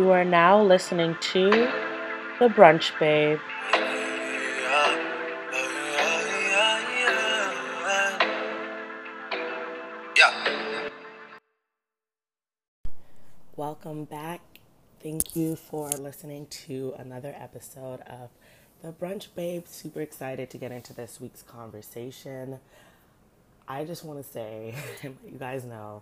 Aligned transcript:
You 0.00 0.12
are 0.12 0.24
now 0.24 0.62
listening 0.62 1.14
to 1.20 1.50
The 2.38 2.48
Brunch 2.48 2.98
Babe. 2.98 3.38
Welcome 13.56 14.04
back. 14.06 14.40
Thank 15.02 15.36
you 15.36 15.54
for 15.54 15.90
listening 15.90 16.46
to 16.46 16.94
another 16.96 17.36
episode 17.38 18.00
of 18.06 18.30
The 18.80 18.92
Brunch 18.92 19.26
Babe. 19.34 19.64
Super 19.66 20.00
excited 20.00 20.48
to 20.48 20.56
get 20.56 20.72
into 20.72 20.94
this 20.94 21.20
week's 21.20 21.42
conversation. 21.42 22.58
I 23.68 23.84
just 23.84 24.06
want 24.06 24.24
to 24.24 24.32
say, 24.32 24.74
you 25.02 25.38
guys 25.38 25.66
know, 25.66 26.00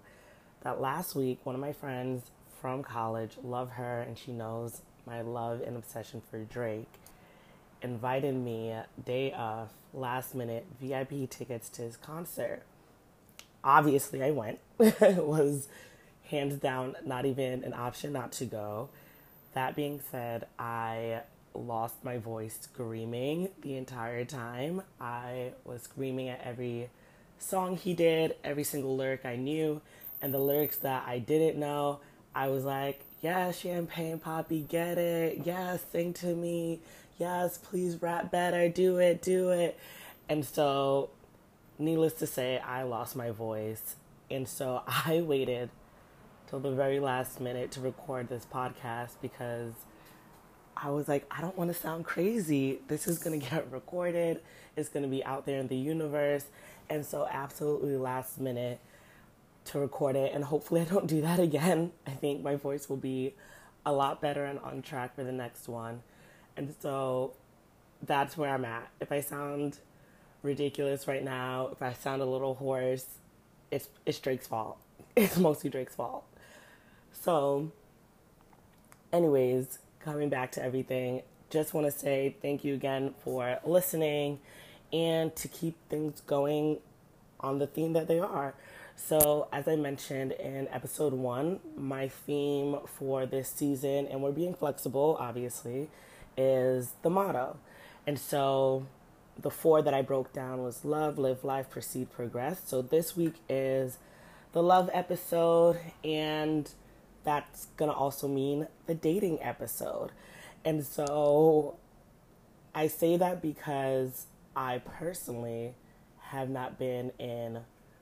that 0.62 0.80
last 0.80 1.16
week 1.16 1.40
one 1.42 1.56
of 1.56 1.60
my 1.60 1.72
friends 1.72 2.22
from 2.60 2.82
college, 2.82 3.32
love 3.42 3.70
her, 3.72 4.00
and 4.00 4.16
she 4.18 4.32
knows 4.32 4.82
my 5.06 5.20
love 5.20 5.60
and 5.60 5.76
obsession 5.76 6.22
for 6.30 6.38
Drake, 6.44 6.88
invited 7.82 8.34
me 8.34 8.74
day 9.04 9.32
of, 9.32 9.70
last 9.94 10.34
minute 10.34 10.66
VIP 10.80 11.28
tickets 11.30 11.68
to 11.70 11.82
his 11.82 11.96
concert. 11.96 12.62
Obviously, 13.64 14.22
I 14.22 14.30
went. 14.30 14.58
it 14.78 15.24
was 15.26 15.68
hands 16.24 16.56
down 16.56 16.94
not 17.04 17.24
even 17.24 17.64
an 17.64 17.72
option 17.72 18.12
not 18.12 18.32
to 18.32 18.44
go. 18.44 18.88
That 19.54 19.74
being 19.74 20.00
said, 20.10 20.46
I 20.58 21.22
lost 21.54 22.04
my 22.04 22.18
voice 22.18 22.58
screaming 22.60 23.48
the 23.62 23.76
entire 23.76 24.24
time. 24.24 24.82
I 25.00 25.52
was 25.64 25.82
screaming 25.82 26.28
at 26.28 26.40
every 26.44 26.90
song 27.38 27.76
he 27.76 27.94
did, 27.94 28.36
every 28.44 28.64
single 28.64 28.96
lyric 28.96 29.24
I 29.24 29.36
knew, 29.36 29.80
and 30.20 30.32
the 30.32 30.38
lyrics 30.38 30.76
that 30.78 31.04
I 31.06 31.18
didn't 31.18 31.58
know. 31.58 32.00
I 32.38 32.46
was 32.50 32.64
like, 32.64 33.00
yes, 33.20 33.58
Champagne 33.58 34.20
Papi, 34.20 34.68
get 34.68 34.96
it. 34.96 35.40
Yes, 35.44 35.84
sing 35.90 36.12
to 36.14 36.36
me. 36.36 36.78
Yes, 37.18 37.58
please 37.58 38.00
rap 38.00 38.30
better. 38.30 38.68
Do 38.68 38.98
it, 38.98 39.22
do 39.22 39.50
it. 39.50 39.76
And 40.28 40.44
so, 40.44 41.10
needless 41.80 42.12
to 42.14 42.28
say, 42.28 42.60
I 42.60 42.84
lost 42.84 43.16
my 43.16 43.32
voice. 43.32 43.96
And 44.30 44.46
so 44.46 44.84
I 44.86 45.20
waited 45.20 45.70
till 46.48 46.60
the 46.60 46.70
very 46.70 47.00
last 47.00 47.40
minute 47.40 47.72
to 47.72 47.80
record 47.80 48.28
this 48.28 48.46
podcast 48.46 49.16
because 49.20 49.72
I 50.76 50.90
was 50.90 51.08
like, 51.08 51.26
I 51.32 51.40
don't 51.40 51.58
want 51.58 51.74
to 51.74 51.76
sound 51.76 52.04
crazy. 52.04 52.78
This 52.86 53.08
is 53.08 53.18
going 53.18 53.40
to 53.40 53.44
get 53.44 53.68
recorded, 53.72 54.42
it's 54.76 54.88
going 54.88 55.02
to 55.02 55.08
be 55.08 55.24
out 55.24 55.44
there 55.44 55.58
in 55.58 55.66
the 55.66 55.76
universe. 55.76 56.44
And 56.88 57.04
so, 57.04 57.26
absolutely 57.28 57.96
last 57.96 58.38
minute, 58.38 58.78
to 59.68 59.78
record 59.78 60.16
it, 60.16 60.32
and 60.34 60.44
hopefully, 60.44 60.80
I 60.80 60.84
don't 60.84 61.06
do 61.06 61.20
that 61.22 61.38
again. 61.38 61.92
I 62.06 62.10
think 62.10 62.42
my 62.42 62.56
voice 62.56 62.88
will 62.88 62.96
be 62.96 63.34
a 63.86 63.92
lot 63.92 64.20
better 64.20 64.44
and 64.44 64.58
on 64.58 64.82
track 64.82 65.14
for 65.14 65.24
the 65.24 65.32
next 65.32 65.68
one. 65.68 66.02
And 66.56 66.74
so 66.80 67.32
that's 68.02 68.36
where 68.36 68.52
I'm 68.52 68.64
at. 68.64 68.90
If 69.00 69.12
I 69.12 69.20
sound 69.20 69.78
ridiculous 70.42 71.06
right 71.08 71.24
now, 71.24 71.68
if 71.72 71.82
I 71.82 71.92
sound 71.92 72.22
a 72.22 72.26
little 72.26 72.54
hoarse, 72.54 73.06
it's 73.70 73.88
it's 74.04 74.18
Drake's 74.18 74.46
fault. 74.46 74.78
It's 75.16 75.36
mostly 75.36 75.68
Drake's 75.68 75.96
fault. 75.96 76.24
So, 77.10 77.72
anyways, 79.12 79.80
coming 79.98 80.28
back 80.28 80.52
to 80.52 80.62
everything, 80.62 81.22
just 81.50 81.74
want 81.74 81.86
to 81.86 81.90
say 81.90 82.36
thank 82.40 82.62
you 82.62 82.74
again 82.74 83.14
for 83.24 83.58
listening 83.64 84.38
and 84.92 85.34
to 85.36 85.48
keep 85.48 85.76
things 85.88 86.20
going 86.20 86.78
on 87.40 87.58
the 87.58 87.66
theme 87.66 87.94
that 87.94 88.06
they 88.06 88.20
are. 88.20 88.54
So, 89.00 89.46
as 89.52 89.68
I 89.68 89.76
mentioned 89.76 90.32
in 90.32 90.66
episode 90.72 91.12
one, 91.12 91.60
my 91.76 92.08
theme 92.08 92.78
for 92.84 93.26
this 93.26 93.48
season, 93.48 94.08
and 94.08 94.22
we're 94.22 94.32
being 94.32 94.54
flexible, 94.54 95.16
obviously, 95.20 95.88
is 96.36 96.94
the 97.02 97.08
motto. 97.08 97.58
And 98.08 98.18
so, 98.18 98.88
the 99.40 99.52
four 99.52 99.82
that 99.82 99.94
I 99.94 100.02
broke 100.02 100.32
down 100.32 100.64
was 100.64 100.84
love, 100.84 101.16
live 101.16 101.44
life, 101.44 101.70
proceed, 101.70 102.10
progress. 102.10 102.60
So, 102.66 102.82
this 102.82 103.16
week 103.16 103.34
is 103.48 103.98
the 104.52 104.64
love 104.64 104.90
episode, 104.92 105.78
and 106.02 106.68
that's 107.22 107.66
gonna 107.76 107.92
also 107.92 108.26
mean 108.26 108.66
the 108.86 108.94
dating 108.94 109.40
episode. 109.40 110.10
And 110.64 110.84
so, 110.84 111.76
I 112.74 112.88
say 112.88 113.16
that 113.16 113.40
because 113.40 114.26
I 114.56 114.78
personally 114.78 115.76
have 116.30 116.50
not 116.50 116.80
been 116.80 117.12
in 117.20 117.60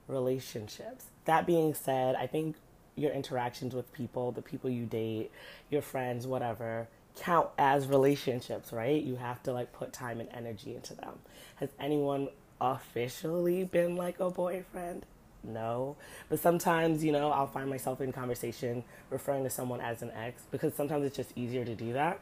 relationships. 0.08 1.06
That 1.24 1.46
being 1.46 1.74
said, 1.74 2.14
I 2.14 2.26
think 2.26 2.56
your 2.94 3.12
interactions 3.12 3.74
with 3.74 3.92
people, 3.92 4.32
the 4.32 4.42
people 4.42 4.70
you 4.70 4.86
date, 4.86 5.30
your 5.70 5.82
friends, 5.82 6.26
whatever, 6.26 6.88
count 7.16 7.48
as 7.58 7.86
relationships, 7.86 8.72
right? 8.72 9.02
You 9.02 9.16
have 9.16 9.42
to 9.44 9.52
like 9.52 9.72
put 9.72 9.92
time 9.92 10.20
and 10.20 10.28
energy 10.32 10.74
into 10.74 10.94
them. 10.94 11.18
Has 11.56 11.70
anyone 11.78 12.28
officially 12.60 13.64
been 13.64 13.96
like 13.96 14.20
a 14.20 14.30
boyfriend? 14.30 15.04
No. 15.44 15.96
But 16.28 16.40
sometimes, 16.40 17.04
you 17.04 17.12
know, 17.12 17.30
I'll 17.30 17.46
find 17.46 17.70
myself 17.70 18.00
in 18.00 18.12
conversation 18.12 18.84
referring 19.10 19.44
to 19.44 19.50
someone 19.50 19.80
as 19.80 20.02
an 20.02 20.10
ex 20.10 20.42
because 20.50 20.74
sometimes 20.74 21.04
it's 21.04 21.16
just 21.16 21.32
easier 21.36 21.64
to 21.64 21.74
do 21.74 21.92
that. 21.92 22.20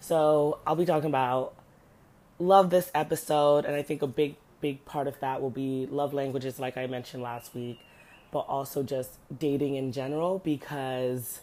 So 0.00 0.58
I'll 0.66 0.76
be 0.76 0.86
talking 0.86 1.08
about 1.08 1.54
love 2.38 2.70
this 2.70 2.90
episode 2.94 3.64
and 3.64 3.76
I 3.76 3.82
think 3.82 4.02
a 4.02 4.06
big 4.06 4.36
big 4.62 4.84
part 4.86 5.08
of 5.08 5.20
that 5.20 5.42
will 5.42 5.50
be 5.50 5.86
love 5.90 6.14
languages, 6.14 6.58
like 6.60 6.78
I 6.78 6.86
mentioned 6.86 7.22
last 7.22 7.54
week, 7.54 7.80
but 8.30 8.40
also 8.40 8.82
just 8.82 9.18
dating 9.36 9.74
in 9.74 9.92
general 9.92 10.38
because, 10.38 11.40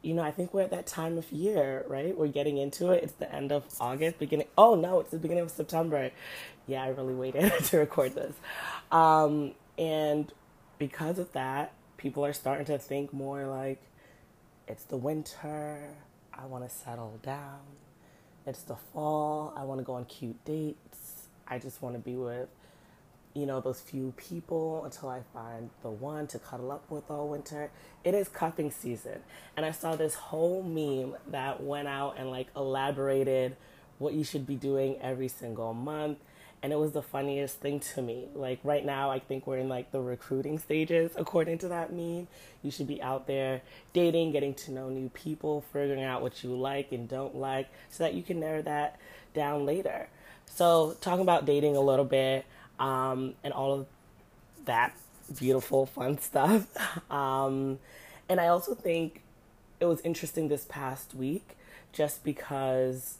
you 0.00 0.14
know, 0.14 0.22
I 0.22 0.30
think 0.30 0.54
we're 0.54 0.62
at 0.62 0.70
that 0.70 0.86
time 0.86 1.18
of 1.18 1.30
year, 1.32 1.84
right? 1.88 2.16
We're 2.16 2.28
getting 2.28 2.56
into 2.56 2.92
it. 2.92 3.04
It's 3.04 3.14
the 3.14 3.30
end 3.34 3.52
of 3.52 3.64
August, 3.80 4.18
beginning. 4.18 4.46
Oh 4.56 4.76
no, 4.76 5.00
it's 5.00 5.10
the 5.10 5.18
beginning 5.18 5.44
of 5.44 5.50
September. 5.50 6.10
Yeah, 6.66 6.84
I 6.84 6.88
really 6.88 7.14
waited 7.14 7.52
to 7.64 7.78
record 7.78 8.14
this, 8.14 8.34
um, 8.92 9.52
and 9.78 10.32
because 10.78 11.18
of 11.18 11.32
that, 11.32 11.72
people 11.96 12.24
are 12.24 12.32
starting 12.32 12.66
to 12.66 12.78
think 12.78 13.12
more 13.12 13.46
like 13.46 13.82
it's 14.68 14.84
the 14.84 14.96
winter. 14.96 15.80
I 16.32 16.46
want 16.46 16.68
to 16.68 16.74
settle 16.74 17.18
down. 17.22 17.60
It's 18.46 18.62
the 18.62 18.76
fall. 18.76 19.52
I 19.56 19.64
want 19.64 19.80
to 19.80 19.84
go 19.84 19.94
on 19.94 20.04
cute 20.04 20.44
dates 20.44 20.85
I 21.48 21.58
just 21.58 21.82
want 21.82 21.94
to 21.94 21.98
be 21.98 22.16
with, 22.16 22.48
you 23.34 23.46
know, 23.46 23.60
those 23.60 23.80
few 23.80 24.14
people 24.16 24.84
until 24.84 25.08
I 25.08 25.20
find 25.34 25.70
the 25.82 25.90
one 25.90 26.26
to 26.28 26.38
cuddle 26.38 26.72
up 26.72 26.90
with 26.90 27.10
all 27.10 27.28
winter. 27.28 27.70
It 28.02 28.14
is 28.14 28.28
cuffing 28.28 28.70
season. 28.70 29.20
And 29.56 29.66
I 29.66 29.70
saw 29.70 29.94
this 29.94 30.14
whole 30.14 30.62
meme 30.62 31.16
that 31.28 31.62
went 31.62 31.88
out 31.88 32.16
and 32.18 32.30
like 32.30 32.48
elaborated 32.56 33.56
what 33.98 34.14
you 34.14 34.24
should 34.24 34.46
be 34.46 34.56
doing 34.56 34.96
every 35.00 35.28
single 35.28 35.74
month. 35.74 36.18
And 36.62 36.72
it 36.72 36.76
was 36.76 36.92
the 36.92 37.02
funniest 37.02 37.60
thing 37.60 37.80
to 37.80 38.02
me. 38.02 38.28
Like 38.34 38.58
right 38.64 38.84
now, 38.84 39.10
I 39.10 39.18
think 39.18 39.46
we're 39.46 39.58
in 39.58 39.68
like 39.68 39.92
the 39.92 40.00
recruiting 40.00 40.58
stages, 40.58 41.12
according 41.14 41.58
to 41.58 41.68
that 41.68 41.92
meme. 41.92 42.28
You 42.62 42.70
should 42.70 42.88
be 42.88 43.00
out 43.02 43.26
there 43.26 43.60
dating, 43.92 44.32
getting 44.32 44.54
to 44.54 44.72
know 44.72 44.88
new 44.88 45.10
people, 45.10 45.62
figuring 45.72 46.02
out 46.02 46.22
what 46.22 46.42
you 46.42 46.56
like 46.56 46.90
and 46.90 47.08
don't 47.08 47.36
like, 47.36 47.68
so 47.90 48.04
that 48.04 48.14
you 48.14 48.22
can 48.22 48.40
narrow 48.40 48.62
that 48.62 48.98
down 49.34 49.66
later. 49.66 50.08
So, 50.46 50.96
talking 51.00 51.22
about 51.22 51.44
dating 51.44 51.76
a 51.76 51.80
little 51.80 52.04
bit 52.04 52.46
um, 52.78 53.34
and 53.44 53.52
all 53.52 53.74
of 53.74 53.86
that 54.64 54.96
beautiful, 55.38 55.86
fun 55.86 56.18
stuff. 56.20 56.66
Um, 57.10 57.78
and 58.28 58.40
I 58.40 58.48
also 58.48 58.74
think 58.74 59.22
it 59.80 59.86
was 59.86 60.00
interesting 60.02 60.48
this 60.48 60.64
past 60.68 61.14
week 61.14 61.56
just 61.92 62.24
because, 62.24 63.18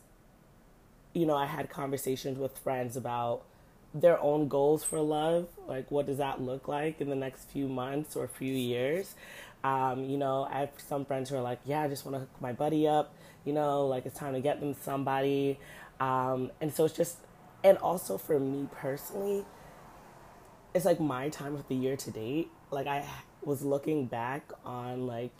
you 1.12 1.26
know, 1.26 1.36
I 1.36 1.46
had 1.46 1.70
conversations 1.70 2.38
with 2.38 2.58
friends 2.58 2.96
about 2.96 3.42
their 3.94 4.20
own 4.20 4.48
goals 4.48 4.84
for 4.84 5.00
love. 5.00 5.48
Like, 5.66 5.90
what 5.90 6.06
does 6.06 6.18
that 6.18 6.40
look 6.40 6.68
like 6.68 7.00
in 7.00 7.08
the 7.08 7.16
next 7.16 7.48
few 7.50 7.68
months 7.68 8.16
or 8.16 8.28
few 8.28 8.52
years? 8.52 9.14
Um, 9.64 10.04
you 10.04 10.18
know, 10.18 10.46
I 10.50 10.60
have 10.60 10.70
some 10.76 11.04
friends 11.04 11.30
who 11.30 11.36
are 11.36 11.42
like, 11.42 11.60
yeah, 11.64 11.82
I 11.82 11.88
just 11.88 12.04
want 12.04 12.16
to 12.16 12.20
hook 12.20 12.30
my 12.40 12.52
buddy 12.52 12.86
up. 12.86 13.14
You 13.44 13.52
know, 13.52 13.86
like 13.86 14.06
it's 14.06 14.18
time 14.18 14.34
to 14.34 14.40
get 14.40 14.60
them 14.60 14.74
somebody. 14.82 15.58
Um, 16.00 16.50
and 16.60 16.72
so 16.72 16.84
it's 16.84 16.96
just 16.96 17.18
and 17.64 17.78
also 17.78 18.18
for 18.18 18.38
me 18.38 18.68
personally, 18.70 19.44
it's 20.74 20.84
like 20.84 21.00
my 21.00 21.28
time 21.28 21.54
of 21.54 21.66
the 21.68 21.74
year 21.74 21.96
to 21.96 22.10
date. 22.10 22.48
Like 22.70 22.86
I 22.86 23.04
was 23.42 23.62
looking 23.62 24.06
back 24.06 24.50
on 24.64 25.06
like 25.06 25.32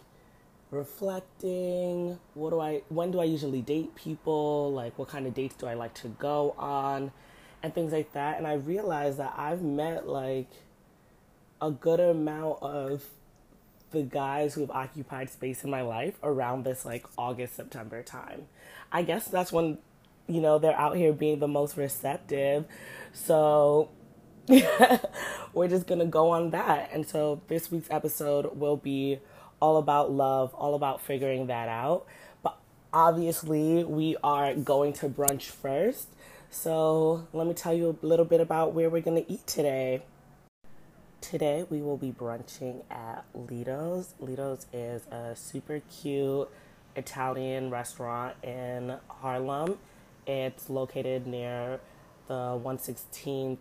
reflecting 0.71 2.19
what 2.35 2.51
do 2.51 2.61
I 2.61 2.83
when 2.89 3.11
do 3.11 3.21
I 3.21 3.25
usually 3.25 3.63
date 3.63 3.95
people? 3.95 4.73
Like 4.73 4.99
what 4.99 5.09
kind 5.09 5.27
of 5.27 5.35
dates 5.35 5.57
do 5.57 5.67
I 5.67 5.75
like 5.75 5.95
to 5.95 6.09
go 6.09 6.55
on? 6.59 7.13
And 7.63 7.75
things 7.75 7.93
like 7.93 8.13
that. 8.13 8.39
And 8.39 8.47
I 8.47 8.55
realized 8.55 9.19
that 9.19 9.35
I've 9.37 9.63
met 9.63 10.09
like 10.09 10.49
a 11.61 11.71
good 11.71 12.01
amount 12.01 12.63
of 12.63 13.05
the 13.91 14.03
guys 14.03 14.55
who 14.55 14.61
have 14.63 14.71
occupied 14.71 15.31
space 15.31 15.65
in 15.65 15.71
my 15.71 15.81
life 15.83 16.15
around 16.23 16.65
this 16.65 16.85
like 16.85 17.07
August, 17.17 17.55
September 17.55 18.03
time. 18.03 18.47
I 18.93 19.03
guess 19.03 19.27
that's 19.29 19.53
when 19.53 19.79
you 20.29 20.41
know, 20.41 20.59
they're 20.59 20.79
out 20.79 20.97
here 20.97 21.13
being 21.13 21.39
the 21.39 21.49
most 21.49 21.77
receptive. 21.77 22.65
So 23.13 23.91
we're 25.53 25.69
just 25.69 25.87
going 25.87 26.01
to 26.01 26.07
go 26.07 26.31
on 26.31 26.51
that. 26.51 26.91
And 26.93 27.07
so 27.07 27.41
this 27.49 27.71
week's 27.71 27.91
episode 27.91 28.59
will 28.59 28.77
be 28.77 29.21
all 29.61 29.77
about 29.77 30.13
love, 30.13 30.55
all 30.55 30.75
about 30.75 31.01
figuring 31.01 31.47
that 31.47 31.69
out. 31.69 32.07
But 32.43 32.59
obviously, 32.93 33.85
we 33.85 34.17
are 34.23 34.55
going 34.55 34.93
to 34.95 35.09
brunch 35.09 35.45
first. 35.45 36.09
So, 36.49 37.27
let 37.33 37.47
me 37.47 37.55
tell 37.55 37.75
you 37.75 37.99
a 38.01 38.07
little 38.07 38.25
bit 38.25 38.41
about 38.41 38.73
where 38.73 38.89
we're 38.89 39.03
going 39.03 39.23
to 39.23 39.31
eat 39.31 39.47
today. 39.47 40.03
Today, 41.21 41.67
we 41.69 41.83
will 41.83 41.97
be 41.97 42.13
brunching 42.13 42.83
at 42.89 43.25
Lido's. 43.35 44.15
Lido's 44.21 44.67
is 44.73 45.07
a 45.11 45.35
super 45.35 45.81
cute 45.91 46.49
Italian 46.95 47.71
restaurant 47.71 48.37
in 48.45 48.97
Harlem. 49.09 49.79
It's 50.27 50.69
located 50.69 51.27
near 51.27 51.81
the 52.27 52.35
116th 52.35 53.59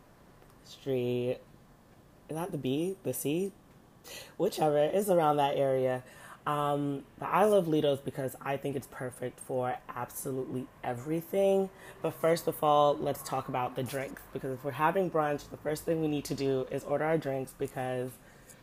Street. 0.63 1.38
Is 2.29 2.35
that 2.35 2.51
the 2.51 2.57
B? 2.57 2.95
The 3.03 3.13
C? 3.13 3.51
Whichever. 4.38 4.77
It's 4.77 5.09
around 5.09 5.38
that 5.38 5.57
area. 5.57 6.03
Um, 6.47 7.03
but 7.17 7.27
I 7.27 7.45
love 7.45 7.67
Lido's 7.67 8.00
because 8.00 8.35
I 8.39 8.57
think 8.57 8.75
it's 8.75 8.88
perfect 8.91 9.39
for 9.39 9.75
absolutely 9.95 10.67
everything. 10.83 11.69
But 12.01 12.13
first 12.13 12.47
of 12.47 12.63
all, 12.63 12.95
let's 12.97 13.23
talk 13.23 13.47
about 13.47 13.75
the 13.75 13.83
drinks 13.83 14.21
because 14.31 14.53
if 14.53 14.63
we're 14.63 14.71
having 14.71 15.09
brunch, 15.09 15.50
the 15.50 15.57
first 15.57 15.85
thing 15.85 16.01
we 16.01 16.07
need 16.07 16.25
to 16.25 16.35
do 16.35 16.67
is 16.69 16.83
order 16.83 17.06
our 17.06 17.17
drinks 17.17 17.53
because 17.57 18.12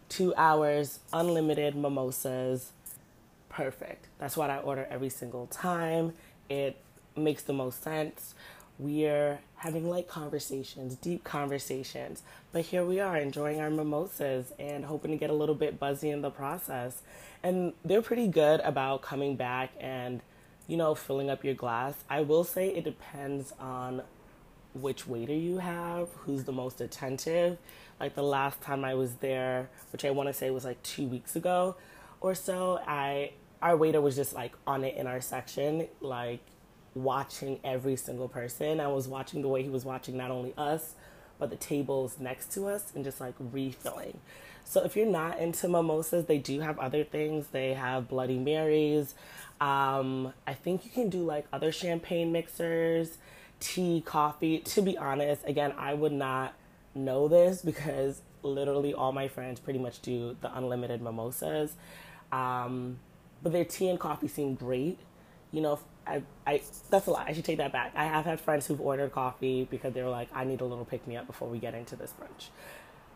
two 0.09 0.33
hours, 0.37 1.01
unlimited 1.13 1.75
mimosas, 1.75 2.73
perfect. 3.49 4.07
That's 4.19 4.37
what 4.37 4.51
I 4.51 4.59
order 4.59 4.87
every 4.89 5.09
single 5.09 5.47
time. 5.47 6.13
It 6.49 6.77
makes 7.17 7.43
the 7.43 7.53
most 7.53 7.83
sense. 7.83 8.35
We're 8.79 9.39
having 9.57 9.89
light 9.89 10.09
conversations, 10.09 10.97
deep 10.97 11.25
conversations, 11.25 12.23
but 12.53 12.63
here 12.63 12.85
we 12.85 13.01
are 13.01 13.17
enjoying 13.17 13.61
our 13.61 13.71
mimosas 13.71 14.53
and 14.59 14.85
hoping 14.85 15.13
to 15.13 15.17
get 15.17 15.31
a 15.31 15.35
little 15.35 15.55
bit 15.55 15.79
buzzy 15.79 16.11
in 16.11 16.23
the 16.23 16.31
process. 16.31 17.03
And 17.43 17.75
they're 17.85 18.03
pretty 18.03 18.29
good 18.29 18.61
about 18.61 19.03
coming 19.03 19.37
back 19.37 19.71
and, 19.79 20.21
you 20.67 20.77
know, 20.77 20.95
filling 20.95 21.31
up 21.31 21.45
your 21.45 21.55
glass. 21.55 21.95
I 22.09 22.23
will 22.23 22.45
say 22.45 22.69
it 22.69 22.85
depends 22.85 23.53
on 23.61 24.03
which 24.75 25.07
waiter 25.07 25.35
you 25.35 25.59
have, 25.59 26.09
who's 26.25 26.45
the 26.45 26.53
most 26.53 26.81
attentive. 26.81 27.59
Like 28.01 28.15
the 28.15 28.23
last 28.23 28.61
time 28.63 28.85
I 28.85 28.95
was 28.95 29.17
there, 29.17 29.69
which 29.93 30.05
I 30.05 30.11
want 30.11 30.29
to 30.29 30.33
say 30.33 30.51
was 30.51 30.65
like 30.65 30.83
two 30.83 31.07
weeks 31.07 31.37
ago 31.37 31.77
or 32.21 32.35
so, 32.35 32.81
I 32.87 33.33
our 33.61 33.77
waiter 33.77 34.01
was 34.01 34.17
just 34.17 34.35
like 34.35 34.53
on 34.67 34.83
it 34.83 34.97
in 34.97 35.07
our 35.07 35.21
section, 35.21 35.87
like 36.01 36.41
watching 36.95 37.59
every 37.65 37.97
single 37.97 38.29
person. 38.29 38.81
I 38.81 38.89
was 38.89 39.09
watching 39.09 39.43
the 39.43 39.49
way 39.49 39.63
he 39.63 39.69
was 39.69 39.85
watching 39.85 40.17
not 40.17 40.31
only 40.31 40.55
us, 40.57 40.95
but 41.39 41.51
the 41.51 41.57
tables 41.57 42.17
next 42.21 42.53
to 42.53 42.67
us 42.67 42.93
and 42.95 43.05
just 43.05 43.21
like 43.21 43.35
refilling. 43.39 44.19
So 44.65 44.85
if 44.85 44.97
you're 44.97 45.07
not 45.07 45.39
into 45.39 45.69
mimosas, 45.69 46.27
they 46.27 46.39
do 46.39 46.61
have 46.61 46.79
other 46.79 47.05
things. 47.05 47.49
They 47.49 47.75
have 47.75 48.09
Bloody 48.09 48.39
Marys. 48.39 49.15
Um, 49.61 50.33
I 50.47 50.55
think 50.55 50.85
you 50.85 50.91
can 50.91 51.09
do 51.09 51.25
like 51.25 51.47
other 51.53 51.73
champagne 51.73 52.33
mixers, 52.33 53.19
tea, 53.61 54.03
coffee. 54.05 54.59
To 54.59 54.83
be 54.83 54.97
honest, 54.97 55.43
again, 55.47 55.73
I 55.77 55.95
would 55.95 56.13
not 56.13 56.55
know 56.95 57.29
this 57.29 57.63
because 57.63 58.23
literally 58.43 58.95
all 58.95 59.13
my 59.13 59.29
friends 59.29 59.61
pretty 59.61 59.79
much 59.79 60.01
do 60.03 60.37
the 60.41 60.57
unlimited 60.57 61.01
mimosas. 61.03 61.75
Um, 62.31 62.99
but 63.43 63.53
their 63.53 63.65
tea 63.65 63.89
and 63.89 63.99
coffee 63.99 64.29
seem 64.29 64.55
great. 64.55 64.99
You 65.51 65.61
know, 65.61 65.79
I, 66.07 66.23
I 66.47 66.63
that's 66.91 67.07
a 67.07 67.11
lot. 67.11 67.29
I 67.29 67.33
should 67.33 67.45
take 67.45 67.59
that 67.59 67.73
back. 67.73 67.93
I 67.95 68.05
have 68.05 68.25
had 68.25 68.41
friends 68.41 68.67
who've 68.67 68.81
ordered 68.81 69.13
coffee 69.13 69.67
because 69.71 69.95
they 69.95 70.03
were 70.03 70.11
like, 70.11 70.29
I 70.35 70.45
need 70.45 70.61
a 70.61 70.65
little 70.65 70.85
pick 70.85 71.07
me 71.07 71.17
up 71.17 71.27
before 71.27 71.49
we 71.49 71.59
get 71.59 71.75
into 71.75 71.97
this 71.97 72.13
brunch. 72.21 72.49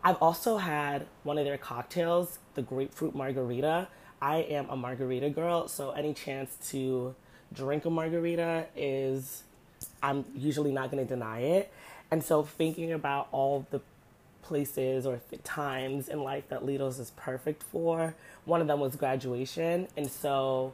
I've 0.03 0.17
also 0.17 0.57
had 0.57 1.07
one 1.23 1.37
of 1.37 1.45
their 1.45 1.57
cocktails, 1.57 2.39
the 2.55 2.61
grapefruit 2.61 3.15
margarita. 3.15 3.87
I 4.21 4.37
am 4.37 4.69
a 4.69 4.77
margarita 4.77 5.29
girl, 5.29 5.67
so 5.67 5.91
any 5.91 6.13
chance 6.13 6.57
to 6.71 7.13
drink 7.53 7.85
a 7.85 7.89
margarita 7.89 8.67
is, 8.75 9.43
I'm 10.01 10.25
usually 10.35 10.71
not 10.71 10.91
going 10.91 11.05
to 11.05 11.13
deny 11.13 11.41
it. 11.41 11.71
And 12.09 12.23
so 12.23 12.43
thinking 12.43 12.93
about 12.93 13.27
all 13.31 13.67
the 13.69 13.81
places 14.41 15.05
or 15.05 15.19
times 15.43 16.07
in 16.07 16.23
life 16.23 16.47
that 16.49 16.65
Lido's 16.65 16.99
is 16.99 17.11
perfect 17.17 17.61
for. 17.63 18.15
One 18.45 18.61
of 18.61 18.67
them 18.67 18.79
was 18.79 18.95
graduation. 18.95 19.87
And 19.97 20.09
so 20.09 20.73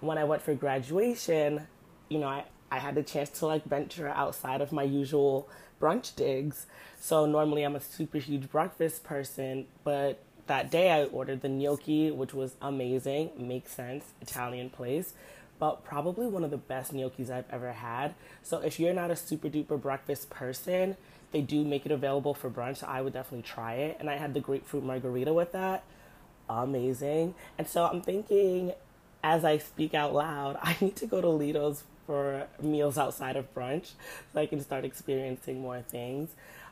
when 0.00 0.18
I 0.18 0.24
went 0.24 0.42
for 0.42 0.54
graduation, 0.54 1.66
you 2.08 2.18
know, 2.18 2.28
I, 2.28 2.44
I 2.70 2.78
had 2.78 2.94
the 2.94 3.02
chance 3.02 3.30
to 3.40 3.46
like 3.46 3.64
venture 3.64 4.08
outside 4.08 4.60
of 4.60 4.72
my 4.72 4.82
usual 4.82 5.48
brunch 5.80 6.14
digs. 6.14 6.66
So 7.00 7.26
normally 7.26 7.62
I'm 7.62 7.76
a 7.76 7.80
super 7.80 8.18
huge 8.18 8.50
breakfast 8.50 9.04
person, 9.04 9.66
but 9.84 10.18
that 10.46 10.70
day 10.70 10.90
I 10.90 11.04
ordered 11.04 11.42
the 11.42 11.48
gnocchi, 11.48 12.10
which 12.10 12.34
was 12.34 12.54
amazing, 12.60 13.30
makes 13.36 13.72
sense, 13.72 14.04
Italian 14.20 14.70
place, 14.70 15.14
but 15.58 15.84
probably 15.84 16.26
one 16.26 16.44
of 16.44 16.50
the 16.50 16.56
best 16.56 16.92
gnocchis 16.92 17.30
I've 17.30 17.48
ever 17.50 17.72
had. 17.72 18.14
So 18.42 18.58
if 18.60 18.80
you're 18.80 18.94
not 18.94 19.10
a 19.10 19.16
super 19.16 19.48
duper 19.48 19.80
breakfast 19.80 20.30
person, 20.30 20.96
they 21.32 21.40
do 21.40 21.64
make 21.64 21.86
it 21.86 21.92
available 21.92 22.34
for 22.34 22.50
brunch. 22.50 22.78
So 22.78 22.86
I 22.86 23.00
would 23.00 23.12
definitely 23.12 23.42
try 23.42 23.74
it. 23.74 23.96
And 24.00 24.10
I 24.10 24.16
had 24.16 24.34
the 24.34 24.40
grapefruit 24.40 24.82
margarita 24.82 25.32
with 25.32 25.52
that. 25.52 25.84
Amazing. 26.48 27.34
And 27.56 27.68
so 27.68 27.84
I'm 27.84 28.02
thinking, 28.02 28.72
as 29.22 29.44
I 29.44 29.58
speak 29.58 29.94
out 29.94 30.14
loud, 30.14 30.58
I 30.62 30.76
need 30.80 30.96
to 30.96 31.06
go 31.06 31.20
to 31.20 31.28
Lido's 31.28 31.84
for 32.06 32.46
meals 32.60 32.98
outside 32.98 33.36
of 33.36 33.54
brunch 33.54 33.92
so 34.32 34.40
I 34.40 34.46
can 34.46 34.60
start 34.60 34.84
experiencing 34.84 35.60
more 35.60 35.80
things. 35.80 36.30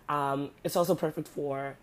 Um, 0.08 0.50
it's 0.64 0.74
also 0.74 0.94
perfect 0.94 1.28
for 1.28 1.76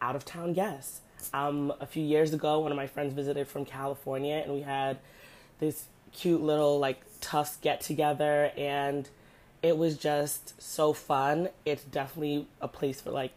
out 0.00 0.14
of 0.14 0.24
town 0.24 0.52
guests. 0.52 1.00
Um, 1.32 1.72
a 1.80 1.86
few 1.86 2.04
years 2.04 2.32
ago, 2.32 2.60
one 2.60 2.70
of 2.70 2.76
my 2.76 2.86
friends 2.86 3.12
visited 3.12 3.48
from 3.48 3.64
California, 3.64 4.36
and 4.36 4.52
we 4.52 4.60
had 4.60 4.98
this 5.58 5.86
cute 6.12 6.40
little 6.40 6.78
like 6.78 7.00
Tufts 7.20 7.56
get 7.56 7.80
together, 7.80 8.52
and 8.56 9.08
it 9.62 9.76
was 9.76 9.96
just 9.96 10.60
so 10.62 10.92
fun. 10.92 11.48
It's 11.64 11.82
definitely 11.82 12.46
a 12.60 12.68
place 12.68 13.00
for 13.00 13.10
like 13.10 13.34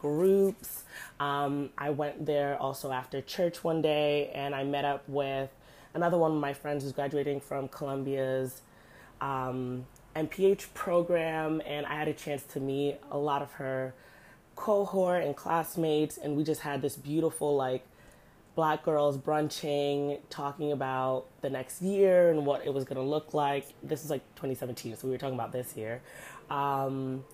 groups. 0.00 0.84
Um, 1.20 1.70
I 1.76 1.90
went 1.90 2.26
there 2.26 2.56
also 2.58 2.92
after 2.92 3.20
church 3.20 3.64
one 3.64 3.82
day 3.82 4.30
and 4.34 4.54
I 4.54 4.64
met 4.64 4.84
up 4.84 5.08
with 5.08 5.50
another 5.94 6.18
one 6.18 6.32
of 6.32 6.38
my 6.38 6.52
friends 6.52 6.84
who's 6.84 6.92
graduating 6.92 7.40
from 7.40 7.68
Columbia's 7.68 8.62
um, 9.20 9.86
MPH 10.14 10.72
program, 10.74 11.62
and 11.66 11.86
I 11.86 11.94
had 11.94 12.08
a 12.08 12.12
chance 12.12 12.42
to 12.44 12.60
meet 12.60 12.96
a 13.10 13.18
lot 13.18 13.42
of 13.42 13.52
her 13.52 13.94
cohort 14.56 15.22
and 15.22 15.36
classmates, 15.36 16.18
and 16.18 16.36
we 16.36 16.44
just 16.44 16.62
had 16.62 16.82
this 16.82 16.96
beautiful 16.96 17.56
like 17.56 17.84
black 18.54 18.84
girls 18.84 19.16
brunching, 19.16 20.18
talking 20.30 20.72
about 20.72 21.26
the 21.42 21.50
next 21.50 21.80
year 21.80 22.30
and 22.30 22.44
what 22.44 22.66
it 22.66 22.74
was 22.74 22.84
going 22.84 22.96
to 22.96 23.08
look 23.08 23.32
like. 23.32 23.66
This 23.82 24.04
is 24.04 24.10
like 24.10 24.22
2017, 24.34 24.96
so 24.96 25.06
we 25.06 25.12
were 25.12 25.18
talking 25.18 25.36
about 25.36 25.52
this 25.52 25.76
year. 25.76 26.00
Um, 26.50 27.24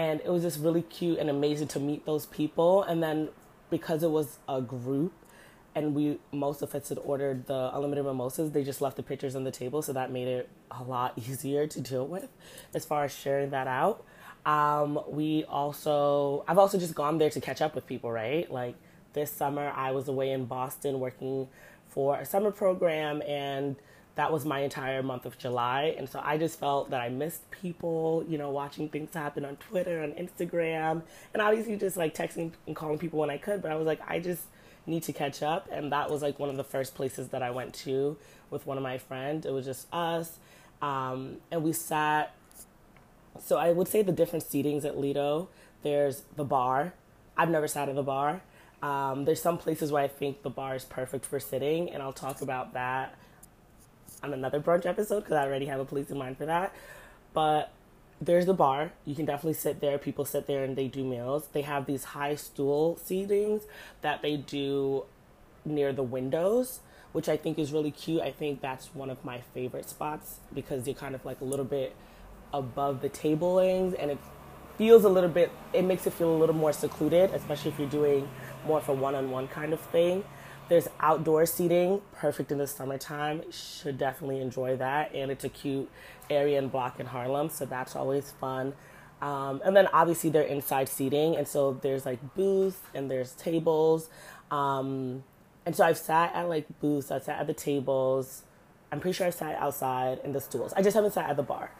and 0.00 0.22
it 0.24 0.30
was 0.30 0.42
just 0.42 0.58
really 0.60 0.80
cute 0.80 1.18
and 1.18 1.28
amazing 1.28 1.68
to 1.68 1.78
meet 1.78 2.06
those 2.06 2.24
people. 2.24 2.82
And 2.84 3.02
then 3.02 3.28
because 3.68 4.02
it 4.02 4.10
was 4.10 4.38
a 4.48 4.62
group, 4.62 5.12
and 5.74 5.94
we 5.94 6.18
most 6.32 6.62
of 6.62 6.74
us 6.74 6.88
had 6.88 6.98
ordered 7.04 7.46
the 7.46 7.70
unlimited 7.74 8.06
mimosas, 8.06 8.52
they 8.52 8.64
just 8.64 8.80
left 8.80 8.96
the 8.96 9.02
pictures 9.02 9.36
on 9.36 9.44
the 9.44 9.50
table, 9.50 9.82
so 9.82 9.92
that 9.92 10.10
made 10.10 10.26
it 10.26 10.48
a 10.70 10.82
lot 10.82 11.12
easier 11.28 11.66
to 11.66 11.80
deal 11.82 12.06
with 12.06 12.28
as 12.72 12.86
far 12.86 13.04
as 13.04 13.12
sharing 13.12 13.50
that 13.50 13.66
out. 13.66 14.02
Um, 14.46 14.98
we 15.06 15.44
also, 15.44 16.44
I've 16.48 16.56
also 16.56 16.78
just 16.78 16.94
gone 16.94 17.18
there 17.18 17.28
to 17.28 17.40
catch 17.40 17.60
up 17.60 17.74
with 17.74 17.86
people, 17.86 18.10
right? 18.10 18.50
Like 18.50 18.76
this 19.12 19.30
summer 19.30 19.70
I 19.76 19.90
was 19.90 20.08
away 20.08 20.30
in 20.30 20.46
Boston 20.46 20.98
working 20.98 21.46
for 21.88 22.18
a 22.18 22.24
summer 22.24 22.50
program 22.50 23.20
and 23.28 23.76
that 24.16 24.32
was 24.32 24.44
my 24.44 24.60
entire 24.60 25.02
month 25.02 25.24
of 25.24 25.38
July. 25.38 25.94
And 25.96 26.08
so 26.08 26.20
I 26.22 26.36
just 26.36 26.58
felt 26.58 26.90
that 26.90 27.00
I 27.00 27.08
missed 27.08 27.50
people, 27.50 28.24
you 28.28 28.38
know, 28.38 28.50
watching 28.50 28.88
things 28.88 29.14
happen 29.14 29.44
on 29.44 29.56
Twitter, 29.56 30.02
on 30.02 30.12
Instagram, 30.12 31.02
and 31.32 31.42
obviously 31.42 31.76
just 31.76 31.96
like 31.96 32.14
texting 32.14 32.52
and 32.66 32.74
calling 32.74 32.98
people 32.98 33.18
when 33.18 33.30
I 33.30 33.38
could. 33.38 33.62
But 33.62 33.70
I 33.70 33.76
was 33.76 33.86
like, 33.86 34.00
I 34.06 34.18
just 34.18 34.42
need 34.86 35.04
to 35.04 35.12
catch 35.12 35.42
up. 35.42 35.68
And 35.70 35.92
that 35.92 36.10
was 36.10 36.22
like 36.22 36.38
one 36.38 36.50
of 36.50 36.56
the 36.56 36.64
first 36.64 36.94
places 36.94 37.28
that 37.28 37.42
I 37.42 37.50
went 37.50 37.74
to 37.74 38.16
with 38.50 38.66
one 38.66 38.76
of 38.76 38.82
my 38.82 38.98
friends. 38.98 39.46
It 39.46 39.52
was 39.52 39.64
just 39.64 39.86
us. 39.92 40.38
Um, 40.82 41.36
and 41.50 41.62
we 41.62 41.72
sat. 41.72 42.34
So 43.38 43.56
I 43.56 43.70
would 43.70 43.88
say 43.88 44.02
the 44.02 44.12
different 44.12 44.44
seatings 44.44 44.84
at 44.84 44.98
Lido. 44.98 45.48
There's 45.82 46.22
the 46.36 46.44
bar. 46.44 46.94
I've 47.36 47.48
never 47.48 47.68
sat 47.68 47.88
at 47.88 47.94
the 47.94 48.02
bar. 48.02 48.42
Um, 48.82 49.24
there's 49.24 49.40
some 49.40 49.56
places 49.56 49.92
where 49.92 50.02
I 50.02 50.08
think 50.08 50.42
the 50.42 50.50
bar 50.50 50.74
is 50.74 50.84
perfect 50.84 51.26
for 51.26 51.38
sitting, 51.38 51.90
and 51.90 52.02
I'll 52.02 52.14
talk 52.14 52.40
about 52.40 52.72
that 52.72 53.14
on 54.22 54.32
another 54.32 54.60
brunch 54.60 54.86
episode 54.86 55.20
because 55.20 55.34
I 55.34 55.44
already 55.44 55.66
have 55.66 55.80
a 55.80 55.84
place 55.84 56.10
in 56.10 56.18
mind 56.18 56.38
for 56.38 56.46
that. 56.46 56.74
But 57.32 57.72
there's 58.20 58.46
the 58.46 58.54
bar. 58.54 58.92
You 59.06 59.14
can 59.14 59.24
definitely 59.24 59.54
sit 59.54 59.80
there. 59.80 59.98
People 59.98 60.24
sit 60.24 60.46
there 60.46 60.62
and 60.64 60.76
they 60.76 60.88
do 60.88 61.04
meals. 61.04 61.48
They 61.52 61.62
have 61.62 61.86
these 61.86 62.04
high 62.04 62.34
stool 62.34 62.98
seatings 63.04 63.62
that 64.02 64.22
they 64.22 64.36
do 64.36 65.04
near 65.64 65.92
the 65.92 66.02
windows, 66.02 66.80
which 67.12 67.28
I 67.28 67.36
think 67.36 67.58
is 67.58 67.72
really 67.72 67.90
cute. 67.90 68.20
I 68.20 68.30
think 68.30 68.60
that's 68.60 68.94
one 68.94 69.10
of 69.10 69.24
my 69.24 69.40
favorite 69.54 69.88
spots 69.88 70.40
because 70.54 70.86
you're 70.86 70.94
kind 70.94 71.14
of 71.14 71.24
like 71.24 71.40
a 71.40 71.44
little 71.44 71.64
bit 71.64 71.96
above 72.52 73.00
the 73.00 73.08
tablings 73.08 73.94
and 73.94 74.10
it 74.10 74.18
feels 74.76 75.04
a 75.04 75.08
little 75.08 75.30
bit, 75.30 75.50
it 75.72 75.82
makes 75.82 76.06
it 76.06 76.12
feel 76.12 76.34
a 76.34 76.38
little 76.38 76.54
more 76.54 76.72
secluded, 76.72 77.30
especially 77.32 77.70
if 77.70 77.78
you're 77.78 77.88
doing 77.88 78.28
more 78.66 78.78
of 78.78 78.88
a 78.88 78.94
one 78.94 79.14
on 79.14 79.30
one 79.30 79.48
kind 79.48 79.72
of 79.72 79.80
thing. 79.80 80.24
There's 80.70 80.86
outdoor 81.00 81.46
seating, 81.46 82.00
perfect 82.12 82.52
in 82.52 82.58
the 82.58 82.66
summertime. 82.68 83.42
Should 83.50 83.98
definitely 83.98 84.40
enjoy 84.40 84.76
that. 84.76 85.12
And 85.12 85.28
it's 85.28 85.42
a 85.42 85.48
cute 85.48 85.90
area 86.30 86.58
and 86.60 86.70
block 86.70 87.00
in 87.00 87.06
Harlem, 87.06 87.48
so 87.48 87.66
that's 87.66 87.96
always 87.96 88.30
fun. 88.40 88.74
Um, 89.20 89.60
and 89.64 89.74
then 89.76 89.88
obviously 89.92 90.30
they're 90.30 90.44
inside 90.44 90.88
seating, 90.88 91.36
and 91.36 91.48
so 91.48 91.72
there's 91.82 92.06
like 92.06 92.36
booths 92.36 92.78
and 92.94 93.10
there's 93.10 93.32
tables. 93.32 94.10
Um, 94.52 95.24
and 95.66 95.74
so 95.74 95.84
I've 95.84 95.98
sat 95.98 96.36
at 96.36 96.48
like 96.48 96.66
booths, 96.80 97.10
I've 97.10 97.24
sat 97.24 97.40
at 97.40 97.48
the 97.48 97.52
tables. 97.52 98.44
I'm 98.92 99.00
pretty 99.00 99.16
sure 99.16 99.26
I've 99.26 99.34
sat 99.34 99.56
outside 99.56 100.20
in 100.22 100.32
the 100.32 100.40
stools. 100.40 100.72
I 100.76 100.82
just 100.82 100.94
haven't 100.94 101.14
sat 101.14 101.28
at 101.28 101.36
the 101.36 101.42
bar. 101.42 101.72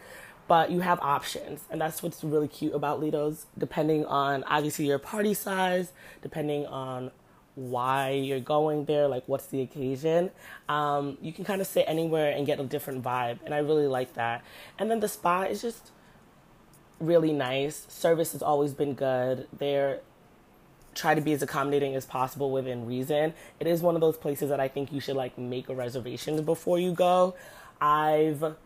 But 0.48 0.72
you 0.72 0.80
have 0.80 0.98
options, 0.98 1.62
and 1.70 1.80
that's 1.80 2.02
what's 2.02 2.24
really 2.24 2.48
cute 2.48 2.74
about 2.74 2.98
Lido's, 2.98 3.46
depending 3.56 4.04
on 4.04 4.42
obviously 4.48 4.88
your 4.88 4.98
party 4.98 5.32
size, 5.32 5.92
depending 6.22 6.66
on 6.66 7.12
why 7.60 8.10
you're 8.10 8.40
going 8.40 8.86
there, 8.86 9.06
like 9.06 9.22
what's 9.26 9.46
the 9.46 9.60
occasion. 9.60 10.30
Um, 10.68 11.18
you 11.20 11.32
can 11.32 11.44
kind 11.44 11.60
of 11.60 11.66
sit 11.66 11.84
anywhere 11.86 12.32
and 12.32 12.46
get 12.46 12.58
a 12.58 12.64
different 12.64 13.02
vibe, 13.02 13.38
and 13.44 13.54
I 13.54 13.58
really 13.58 13.86
like 13.86 14.14
that. 14.14 14.42
And 14.78 14.90
then 14.90 15.00
the 15.00 15.08
spa 15.08 15.42
is 15.42 15.60
just 15.60 15.92
really 16.98 17.32
nice. 17.32 17.86
Service 17.88 18.32
has 18.32 18.42
always 18.42 18.72
been 18.72 18.94
good. 18.94 19.46
They're 19.56 20.00
try 20.92 21.14
to 21.14 21.20
be 21.20 21.32
as 21.32 21.40
accommodating 21.40 21.94
as 21.94 22.04
possible 22.04 22.50
within 22.50 22.84
reason. 22.84 23.32
It 23.60 23.66
is 23.66 23.80
one 23.80 23.94
of 23.94 24.00
those 24.00 24.16
places 24.16 24.48
that 24.48 24.58
I 24.58 24.66
think 24.66 24.92
you 24.92 25.00
should 25.00 25.16
like 25.16 25.38
make 25.38 25.68
a 25.68 25.74
reservation 25.74 26.42
before 26.44 26.78
you 26.78 26.92
go. 26.92 27.36
I've 27.80 28.56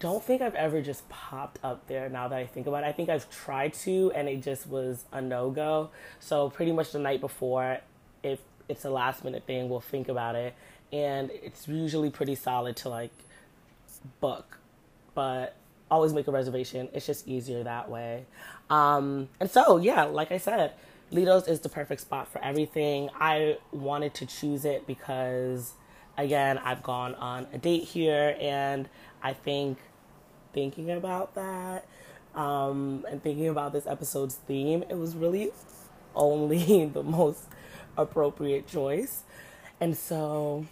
don't 0.00 0.22
think 0.22 0.42
I've 0.42 0.54
ever 0.54 0.80
just 0.80 1.08
popped 1.08 1.58
up 1.64 1.86
there 1.88 2.08
now 2.08 2.28
that 2.28 2.38
I 2.38 2.46
think 2.46 2.66
about 2.66 2.84
it. 2.84 2.86
I 2.86 2.92
think 2.92 3.08
I've 3.08 3.28
tried 3.30 3.74
to 3.74 4.12
and 4.14 4.28
it 4.28 4.42
just 4.42 4.68
was 4.68 5.04
a 5.12 5.20
no 5.20 5.50
go. 5.50 5.90
So 6.20 6.50
pretty 6.50 6.72
much 6.72 6.92
the 6.92 6.98
night 6.98 7.20
before, 7.20 7.78
if 8.22 8.38
it's 8.68 8.84
a 8.84 8.90
last 8.90 9.24
minute 9.24 9.44
thing, 9.44 9.68
we'll 9.68 9.80
think 9.80 10.08
about 10.08 10.34
it. 10.34 10.54
And 10.92 11.30
it's 11.42 11.66
usually 11.66 12.10
pretty 12.10 12.34
solid 12.34 12.76
to 12.76 12.88
like 12.88 13.12
book. 14.20 14.58
But 15.14 15.56
always 15.90 16.12
make 16.12 16.28
a 16.28 16.30
reservation. 16.30 16.88
It's 16.92 17.06
just 17.06 17.26
easier 17.26 17.64
that 17.64 17.90
way. 17.90 18.24
Um, 18.70 19.28
and 19.40 19.50
so, 19.50 19.78
yeah, 19.78 20.04
like 20.04 20.30
I 20.30 20.38
said, 20.38 20.72
Lido's 21.10 21.48
is 21.48 21.60
the 21.60 21.68
perfect 21.68 22.02
spot 22.02 22.28
for 22.28 22.42
everything. 22.44 23.08
I 23.18 23.58
wanted 23.72 24.14
to 24.14 24.26
choose 24.26 24.64
it 24.64 24.86
because, 24.86 25.72
again, 26.16 26.58
I've 26.58 26.82
gone 26.82 27.14
on 27.14 27.46
a 27.52 27.58
date 27.58 27.84
here, 27.84 28.36
and 28.38 28.88
I 29.22 29.32
think 29.32 29.78
thinking 30.58 30.90
about 30.90 31.36
that 31.36 31.86
um, 32.34 33.04
and 33.08 33.22
thinking 33.22 33.48
about 33.48 33.72
this 33.72 33.86
episode's 33.86 34.34
theme, 34.34 34.82
it 34.90 34.96
was 34.96 35.14
really 35.14 35.52
only 36.16 36.86
the 36.92 37.02
most 37.02 37.44
appropriate 37.96 38.66
choice. 38.66 39.22
And 39.80 39.96
so, 39.96 40.66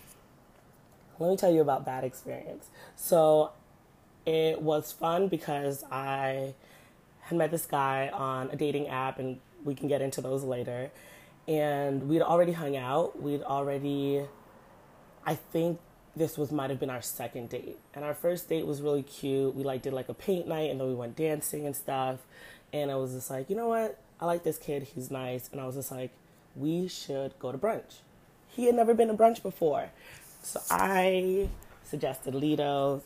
let 1.21 1.31
me 1.31 1.37
tell 1.37 1.52
you 1.52 1.61
about 1.61 1.85
that 1.85 2.02
experience. 2.02 2.66
So, 2.97 3.52
it 4.25 4.61
was 4.61 4.90
fun 4.90 5.28
because 5.28 5.85
I 5.85 6.55
had 7.21 7.38
met 7.38 7.52
this 7.52 7.66
guy 7.66 8.09
on 8.09 8.50
a 8.50 8.57
dating 8.57 8.88
app, 8.88 9.21
and 9.21 9.38
we 9.64 9.76
can 9.76 9.87
get 9.87 10.02
into 10.02 10.21
those 10.21 10.43
later. 10.43 10.90
And 11.47 12.09
we'd 12.09 12.23
already 12.23 12.52
hung 12.52 12.76
out. 12.76 13.23
We'd 13.23 13.43
already, 13.43 14.23
I 15.25 15.37
think 15.37 15.78
this 16.16 16.38
was 16.38 16.50
might 16.50 16.70
have 16.70 16.80
been 16.80 16.90
our 16.90 17.02
second 17.02 17.50
date. 17.50 17.78
And 17.94 18.04
our 18.04 18.14
first 18.14 18.49
date 18.49 18.66
was 18.66 18.80
really 18.80 19.02
cute. 19.02 19.54
We 19.54 19.62
like 19.62 19.82
did 19.82 19.92
like 19.92 20.08
a 20.08 20.14
paint 20.14 20.49
night, 20.49 20.70
and 20.70 20.80
then 20.80 20.88
we 20.88 20.94
went 20.94 21.14
dancing 21.14 21.66
and 21.66 21.76
stuff. 21.76 22.20
And 22.73 22.90
I 22.90 22.96
was 22.96 23.12
just 23.12 23.30
like, 23.30 23.50
you 23.50 23.56
know 23.56 23.68
what? 23.68 24.00
I 24.18 24.25
like 24.25 24.42
this 24.42 24.58
kid. 24.58 24.88
He's 24.94 25.11
nice. 25.11 25.49
And 25.52 25.61
I 25.61 25.66
was 25.66 25.76
just 25.76 25.90
like, 25.90 26.11
we 26.56 26.88
should 26.88 27.38
go 27.38 27.52
to 27.52 27.58
brunch. 27.58 28.00
He 28.49 28.64
had 28.64 28.75
never 28.75 28.94
been 28.94 29.08
to 29.08 29.14
brunch 29.14 29.42
before. 29.42 29.90
So 30.42 30.61
I 30.70 31.49
suggested 31.85 32.35
Lido's 32.35 33.02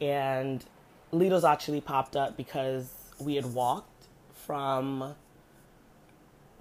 and 0.00 0.64
Lido's 1.10 1.44
actually 1.44 1.80
popped 1.80 2.16
up 2.16 2.36
because 2.36 2.92
we 3.18 3.34
had 3.34 3.46
walked 3.46 4.06
from 4.32 5.14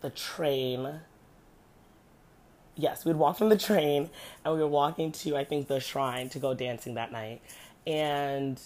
the 0.01 0.09
train. 0.09 1.01
Yes, 2.75 3.05
we'd 3.05 3.17
walk 3.17 3.37
from 3.37 3.49
the 3.49 3.57
train 3.57 4.09
and 4.43 4.53
we 4.53 4.59
were 4.59 4.67
walking 4.67 5.11
to, 5.11 5.35
I 5.35 5.43
think, 5.43 5.67
the 5.67 5.79
shrine 5.79 6.29
to 6.29 6.39
go 6.39 6.53
dancing 6.53 6.93
that 6.95 7.11
night. 7.11 7.41
And 7.85 8.59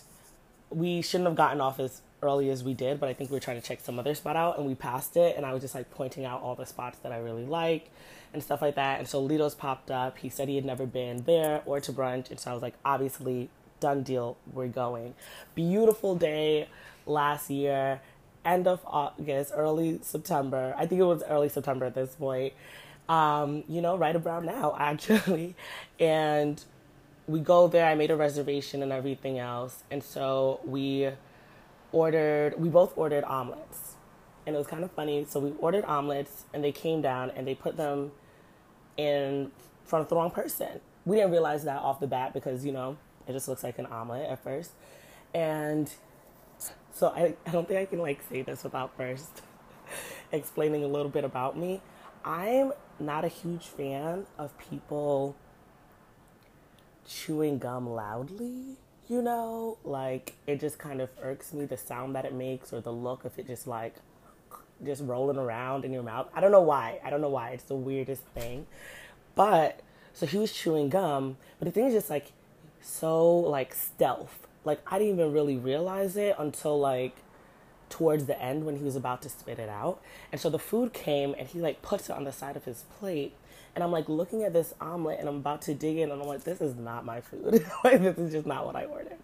we 0.70 1.02
shouldn't 1.02 1.28
have 1.28 1.36
gotten 1.36 1.62
off 1.62 1.80
as 1.80 2.02
early 2.22 2.50
as 2.50 2.64
we 2.64 2.74
did, 2.74 3.00
but 3.00 3.10
I 3.10 3.14
think 3.14 3.30
we 3.30 3.36
were 3.36 3.42
trying 3.42 3.60
to 3.60 3.68
check 3.68 3.80
some 3.82 4.00
other 4.00 4.16
spot 4.16 4.36
out 4.36 4.58
and 4.58 4.68
we 4.68 4.76
passed 4.76 5.18
it. 5.18 5.36
And 5.38 5.46
I 5.46 5.54
was 5.54 5.62
just 5.62 5.76
like 5.76 5.90
pointing 5.92 6.26
out 6.26 6.42
all 6.42 6.56
the 6.56 6.66
spots 6.66 7.00
that 7.00 7.12
I 7.12 7.18
really 7.18 7.46
like 7.46 7.90
and 8.34 8.44
stuff 8.44 8.62
like 8.62 8.76
that. 8.76 9.00
And 9.00 9.08
so 9.08 9.22
Lido's 9.22 9.56
popped 9.56 9.90
up. 9.90 10.18
He 10.18 10.30
said 10.30 10.48
he 10.50 10.56
had 10.56 10.66
never 10.66 10.86
been 10.86 11.24
there 11.24 11.62
or 11.66 11.80
to 11.80 11.92
brunch. 11.92 12.30
And 12.30 12.40
so 12.40 12.52
I 12.52 12.54
was 12.54 12.62
like, 12.62 12.76
obviously, 12.84 13.50
done 13.80 14.04
deal, 14.04 14.38
we're 14.52 14.68
going. 14.68 15.16
Beautiful 15.56 16.16
day 16.16 16.68
last 17.06 17.50
year, 17.50 18.02
end 18.44 18.68
of 18.68 18.82
August, 18.86 19.52
early 19.56 20.00
September. 20.02 20.76
I 20.78 20.86
think 20.86 21.02
it 21.02 21.06
was 21.06 21.24
early 21.24 21.50
September 21.50 21.86
at 21.86 21.96
this 21.96 22.16
point. 22.16 22.54
Um, 23.08 23.64
you 23.68 23.82
know, 23.82 23.96
right 23.96 24.16
around 24.16 24.46
now, 24.46 24.76
actually. 24.80 25.56
And 26.00 26.64
we 27.28 27.40
go 27.40 27.68
there, 27.68 27.86
I 27.86 27.96
made 27.96 28.12
a 28.12 28.16
reservation 28.16 28.84
and 28.84 28.92
everything 28.92 29.40
else. 29.40 29.84
And 29.92 30.04
so 30.04 30.60
we 30.66 31.10
ordered, 31.92 32.60
we 32.60 32.70
both 32.70 32.98
ordered 32.98 33.24
omelets. 33.24 33.96
And 34.46 34.56
it 34.56 34.60
was 34.60 34.68
kind 34.68 34.84
of 34.84 34.92
funny. 34.92 35.26
So 35.28 35.40
we 35.40 35.54
ordered 35.60 35.86
omelets 35.86 36.46
and 36.54 36.64
they 36.64 36.72
came 36.72 37.02
down 37.02 37.32
and 37.32 37.48
they 37.48 37.56
put 37.56 37.78
them 37.78 38.12
in 38.98 39.52
front 39.86 40.04
of 40.04 40.10
the 40.10 40.16
wrong 40.16 40.32
person. 40.32 40.82
We 41.06 41.18
didn't 41.18 41.32
realize 41.32 41.64
that 41.66 41.82
off 41.82 42.00
the 42.00 42.08
bat 42.08 42.34
because, 42.34 42.66
you 42.66 42.72
know, 42.72 42.98
it 43.28 43.34
just 43.34 43.48
looks 43.48 43.64
like 43.64 43.80
an 43.80 43.86
omelet 43.88 44.30
at 44.30 44.44
first. 44.44 44.72
And 45.34 45.92
so 46.94 47.08
I, 47.10 47.36
I 47.46 47.52
don't 47.52 47.68
think 47.68 47.80
I 47.80 47.86
can 47.86 48.00
like 48.00 48.22
say 48.30 48.42
this 48.42 48.64
without 48.64 48.96
first 48.96 49.42
explaining 50.32 50.84
a 50.84 50.88
little 50.88 51.10
bit 51.10 51.24
about 51.24 51.58
me. 51.58 51.82
I'm 52.24 52.72
not 53.00 53.26
a 53.26 53.28
huge 53.28 53.68
fan 53.68 54.26
of 54.38 54.58
people 54.58 55.36
chewing 57.08 57.58
gum 57.60 57.90
loudly, 57.90 58.78
you 59.08 59.22
know? 59.22 59.78
Like 59.84 60.34
it 60.48 60.60
just 60.60 60.78
kind 60.78 61.02
of 61.02 61.10
irks 61.22 61.54
me 61.54 61.66
the 61.66 61.78
sound 61.78 62.16
that 62.16 62.26
it 62.26 62.34
makes 62.34 62.74
or 62.74 62.82
the 62.82 62.94
look 62.94 63.26
of 63.26 63.38
it 63.38 63.48
just 63.48 63.68
like 63.68 63.96
just 64.84 65.04
rolling 65.04 65.38
around 65.38 65.86
in 65.86 65.94
your 65.94 66.04
mouth. 66.04 66.28
I 66.34 66.42
don't 66.42 66.52
know 66.52 66.62
why. 66.62 67.00
I 67.04 67.10
don't 67.10 67.22
know 67.22 67.30
why. 67.30 67.52
It's 67.52 67.64
the 67.64 67.76
weirdest 67.76 68.24
thing. 68.34 68.66
But 69.36 69.82
so 70.14 70.26
he 70.26 70.38
was 70.38 70.52
chewing 70.52 70.90
gum, 70.90 71.38
but 71.60 71.66
the 71.66 71.72
thing 71.72 71.86
is 71.86 71.94
just 71.94 72.10
like 72.10 72.32
so 72.82 73.36
like 73.36 73.74
stealth. 73.74 74.48
Like 74.64 74.80
I 74.88 74.98
didn't 74.98 75.16
even 75.16 75.32
really 75.32 75.58
realize 75.58 76.18
it 76.18 76.36
until 76.38 76.80
like 76.80 77.18
towards 77.96 78.26
the 78.26 78.38
end 78.42 78.66
when 78.66 78.76
he 78.76 78.84
was 78.84 78.98
about 78.98 79.22
to 79.22 79.30
spit 79.30 79.58
it 79.58 79.70
out. 79.70 80.02
And 80.30 80.42
so 80.42 80.50
the 80.50 80.60
food 80.60 80.92
came 80.92 81.34
and 81.40 81.48
he 81.48 81.62
like 81.62 81.82
puts 81.82 82.10
it 82.10 82.16
on 82.18 82.26
the 82.26 82.34
side 82.34 82.58
of 82.58 82.66
his 82.66 82.84
plate. 83.00 83.34
And 83.74 83.82
I'm 83.82 83.92
like 83.92 84.10
looking 84.10 84.44
at 84.44 84.52
this 84.52 84.74
omelet 84.82 85.18
and 85.18 85.30
I'm 85.30 85.38
about 85.38 85.62
to 85.64 85.74
dig 85.74 85.98
in 85.98 86.12
and 86.12 86.22
I'm 86.22 86.28
like, 86.28 86.44
this 86.44 86.60
is 86.60 86.76
not 86.76 87.06
my 87.06 87.22
food. 87.22 87.66
like 87.86 88.02
this 88.02 88.18
is 88.18 88.34
just 88.34 88.46
not 88.46 88.66
what 88.66 88.76
I 88.76 88.84
ordered. 88.84 89.18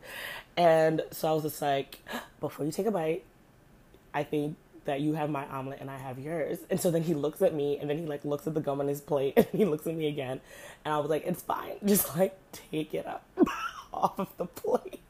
And 0.56 1.02
so 1.12 1.30
I 1.30 1.34
was 1.34 1.44
just 1.44 1.62
like, 1.62 2.00
before 2.40 2.66
you 2.66 2.72
take 2.72 2.86
a 2.86 2.92
bite, 2.92 3.26
I 4.14 4.24
think 4.24 4.56
that 4.86 5.02
you 5.02 5.16
have 5.16 5.30
my 5.30 5.46
omelet 5.48 5.82
and 5.82 5.92
I 5.92 5.98
have 5.98 6.18
yours. 6.18 6.60
And 6.70 6.80
so 6.80 6.92
then 6.92 7.04
he 7.04 7.14
looks 7.14 7.42
at 7.42 7.54
me 7.54 7.78
and 7.78 7.90
then 7.90 7.98
he 7.98 8.06
like 8.06 8.24
looks 8.24 8.48
at 8.48 8.54
the 8.54 8.62
gum 8.62 8.80
on 8.80 8.88
his 8.88 9.02
plate 9.02 9.34
and 9.36 9.48
he 9.52 9.66
looks 9.66 9.86
at 9.86 9.96
me 9.96 10.08
again. 10.08 10.40
And 10.86 10.94
I 10.94 10.98
was 10.98 11.10
like, 11.10 11.26
it's 11.26 11.44
fine. 11.44 11.76
Just 11.86 12.16
like 12.16 12.38
take 12.54 12.94
it 12.94 13.06
up 13.06 13.26
off 13.92 14.18
of 14.18 14.30
the 14.38 14.46
plate. 14.46 15.02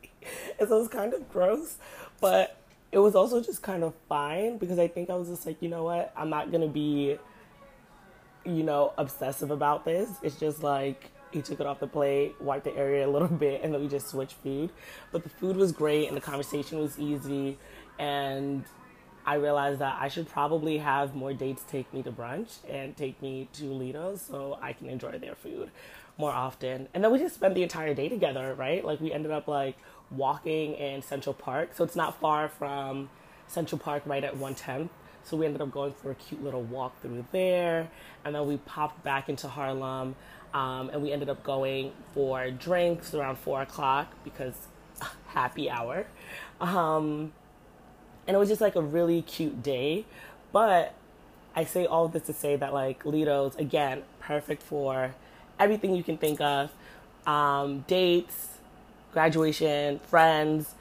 And 0.60 0.68
so 0.68 0.78
it 0.78 0.80
was 0.80 0.88
kind 0.88 1.14
of 1.14 1.30
gross, 1.32 1.78
but 2.20 2.58
it 2.92 3.00
was 3.00 3.16
also 3.16 3.42
just 3.42 3.62
kind 3.62 3.84
of 3.84 3.94
fine 4.10 4.58
because 4.58 4.78
I 4.78 4.88
think 4.88 5.10
I 5.10 5.16
was 5.16 5.30
just 5.30 5.46
like, 5.46 5.62
you 5.62 5.70
know 5.70 5.84
what? 5.84 6.12
I'm 6.16 6.30
not 6.30 6.52
going 6.52 6.62
to 6.62 6.68
be, 6.68 7.18
you 8.46 8.64
know, 8.64 8.94
obsessive 8.98 9.50
about 9.52 9.86
this. 9.86 10.10
It's 10.22 10.38
just 10.38 10.62
like, 10.62 11.10
he 11.32 11.42
took 11.42 11.62
it 11.62 11.66
off 11.66 11.80
the 11.80 11.88
plate, 11.88 12.36
wiped 12.42 12.66
the 12.66 12.76
area 12.76 13.08
a 13.08 13.10
little 13.10 13.28
bit, 13.46 13.62
and 13.64 13.74
then 13.74 13.82
we 13.82 13.88
just 13.88 14.10
switched 14.10 14.34
food. 14.44 14.72
But 15.12 15.24
the 15.24 15.30
food 15.30 15.56
was 15.56 15.72
great 15.72 16.10
and 16.10 16.18
the 16.18 16.22
conversation 16.22 16.80
was 16.80 17.00
easy. 17.00 17.58
And 17.98 18.66
I 19.26 19.36
realized 19.36 19.80
that 19.80 19.98
I 20.02 20.10
should 20.10 20.28
probably 20.28 20.80
have 20.80 21.16
more 21.16 21.34
dates 21.34 21.64
take 21.64 21.94
me 21.94 22.04
to 22.04 22.12
brunch 22.12 22.58
and 22.70 22.98
take 22.98 23.22
me 23.22 23.48
to 23.54 23.66
Lido's 23.66 24.22
so 24.22 24.58
I 24.62 24.74
can 24.74 24.90
enjoy 24.90 25.18
their 25.20 25.36
food 25.36 25.72
more 26.22 26.32
often. 26.32 26.88
And 26.94 27.04
then 27.04 27.12
we 27.12 27.20
just 27.20 27.36
spent 27.36 27.56
the 27.56 27.64
entire 27.64 27.94
day 27.94 28.08
together, 28.08 28.54
right? 28.54 28.86
Like 28.86 29.02
we 29.02 29.12
ended 29.12 29.32
up 29.32 29.48
like 29.48 29.76
walking 30.10 30.76
in 30.76 31.02
Central 31.02 31.34
Park. 31.34 31.72
So 31.76 31.84
it's 31.84 31.96
not 31.96 32.22
far 32.22 32.48
from 32.48 33.10
Central 33.48 33.80
Park 33.80 34.04
right 34.06 34.24
at 34.24 34.36
110th. 34.36 34.90
So 35.24 35.36
we 35.36 35.46
ended 35.46 35.62
up 35.62 35.72
going 35.72 35.94
for 35.94 36.12
a 36.12 36.16
cute 36.16 36.44
little 36.44 36.62
walk 36.62 37.02
through 37.02 37.26
there. 37.32 37.90
And 38.24 38.34
then 38.34 38.48
we 38.48 38.58
popped 38.58 39.04
back 39.04 39.28
into 39.28 39.48
Harlem. 39.48 40.16
Um, 40.54 40.90
and 40.90 41.02
we 41.02 41.12
ended 41.12 41.30
up 41.30 41.44
going 41.44 41.92
for 42.14 42.52
drinks 42.52 43.14
around 43.14 43.38
four 43.38 43.62
o'clock 43.62 44.14
because 44.24 44.56
happy 45.28 45.70
hour. 45.70 46.06
Um, 46.60 47.34
and 48.28 48.36
it 48.36 48.38
was 48.38 48.50
just 48.50 48.62
like 48.62 48.76
a 48.76 48.82
really 48.82 49.22
cute 49.24 49.64
day. 49.64 50.06
But 50.52 50.94
I 51.56 51.66
say 51.66 51.86
all 51.86 52.08
this 52.08 52.24
to 52.24 52.34
say 52.34 52.56
that 52.58 52.74
like 52.74 53.06
Lido's 53.06 53.56
again 53.56 54.04
perfect 54.20 54.62
for 54.62 55.16
everything 55.62 55.96
you 55.96 56.04
can 56.04 56.18
think 56.18 56.42
of, 56.42 56.72
um, 57.28 57.86
dates, 57.88 58.48
graduation, 59.14 60.00
friends, 60.00 60.74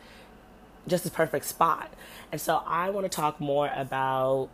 just 0.88 1.04
a 1.06 1.10
perfect 1.10 1.44
spot. 1.44 1.92
And 2.32 2.40
so 2.40 2.62
I 2.66 2.90
want 2.90 3.04
to 3.04 3.14
talk 3.14 3.40
more 3.40 3.70
about, 3.74 4.48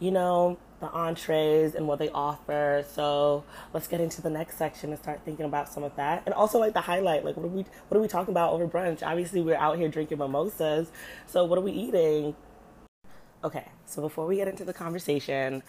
you 0.00 0.10
know, 0.10 0.58
the 0.80 0.88
entrees 0.90 1.74
and 1.74 1.86
what 1.86 1.98
they 1.98 2.08
offer. 2.10 2.84
So 2.92 3.44
let's 3.72 3.88
get 3.88 4.00
into 4.00 4.22
the 4.22 4.30
next 4.30 4.56
section 4.56 4.90
and 4.90 4.98
start 4.98 5.20
thinking 5.24 5.44
about 5.44 5.68
some 5.68 5.82
of 5.82 5.94
that. 5.96 6.22
And 6.24 6.34
also 6.34 6.58
like 6.58 6.72
the 6.72 6.80
highlight, 6.80 7.24
like 7.24 7.36
what 7.36 7.44
are 7.44 7.48
we 7.48 7.64
what 7.88 7.98
are 7.98 8.00
we 8.00 8.08
talking 8.08 8.32
about 8.32 8.52
over 8.52 8.66
brunch? 8.66 9.02
Obviously 9.02 9.40
we're 9.40 9.56
out 9.56 9.76
here 9.76 9.88
drinking 9.88 10.18
mimosas. 10.18 10.90
So 11.26 11.44
what 11.44 11.58
are 11.58 11.62
we 11.62 11.72
eating? 11.72 12.36
Okay, 13.44 13.66
so 13.86 14.02
before 14.02 14.26
we 14.26 14.36
get 14.36 14.48
into 14.48 14.64
the 14.64 14.72
conversation, 14.72 15.62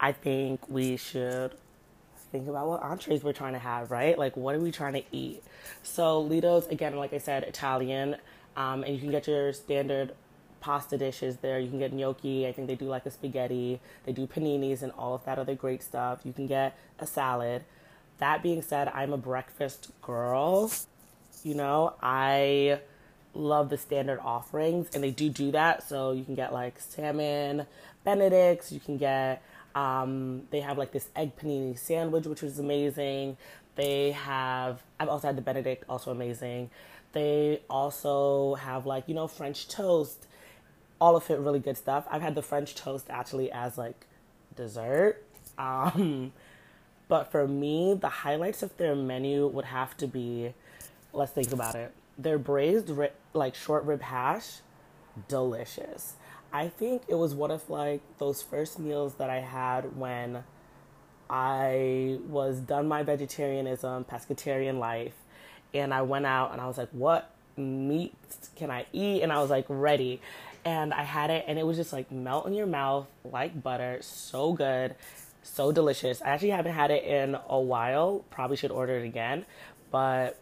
I 0.00 0.12
think 0.12 0.68
we 0.68 0.96
should 0.96 1.52
think 2.30 2.48
about 2.48 2.68
what 2.68 2.82
entrees 2.82 3.22
we're 3.22 3.32
trying 3.32 3.54
to 3.54 3.58
have, 3.58 3.90
right? 3.90 4.18
Like, 4.18 4.36
what 4.36 4.54
are 4.54 4.60
we 4.60 4.70
trying 4.70 4.94
to 4.94 5.02
eat? 5.12 5.42
So, 5.82 6.20
Lido's, 6.20 6.66
again, 6.68 6.96
like 6.96 7.12
I 7.12 7.18
said, 7.18 7.44
Italian, 7.44 8.16
um, 8.56 8.82
and 8.84 8.94
you 8.94 9.00
can 9.00 9.10
get 9.10 9.26
your 9.26 9.52
standard 9.52 10.12
pasta 10.60 10.98
dishes 10.98 11.36
there. 11.36 11.58
You 11.58 11.68
can 11.68 11.78
get 11.78 11.92
gnocchi. 11.92 12.46
I 12.46 12.52
think 12.52 12.66
they 12.66 12.74
do 12.74 12.86
like 12.86 13.06
a 13.06 13.10
spaghetti. 13.10 13.80
They 14.04 14.12
do 14.12 14.26
paninis 14.26 14.82
and 14.82 14.92
all 14.92 15.14
of 15.14 15.24
that 15.24 15.38
other 15.38 15.54
great 15.54 15.82
stuff. 15.82 16.20
You 16.24 16.32
can 16.32 16.46
get 16.46 16.76
a 16.98 17.06
salad. 17.06 17.64
That 18.18 18.42
being 18.42 18.62
said, 18.62 18.88
I'm 18.88 19.12
a 19.12 19.18
breakfast 19.18 19.90
girl. 20.02 20.70
You 21.44 21.54
know, 21.54 21.94
I 22.02 22.80
love 23.34 23.70
the 23.70 23.78
standard 23.78 24.18
offerings, 24.18 24.88
and 24.94 25.04
they 25.04 25.12
do 25.12 25.28
do 25.30 25.52
that. 25.52 25.88
So 25.88 26.12
you 26.12 26.24
can 26.24 26.34
get 26.34 26.52
like 26.52 26.80
salmon 26.80 27.66
Benedicts. 28.04 28.72
You 28.72 28.80
can 28.80 28.96
get 28.96 29.42
um, 29.78 30.42
they 30.50 30.60
have 30.60 30.76
like 30.76 30.90
this 30.90 31.08
egg 31.14 31.36
panini 31.36 31.78
sandwich, 31.78 32.26
which 32.26 32.42
was 32.42 32.58
amazing. 32.58 33.36
They 33.76 34.10
have 34.10 34.82
I've 34.98 35.08
also 35.08 35.28
had 35.28 35.36
the 35.36 35.42
Benedict, 35.42 35.84
also 35.88 36.10
amazing. 36.10 36.70
They 37.12 37.62
also 37.70 38.56
have 38.56 38.86
like 38.86 39.04
you 39.06 39.14
know 39.14 39.28
French 39.28 39.68
toast, 39.68 40.26
all 41.00 41.14
of 41.14 41.30
it 41.30 41.38
really 41.38 41.60
good 41.60 41.76
stuff. 41.76 42.06
I've 42.10 42.22
had 42.22 42.34
the 42.34 42.42
French 42.42 42.74
toast 42.74 43.06
actually 43.08 43.52
as 43.52 43.78
like 43.78 44.06
dessert. 44.56 45.22
Um, 45.58 46.32
but 47.06 47.30
for 47.30 47.46
me, 47.46 47.94
the 47.94 48.08
highlights 48.08 48.64
of 48.64 48.76
their 48.78 48.96
menu 48.96 49.46
would 49.46 49.66
have 49.66 49.96
to 49.98 50.06
be, 50.08 50.54
let's 51.12 51.32
think 51.32 51.52
about 51.52 51.76
it. 51.76 51.92
Their 52.18 52.38
braised 52.38 52.90
like 53.32 53.54
short 53.54 53.84
rib 53.84 54.02
hash, 54.02 54.58
delicious. 55.28 56.14
I 56.52 56.68
think 56.68 57.02
it 57.08 57.14
was 57.14 57.34
one 57.34 57.50
of 57.50 57.68
like 57.68 58.00
those 58.18 58.42
first 58.42 58.78
meals 58.78 59.14
that 59.14 59.28
I 59.28 59.40
had 59.40 59.96
when 59.96 60.44
I 61.28 62.18
was 62.26 62.60
done 62.60 62.88
my 62.88 63.02
vegetarianism, 63.02 64.04
pescatarian 64.04 64.78
life, 64.78 65.14
and 65.74 65.92
I 65.92 66.02
went 66.02 66.26
out 66.26 66.52
and 66.52 66.60
I 66.60 66.66
was 66.66 66.78
like, 66.78 66.88
what 66.90 67.30
meat 67.56 68.14
can 68.56 68.70
I 68.70 68.86
eat? 68.92 69.22
And 69.22 69.32
I 69.32 69.40
was 69.40 69.50
like 69.50 69.66
ready. 69.68 70.20
And 70.64 70.92
I 70.92 71.02
had 71.02 71.30
it 71.30 71.44
and 71.46 71.58
it 71.58 71.66
was 71.66 71.76
just 71.76 71.92
like 71.92 72.10
melt 72.10 72.46
in 72.46 72.54
your 72.54 72.66
mouth 72.66 73.06
like 73.24 73.62
butter, 73.62 73.98
so 74.00 74.52
good, 74.52 74.94
so 75.42 75.70
delicious. 75.70 76.22
I 76.22 76.28
actually 76.28 76.50
haven't 76.50 76.72
had 76.72 76.90
it 76.90 77.04
in 77.04 77.36
a 77.48 77.60
while. 77.60 78.24
Probably 78.30 78.56
should 78.56 78.70
order 78.70 78.96
it 78.96 79.04
again, 79.04 79.44
but 79.90 80.38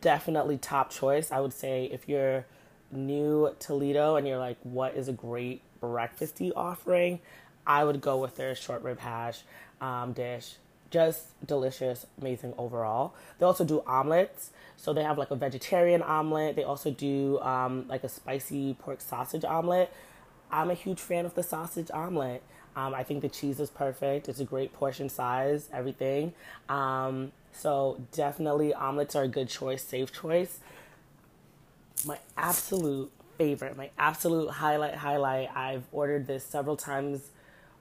definitely 0.00 0.58
top 0.58 0.90
choice. 0.90 1.32
I 1.32 1.40
would 1.40 1.52
say 1.52 1.86
if 1.86 2.08
you're 2.08 2.46
new 2.90 3.54
to 3.60 3.74
Lido 3.74 4.16
and 4.16 4.26
you're 4.26 4.38
like, 4.38 4.58
what 4.62 4.94
is 4.94 5.08
a 5.08 5.12
great 5.12 5.62
breakfasty 5.80 6.52
offering? 6.54 7.20
I 7.66 7.84
would 7.84 8.00
go 8.00 8.16
with 8.16 8.36
their 8.36 8.54
short 8.54 8.82
rib 8.82 9.00
hash 9.00 9.40
um, 9.80 10.12
dish. 10.12 10.56
Just 10.90 11.26
delicious, 11.46 12.06
amazing 12.18 12.54
overall. 12.56 13.14
They 13.38 13.44
also 13.44 13.64
do 13.64 13.82
omelets. 13.86 14.50
So 14.76 14.94
they 14.94 15.02
have 15.02 15.18
like 15.18 15.30
a 15.30 15.36
vegetarian 15.36 16.02
omelet. 16.02 16.56
They 16.56 16.64
also 16.64 16.90
do 16.90 17.38
um, 17.40 17.86
like 17.88 18.04
a 18.04 18.08
spicy 18.08 18.74
pork 18.74 19.02
sausage 19.02 19.44
omelet. 19.44 19.92
I'm 20.50 20.70
a 20.70 20.74
huge 20.74 21.00
fan 21.00 21.26
of 21.26 21.34
the 21.34 21.42
sausage 21.42 21.90
omelet. 21.92 22.42
Um, 22.74 22.94
I 22.94 23.02
think 23.02 23.20
the 23.20 23.28
cheese 23.28 23.60
is 23.60 23.70
perfect. 23.70 24.28
It's 24.28 24.40
a 24.40 24.44
great 24.44 24.72
portion 24.72 25.10
size, 25.10 25.68
everything. 25.72 26.32
Um, 26.68 27.32
so 27.52 28.00
definitely 28.12 28.72
omelets 28.72 29.14
are 29.16 29.24
a 29.24 29.28
good 29.28 29.48
choice, 29.48 29.82
safe 29.82 30.12
choice 30.12 30.60
my 32.06 32.18
absolute 32.36 33.10
favorite, 33.36 33.76
my 33.76 33.90
absolute 33.98 34.50
highlight, 34.50 34.94
highlight. 34.94 35.48
I've 35.54 35.84
ordered 35.92 36.26
this 36.26 36.44
several 36.44 36.76
times 36.76 37.30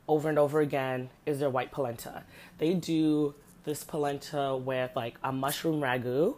over 0.07 0.29
and 0.29 0.39
over 0.39 0.61
again 0.61 1.09
is 1.25 1.39
their 1.39 1.49
white 1.49 1.71
polenta. 1.71 2.23
They 2.57 2.73
do 2.73 3.35
this 3.63 3.83
polenta 3.83 4.55
with 4.55 4.91
like 4.95 5.17
a 5.23 5.31
mushroom 5.31 5.81
ragu, 5.81 6.35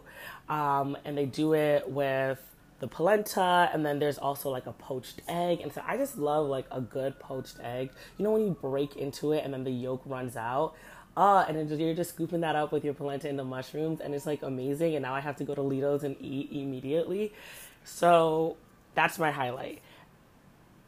um, 0.48 0.96
and 1.04 1.16
they 1.16 1.26
do 1.26 1.54
it 1.54 1.88
with 1.88 2.40
the 2.80 2.88
polenta, 2.88 3.70
and 3.72 3.84
then 3.84 3.98
there's 3.98 4.18
also 4.18 4.50
like 4.50 4.66
a 4.66 4.72
poached 4.72 5.20
egg. 5.28 5.60
And 5.60 5.72
so 5.72 5.82
I 5.86 5.96
just 5.96 6.18
love 6.18 6.46
like 6.48 6.66
a 6.70 6.80
good 6.80 7.18
poached 7.20 7.58
egg. 7.62 7.90
You 8.18 8.24
know 8.24 8.32
when 8.32 8.42
you 8.42 8.56
break 8.60 8.96
into 8.96 9.32
it 9.32 9.44
and 9.44 9.52
then 9.52 9.64
the 9.64 9.70
yolk 9.70 10.02
runs 10.06 10.36
out. 10.36 10.74
Uh, 11.16 11.44
and 11.48 11.56
then 11.56 11.78
you're 11.78 11.92
just 11.92 12.10
scooping 12.10 12.40
that 12.40 12.54
up 12.54 12.70
with 12.72 12.84
your 12.84 12.94
polenta 12.94 13.28
and 13.28 13.38
the 13.38 13.44
mushrooms, 13.44 14.00
and 14.00 14.14
it's 14.14 14.26
like 14.26 14.42
amazing. 14.42 14.94
And 14.94 15.02
now 15.02 15.14
I 15.14 15.20
have 15.20 15.36
to 15.36 15.44
go 15.44 15.54
to 15.54 15.60
Lido's 15.60 16.04
and 16.04 16.16
eat 16.20 16.50
immediately. 16.52 17.32
So 17.84 18.56
that's 18.94 19.18
my 19.18 19.30
highlight. 19.30 19.80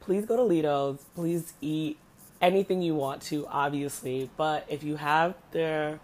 Please 0.00 0.26
go 0.26 0.37
to 0.37 0.42
Lido's. 0.42 1.05
Please 1.14 1.52
eat 1.61 1.98
anything 2.40 2.83
you 2.83 2.94
want 2.94 3.22
to, 3.22 3.46
obviously. 3.46 4.28
But 4.37 4.66
if 4.68 4.83
you 4.83 4.96
have 4.96 5.35
their 5.52 6.00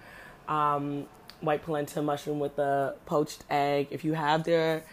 um, 0.46 1.06
white 1.40 1.62
polenta 1.64 2.00
mushroom 2.00 2.38
with 2.38 2.56
the 2.56 2.94
poached 3.06 3.44
egg, 3.50 3.88
if 3.90 4.04
you 4.04 4.14
have 4.14 4.44
their 4.44 4.84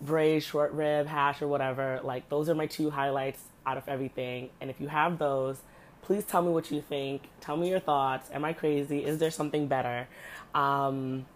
braised 0.00 0.48
short 0.48 0.72
rib 0.72 1.06
hash 1.06 1.42
or 1.42 1.48
whatever, 1.48 2.00
like 2.02 2.28
those 2.28 2.48
are 2.48 2.54
my 2.54 2.66
two 2.66 2.90
highlights 2.90 3.42
out 3.66 3.76
of 3.76 3.88
everything. 3.88 4.50
And 4.60 4.70
if 4.70 4.80
you 4.80 4.88
have 4.88 5.18
those, 5.18 5.58
please 6.02 6.24
tell 6.24 6.42
me 6.42 6.50
what 6.50 6.70
you 6.70 6.80
think. 6.80 7.22
Tell 7.40 7.56
me 7.56 7.68
your 7.68 7.80
thoughts. 7.80 8.30
Am 8.32 8.44
I 8.44 8.52
crazy? 8.52 9.04
Is 9.04 9.18
there 9.18 9.30
something 9.30 9.66
better? 9.66 10.08
Um, 10.54 11.26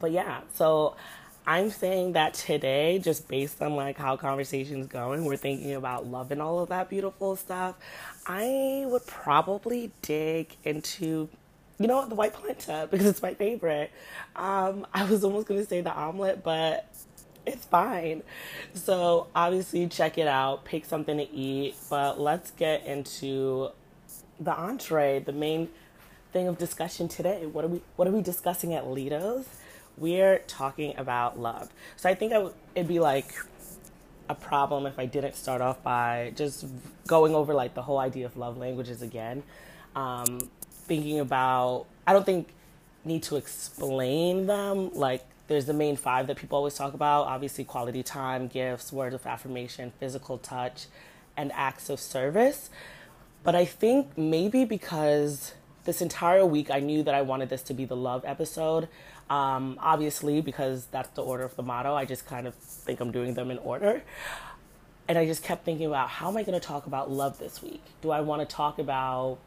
but 0.00 0.12
yeah, 0.12 0.42
so 0.54 0.96
I'm 1.46 1.70
saying 1.70 2.12
that 2.12 2.34
today, 2.34 2.98
just 2.98 3.28
based 3.28 3.60
on 3.60 3.76
like 3.76 3.98
how 3.98 4.16
conversation's 4.16 4.86
going, 4.86 5.24
we're 5.26 5.36
thinking 5.36 5.74
about 5.74 6.06
love 6.06 6.30
and 6.30 6.40
all 6.40 6.60
of 6.60 6.70
that 6.70 6.88
beautiful 6.88 7.36
stuff. 7.36 7.76
I 8.26 8.84
would 8.86 9.06
probably 9.06 9.92
dig 10.00 10.56
into, 10.64 11.28
you 11.78 11.86
know, 11.86 12.06
the 12.08 12.14
white 12.14 12.32
polenta 12.32 12.88
because 12.90 13.06
it's 13.06 13.22
my 13.22 13.34
favorite. 13.34 13.90
Um, 14.36 14.86
I 14.94 15.04
was 15.04 15.22
almost 15.22 15.46
gonna 15.46 15.66
say 15.66 15.82
the 15.82 15.92
omelet, 15.92 16.42
but 16.42 16.88
it's 17.46 17.66
fine. 17.66 18.22
So 18.72 19.26
obviously, 19.34 19.86
check 19.88 20.16
it 20.16 20.26
out. 20.26 20.64
Pick 20.64 20.86
something 20.86 21.18
to 21.18 21.30
eat. 21.30 21.74
But 21.90 22.18
let's 22.18 22.52
get 22.52 22.86
into 22.86 23.68
the 24.40 24.52
entree, 24.52 25.18
the 25.20 25.32
main 25.32 25.68
thing 26.32 26.48
of 26.48 26.56
discussion 26.56 27.06
today. 27.08 27.44
What 27.44 27.66
are 27.66 27.68
we 27.68 27.82
What 27.96 28.08
are 28.08 28.12
we 28.12 28.22
discussing 28.22 28.72
at 28.72 28.86
Lido's? 28.86 29.46
We're 29.96 30.38
talking 30.38 30.96
about 30.96 31.38
love. 31.38 31.70
So 31.96 32.08
I 32.08 32.14
think 32.14 32.32
I 32.32 32.36
w- 32.36 32.54
it'd 32.74 32.88
be 32.88 33.00
like 33.00 33.32
a 34.28 34.34
problem 34.34 34.86
if 34.86 34.98
I 34.98 35.06
didn't 35.06 35.36
start 35.36 35.60
off 35.60 35.82
by 35.82 36.32
just 36.36 36.66
going 37.06 37.34
over 37.34 37.54
like 37.54 37.74
the 37.74 37.82
whole 37.82 37.98
idea 37.98 38.26
of 38.26 38.36
love 38.36 38.56
languages 38.56 39.02
again. 39.02 39.42
Um, 39.94 40.50
thinking 40.86 41.20
about, 41.20 41.86
I 42.06 42.12
don't 42.12 42.26
think 42.26 42.48
need 43.04 43.22
to 43.24 43.36
explain 43.36 44.46
them. 44.46 44.92
Like 44.94 45.24
there's 45.46 45.66
the 45.66 45.74
main 45.74 45.96
five 45.96 46.26
that 46.26 46.36
people 46.36 46.56
always 46.56 46.74
talk 46.74 46.94
about. 46.94 47.26
Obviously, 47.26 47.64
quality 47.64 48.02
time, 48.02 48.46
gifts, 48.46 48.92
words 48.92 49.14
of 49.14 49.26
affirmation, 49.26 49.92
physical 50.00 50.38
touch, 50.38 50.86
and 51.36 51.52
acts 51.52 51.90
of 51.90 52.00
service. 52.00 52.70
But 53.42 53.54
I 53.54 53.66
think 53.66 54.16
maybe 54.16 54.64
because 54.64 55.52
this 55.84 56.00
entire 56.00 56.46
week 56.46 56.70
I 56.70 56.80
knew 56.80 57.02
that 57.02 57.14
I 57.14 57.22
wanted 57.22 57.50
this 57.50 57.62
to 57.64 57.74
be 57.74 57.84
the 57.84 57.96
love 57.96 58.24
episode. 58.24 58.88
Um, 59.30 59.78
obviously, 59.80 60.40
because 60.40 60.86
that's 60.86 61.08
the 61.10 61.22
order 61.22 61.44
of 61.44 61.56
the 61.56 61.62
motto, 61.62 61.94
I 61.94 62.04
just 62.04 62.26
kind 62.26 62.46
of 62.46 62.54
think 62.54 63.00
I'm 63.00 63.10
doing 63.10 63.34
them 63.34 63.50
in 63.50 63.58
order. 63.58 64.02
And 65.08 65.18
I 65.18 65.26
just 65.26 65.42
kept 65.42 65.64
thinking 65.64 65.86
about 65.86 66.08
how 66.08 66.28
am 66.28 66.36
I 66.36 66.42
going 66.42 66.58
to 66.58 66.66
talk 66.66 66.86
about 66.86 67.10
love 67.10 67.38
this 67.38 67.62
week? 67.62 67.82
Do 68.00 68.10
I 68.10 68.20
want 68.20 68.48
to 68.48 68.54
talk 68.54 68.78
about 68.78 69.38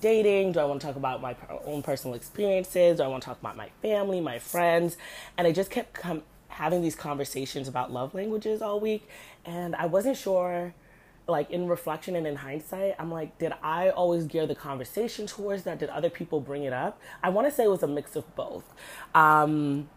dating? 0.00 0.52
Do 0.52 0.60
I 0.60 0.64
want 0.64 0.80
to 0.80 0.86
talk 0.86 0.96
about 0.96 1.20
my 1.20 1.36
own 1.64 1.82
personal 1.82 2.14
experiences? 2.14 2.98
Do 2.98 3.02
I 3.02 3.08
want 3.08 3.22
to 3.22 3.26
talk 3.26 3.40
about 3.40 3.56
my 3.56 3.70
family, 3.82 4.20
my 4.20 4.38
friends? 4.38 4.96
And 5.36 5.46
I 5.46 5.52
just 5.52 5.70
kept 5.70 5.94
com- 5.94 6.22
having 6.48 6.82
these 6.82 6.94
conversations 6.94 7.68
about 7.68 7.92
love 7.92 8.14
languages 8.14 8.60
all 8.60 8.80
week. 8.80 9.08
And 9.44 9.74
I 9.76 9.86
wasn't 9.86 10.16
sure 10.16 10.74
like 11.30 11.50
in 11.50 11.68
reflection 11.68 12.16
and 12.16 12.26
in 12.26 12.36
hindsight, 12.36 12.96
I'm 12.98 13.10
like, 13.10 13.38
did 13.38 13.52
I 13.62 13.90
always 13.90 14.26
gear 14.26 14.46
the 14.46 14.54
conversation 14.54 15.26
towards 15.26 15.62
that? 15.64 15.78
Did 15.78 15.88
other 15.90 16.10
people 16.10 16.40
bring 16.40 16.64
it 16.64 16.72
up? 16.72 17.00
I 17.22 17.30
want 17.30 17.46
to 17.48 17.52
say 17.52 17.64
it 17.64 17.70
was 17.70 17.82
a 17.82 17.88
mix 17.88 18.16
of 18.16 18.34
both. 18.36 18.64
Um, 19.14 19.88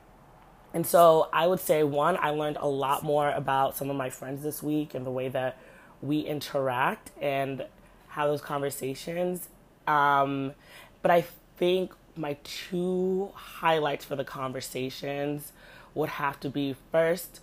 and 0.74 0.86
so 0.88 1.30
I 1.32 1.48
would 1.48 1.60
say, 1.60 1.84
one, 1.84 2.18
I 2.20 2.32
learned 2.32 2.58
a 2.60 2.68
lot 2.68 3.04
more 3.04 3.30
about 3.30 3.78
some 3.78 3.90
of 3.90 3.96
my 3.96 4.10
friends 4.10 4.44
this 4.44 4.64
week 4.64 4.96
and 4.96 5.06
the 5.06 5.12
way 5.12 5.30
that 5.30 5.58
we 6.02 6.20
interact 6.22 7.12
and 7.22 7.66
have 8.10 8.30
those 8.30 8.42
conversations. 8.42 9.50
Um, 9.88 10.54
but 11.02 11.12
I 11.12 11.26
think 11.58 11.94
my 12.16 12.38
two 12.44 13.32
highlights 13.34 14.06
for 14.06 14.16
the 14.16 14.24
conversations 14.24 15.52
would 15.94 16.10
have 16.10 16.40
to 16.40 16.50
be 16.50 16.76
first 16.92 17.40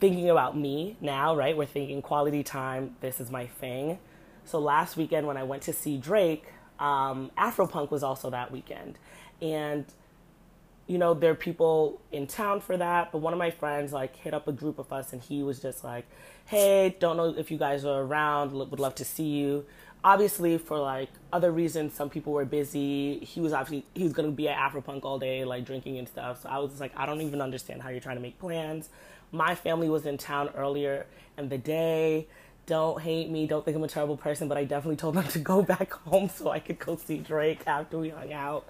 thinking 0.00 0.30
about 0.30 0.56
me 0.56 0.96
now, 1.00 1.36
right? 1.36 1.56
We're 1.56 1.66
thinking 1.66 2.02
quality 2.02 2.42
time, 2.42 2.96
this 3.00 3.20
is 3.20 3.30
my 3.30 3.46
thing. 3.46 3.98
So 4.44 4.58
last 4.58 4.96
weekend 4.96 5.26
when 5.26 5.36
I 5.36 5.44
went 5.44 5.62
to 5.64 5.72
see 5.72 5.98
Drake, 5.98 6.46
um, 6.78 7.30
Afropunk 7.38 7.90
was 7.90 8.02
also 8.02 8.30
that 8.30 8.50
weekend. 8.50 8.98
And 9.40 9.84
you 10.86 10.98
know, 10.98 11.14
there 11.14 11.30
are 11.30 11.36
people 11.36 12.00
in 12.10 12.26
town 12.26 12.60
for 12.60 12.76
that, 12.76 13.12
but 13.12 13.18
one 13.18 13.32
of 13.32 13.38
my 13.38 13.52
friends 13.52 13.92
like 13.92 14.16
hit 14.16 14.34
up 14.34 14.48
a 14.48 14.52
group 14.52 14.76
of 14.80 14.92
us 14.92 15.12
and 15.12 15.22
he 15.22 15.40
was 15.40 15.60
just 15.60 15.84
like, 15.84 16.04
"Hey, 16.46 16.96
don't 16.98 17.16
know 17.16 17.32
if 17.38 17.48
you 17.52 17.58
guys 17.58 17.84
are 17.84 18.02
around, 18.02 18.50
would 18.52 18.80
love 18.80 18.96
to 18.96 19.04
see 19.04 19.28
you." 19.28 19.66
Obviously, 20.02 20.58
for 20.58 20.80
like 20.80 21.10
other 21.32 21.52
reasons, 21.52 21.94
some 21.94 22.10
people 22.10 22.32
were 22.32 22.44
busy. 22.44 23.20
He 23.20 23.40
was 23.40 23.52
obviously 23.52 23.86
he 23.94 24.02
was 24.02 24.12
gonna 24.12 24.32
be 24.32 24.48
at 24.48 24.56
Afropunk 24.56 25.04
all 25.04 25.20
day, 25.20 25.44
like 25.44 25.64
drinking 25.64 25.96
and 25.96 26.08
stuff. 26.08 26.42
So 26.42 26.48
I 26.48 26.58
was 26.58 26.80
like, 26.80 26.92
I 26.96 27.06
don't 27.06 27.20
even 27.20 27.40
understand 27.40 27.82
how 27.82 27.90
you're 27.90 28.00
trying 28.00 28.16
to 28.16 28.22
make 28.22 28.40
plans. 28.40 28.88
My 29.32 29.54
family 29.54 29.88
was 29.88 30.06
in 30.06 30.18
town 30.18 30.50
earlier 30.56 31.06
in 31.38 31.48
the 31.48 31.58
day 31.58 32.26
don't 32.70 33.02
hate 33.02 33.28
me, 33.28 33.48
don't 33.48 33.64
think 33.64 33.76
I'm 33.76 33.82
a 33.82 33.88
terrible 33.88 34.16
person, 34.16 34.46
but 34.46 34.56
I 34.56 34.62
definitely 34.62 34.94
told 34.94 35.16
them 35.16 35.24
to 35.30 35.40
go 35.40 35.60
back 35.60 35.92
home 35.92 36.28
so 36.28 36.50
I 36.50 36.60
could 36.60 36.78
go 36.78 36.96
see 36.96 37.18
Drake 37.18 37.62
after 37.66 37.98
we 37.98 38.10
hung 38.10 38.32
out. 38.32 38.68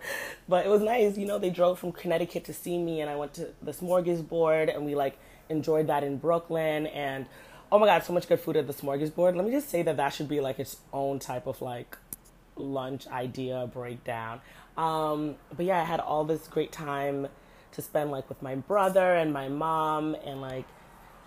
But 0.49 0.65
it 0.65 0.71
was 0.71 0.81
nice, 0.81 1.19
you 1.19 1.27
know, 1.27 1.39
they 1.39 1.51
drove 1.51 1.79
from 1.79 1.93
Connecticut 1.93 2.45
to 2.45 2.55
see 2.55 2.79
me 2.79 3.03
and 3.03 3.11
I 3.11 3.17
went 3.17 3.35
to 3.35 3.49
the 3.61 3.73
Smorgasburg 3.73 4.75
and 4.75 4.87
we 4.87 4.95
like 4.95 5.19
enjoyed 5.51 5.89
that 5.89 6.03
in 6.03 6.17
Brooklyn 6.17 6.87
and 6.87 7.27
oh 7.71 7.79
my 7.79 7.85
god, 7.85 8.03
so 8.03 8.15
much 8.15 8.27
good 8.27 8.41
food 8.41 8.57
at 8.57 8.67
the 8.67 8.73
Smorgasburg. 8.73 9.37
Let 9.37 9.45
me 9.45 9.51
just 9.51 9.69
say 9.69 9.83
that 9.83 9.99
that 9.99 10.15
should 10.15 10.29
be 10.29 10.41
like 10.41 10.59
its 10.59 10.79
own 10.95 11.19
type 11.19 11.47
of 11.47 11.61
like 11.61 11.99
lunch 12.57 13.07
idea 13.09 13.69
breakdown. 13.71 14.41
Um, 14.79 15.35
but 15.55 15.67
yeah, 15.67 15.79
I 15.79 15.85
had 15.85 16.01
all 16.01 16.25
this 16.25 16.49
great 16.49 16.73
time 16.73 17.29
to 17.73 17.83
spend 17.83 18.11
like 18.11 18.29
with 18.29 18.43
my 18.43 18.55
brother 18.55 19.15
and 19.15 19.33
my 19.33 19.49
mom 19.49 20.15
and 20.25 20.41
like 20.41 20.67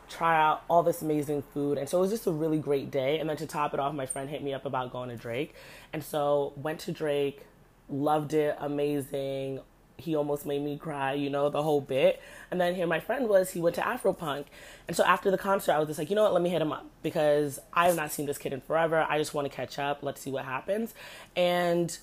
try 0.09 0.39
out 0.39 0.63
all 0.69 0.83
this 0.83 1.01
amazing 1.01 1.41
food. 1.53 1.77
And 1.77 1.87
so 1.87 1.97
it 1.97 2.01
was 2.01 2.11
just 2.11 2.27
a 2.27 2.31
really 2.31 2.59
great 2.59 2.91
day. 2.91 3.19
And 3.19 3.29
then 3.29 3.37
to 3.37 3.47
top 3.47 3.73
it 3.73 3.79
off, 3.79 3.93
my 3.93 4.05
friend 4.05 4.29
hit 4.29 4.43
me 4.43 4.53
up 4.53 4.65
about 4.65 4.91
going 4.91 5.09
to 5.09 5.15
Drake. 5.15 5.55
And 5.91 6.03
so 6.03 6.53
went 6.55 6.79
to 6.81 6.91
Drake, 6.91 7.41
loved 7.89 8.33
it, 8.33 8.55
amazing. 8.59 9.59
He 9.97 10.15
almost 10.15 10.45
made 10.45 10.61
me 10.61 10.77
cry, 10.77 11.13
you 11.13 11.29
know, 11.29 11.49
the 11.49 11.63
whole 11.63 11.81
bit. 11.81 12.21
And 12.51 12.59
then 12.59 12.75
here 12.75 12.87
my 12.87 12.99
friend 12.99 13.29
was, 13.29 13.51
he 13.51 13.61
went 13.61 13.75
to 13.75 13.81
Afropunk. 13.81 14.45
And 14.87 14.97
so 14.97 15.03
after 15.03 15.31
the 15.31 15.37
concert, 15.37 15.71
I 15.71 15.79
was 15.79 15.87
just 15.87 15.99
like, 15.99 16.09
you 16.09 16.15
know 16.15 16.23
what, 16.23 16.33
let 16.33 16.41
me 16.41 16.49
hit 16.49 16.61
him 16.61 16.71
up 16.71 16.85
because 17.01 17.59
I 17.73 17.87
have 17.87 17.95
not 17.95 18.11
seen 18.11 18.25
this 18.25 18.37
kid 18.37 18.53
in 18.53 18.61
forever. 18.61 19.05
I 19.07 19.17
just 19.17 19.33
want 19.33 19.49
to 19.49 19.55
catch 19.55 19.79
up. 19.79 19.99
Let's 20.01 20.21
see 20.21 20.31
what 20.31 20.45
happens. 20.45 20.93
And, 21.35 21.97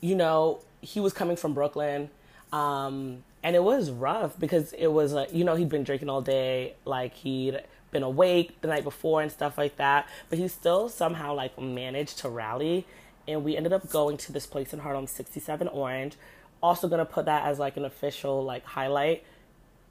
you 0.00 0.14
know, 0.14 0.60
he 0.80 1.00
was 1.00 1.12
coming 1.12 1.36
from 1.36 1.52
Brooklyn. 1.52 2.10
Um, 2.52 3.24
and 3.46 3.54
it 3.54 3.62
was 3.62 3.92
rough 3.92 4.36
because 4.40 4.72
it 4.72 4.88
was 4.88 5.12
like 5.12 5.32
you 5.32 5.44
know 5.44 5.54
he'd 5.54 5.68
been 5.68 5.84
drinking 5.84 6.10
all 6.10 6.20
day 6.20 6.74
like 6.84 7.14
he'd 7.14 7.62
been 7.92 8.02
awake 8.02 8.60
the 8.60 8.66
night 8.66 8.82
before 8.82 9.22
and 9.22 9.30
stuff 9.30 9.56
like 9.56 9.76
that 9.76 10.08
but 10.28 10.36
he 10.36 10.48
still 10.48 10.88
somehow 10.88 11.32
like 11.32 11.58
managed 11.58 12.18
to 12.18 12.28
rally. 12.28 12.84
And 13.28 13.42
we 13.42 13.56
ended 13.56 13.72
up 13.72 13.88
going 13.88 14.16
to 14.18 14.32
this 14.32 14.46
place 14.46 14.72
in 14.72 14.80
harlem 14.80 15.06
67 15.06 15.68
orange. 15.68 16.16
Also 16.60 16.88
gonna 16.88 17.04
put 17.04 17.26
that 17.26 17.46
as 17.46 17.60
like 17.60 17.76
an 17.76 17.84
official 17.84 18.42
like 18.42 18.64
highlight. 18.64 19.22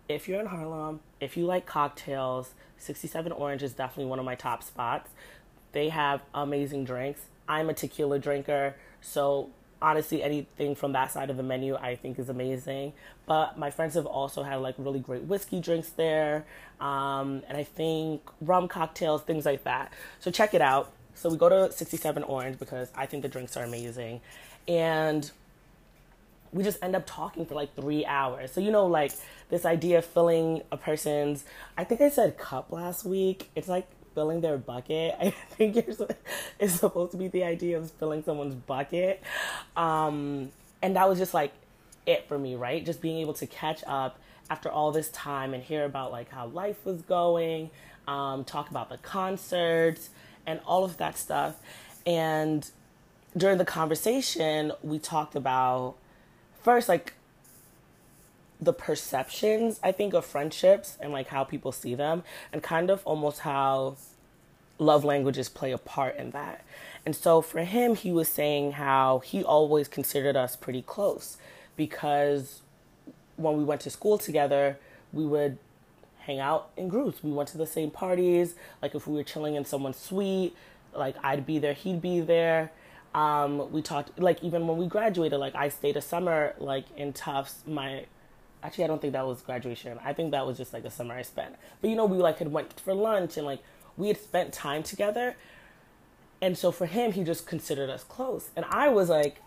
If 0.10 0.28
you're 0.28 0.42
in 0.42 0.48
harlem 0.48 1.00
if 1.22 1.38
you 1.38 1.46
like 1.46 1.66
cocktails 1.66 2.56
67 2.78 3.32
orange 3.32 3.64
is 3.64 3.72
definitely 3.72 4.10
one 4.10 4.20
of 4.20 4.26
my 4.26 4.36
top 4.36 4.64
spots. 4.64 5.12
They 5.72 5.88
have 5.90 6.24
amazing 6.34 6.84
drinks. 6.84 7.22
I'm 7.48 7.70
a 7.70 7.74
tequila 7.74 8.20
drinker 8.20 8.76
so 9.00 9.52
honestly 9.82 10.24
anything 10.24 10.76
from 10.76 10.94
that 10.94 11.12
side 11.12 11.30
of 11.30 11.38
the 11.38 11.44
menu 11.44 11.76
i 11.76 11.96
think 11.96 12.18
is 12.20 12.30
amazing. 12.30 12.94
But 13.26 13.58
my 13.58 13.72
friends 13.72 13.96
have 13.96 14.06
also 14.06 14.44
had 14.44 14.56
like 14.58 14.76
really 14.78 15.00
great 15.00 15.24
whiskey 15.24 15.60
drinks 15.60 15.90
there 15.90 16.46
um, 16.80 17.44
and 17.48 17.58
i 17.58 17.64
think 17.64 18.22
rum 18.42 18.68
cocktails 18.68 19.22
things 19.24 19.46
like 19.46 19.64
that. 19.64 19.92
So 20.20 20.32
check 20.32 20.54
it 20.54 20.62
out. 20.62 20.92
So 21.14 21.30
we 21.30 21.38
go 21.38 21.50
to 21.50 21.72
67 21.72 22.24
orange 22.24 22.60
because 22.60 22.90
i 22.96 23.06
think 23.06 23.24
the 23.24 23.30
drinks 23.30 23.56
are 23.58 23.64
amazing. 23.64 24.22
And 24.68 25.30
we 26.52 26.64
just 26.64 26.82
end 26.82 26.96
up 26.96 27.06
talking 27.06 27.46
for 27.46 27.54
like 27.56 27.76
three 27.76 28.06
hours. 28.06 28.52
So 28.52 28.62
you 28.62 28.72
know 28.72 28.86
like 28.86 29.12
this 29.50 29.66
idea 29.66 30.00
of 30.00 30.06
filling 30.06 30.64
a 30.72 30.78
person's 30.78 31.46
i 31.78 31.84
think 31.84 32.02
i 32.02 32.10
said 32.10 32.38
cup 32.38 32.72
last 32.72 33.06
week. 33.06 33.50
It's 33.56 33.68
like 33.68 33.88
filling 34.16 34.42
their 34.42 34.58
bucket. 34.58 35.16
I 35.22 35.30
think 35.30 35.76
it's 36.60 36.74
supposed 36.74 37.12
to 37.12 37.18
be 37.18 37.28
the 37.28 37.44
idea 37.44 37.78
of 37.78 37.92
filling 37.92 38.24
someone's 38.24 38.56
bucket. 38.56 39.22
Um, 39.76 40.50
and 40.82 40.96
that 40.96 41.08
was 41.08 41.20
just 41.20 41.34
like 41.34 41.52
it 42.06 42.28
for 42.28 42.40
me, 42.40 42.56
right? 42.56 42.84
Just 42.86 43.02
being 43.02 43.18
able 43.18 43.34
to 43.36 43.46
catch 43.46 43.84
up 43.86 44.20
after 44.50 44.72
all 44.72 44.92
this 44.92 45.10
time 45.10 45.54
and 45.54 45.64
hear 45.64 45.86
about 45.86 46.12
like 46.12 46.30
how 46.30 46.48
life 46.48 46.86
was 46.86 47.02
going, 47.02 47.70
um, 48.08 48.44
talk 48.44 48.70
about 48.70 48.90
the 48.90 48.98
concerts 48.98 50.10
and 50.46 50.60
all 50.66 50.84
of 50.84 50.98
that 50.98 51.18
stuff. 51.18 51.56
And 52.06 52.70
during 53.36 53.58
the 53.58 53.66
conversation, 53.66 54.72
we 54.82 55.00
talked 55.00 55.36
about 55.36 55.96
first 56.62 56.88
like 56.88 57.14
the 58.60 58.74
perceptions 58.74 59.80
I 59.84 59.92
think 59.92 60.14
of 60.14 60.26
friendships 60.26 60.98
and 61.02 61.12
like 61.12 61.28
how 61.28 61.44
people 61.44 61.72
see 61.72 61.96
them 61.96 62.24
and 62.54 62.64
kind 62.64 62.90
of 62.90 63.02
almost 63.06 63.40
how 63.40 63.98
love 64.78 65.04
languages 65.04 65.50
play 65.50 65.72
a 65.72 65.78
part 65.78 66.18
in 66.18 66.32
that. 66.32 66.64
And 67.06 67.16
so 67.16 67.42
for 67.42 67.64
him 67.64 67.96
he 67.96 68.12
was 68.12 68.28
saying 68.28 68.74
how 68.74 69.20
he 69.20 69.44
always 69.44 69.88
considered 69.88 70.36
us 70.36 70.56
pretty 70.56 70.82
close 70.82 71.38
because 71.76 72.62
when 73.38 73.58
we 73.58 73.64
went 73.64 73.82
to 73.82 73.90
school 73.90 74.18
together, 74.18 74.78
we 75.12 75.26
would 75.26 75.58
hang 76.20 76.40
out 76.40 76.70
in 76.76 76.88
groups. 76.88 77.24
We 77.24 77.32
went 77.32 77.50
to 77.50 77.58
the 77.58 77.68
same 77.68 77.92
parties. 77.92 78.56
Like 78.82 78.96
if 78.96 79.08
we 79.08 79.16
were 79.16 79.24
chilling 79.24 79.56
in 79.56 79.66
someone's 79.66 79.98
suite, 79.98 80.56
like 80.94 81.16
I'd 81.24 81.46
be 81.46 81.60
there, 81.60 81.74
he'd 81.74 82.02
be 82.02 82.22
there. 82.22 82.72
Um, 83.14 83.72
we 83.72 83.82
talked 83.82 84.20
like 84.20 84.44
even 84.44 84.68
when 84.68 84.78
we 84.78 84.88
graduated, 84.88 85.40
like 85.40 85.56
I 85.56 85.70
stayed 85.70 85.96
a 85.98 86.02
summer 86.02 86.54
like 86.58 86.86
in 86.98 87.14
Tufts. 87.14 87.64
My 87.66 88.06
Actually, 88.66 88.86
I 88.86 88.88
don't 88.88 89.00
think 89.00 89.14
that 89.14 89.28
was 89.28 89.42
graduation. 89.42 90.00
I 90.04 90.12
think 90.14 90.32
that 90.32 90.48
was 90.48 90.58
just 90.58 90.74
like 90.74 90.86
a 90.86 90.90
summer 90.90 91.14
I 91.14 91.22
spent. 91.22 91.56
But 91.82 91.92
you 91.92 91.96
know, 91.96 92.06
we 92.06 92.18
like 92.18 92.40
had 92.40 92.52
went 92.52 92.80
for 92.80 92.96
lunch 92.96 93.38
and 93.38 93.46
like 93.46 93.60
we 93.96 94.08
had 94.08 94.18
spent 94.18 94.54
time 94.54 94.82
together. 94.82 95.36
And 96.42 96.58
so 96.58 96.72
for 96.72 96.88
him, 96.88 97.12
he 97.12 97.24
just 97.24 97.46
considered 97.46 97.92
us 97.92 98.04
close. 98.04 98.50
And 98.56 98.66
I 98.68 98.88
was 98.88 99.10
like, 99.10 99.38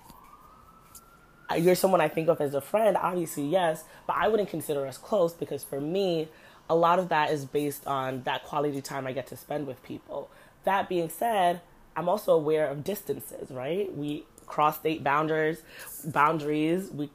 uh, 1.51 1.57
you're 1.57 1.75
someone 1.75 2.01
I 2.01 2.07
think 2.07 2.29
of 2.29 2.41
as 2.41 2.55
a 2.55 2.61
friend, 2.61 2.97
obviously, 2.97 3.45
yes, 3.45 3.83
but 4.07 4.15
I 4.17 4.29
wouldn't 4.29 4.51
consider 4.51 4.87
us 4.87 4.97
close 4.97 5.33
because 5.33 5.65
for 5.65 5.81
me, 5.81 6.29
a 6.71 6.77
lot 6.77 7.01
of 7.01 7.09
that 7.09 7.33
is 7.33 7.45
based 7.45 7.89
on 7.89 8.23
that 8.23 8.45
quality 8.45 8.81
time 8.81 9.05
I 9.05 9.13
get 9.13 9.27
to 9.29 9.37
spend 9.37 9.67
with 9.67 9.83
people. 9.83 10.31
That 10.63 10.89
being 10.89 11.09
said, 11.09 11.61
I'm 11.97 12.09
also 12.09 12.35
aware 12.35 12.69
of 12.69 12.85
distances, 12.85 13.51
right? 13.51 13.93
We 13.97 14.27
cross 14.47 14.79
state 14.79 15.03
boundaries, 15.03 15.63
boundaries. 16.05 16.91
We 16.93 17.11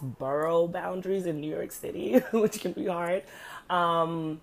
borough 0.00 0.66
boundaries 0.66 1.26
in 1.26 1.40
New 1.40 1.50
York 1.50 1.72
City, 1.72 2.18
which 2.32 2.60
can 2.60 2.72
be 2.72 2.86
hard 2.86 3.22
um, 3.70 4.40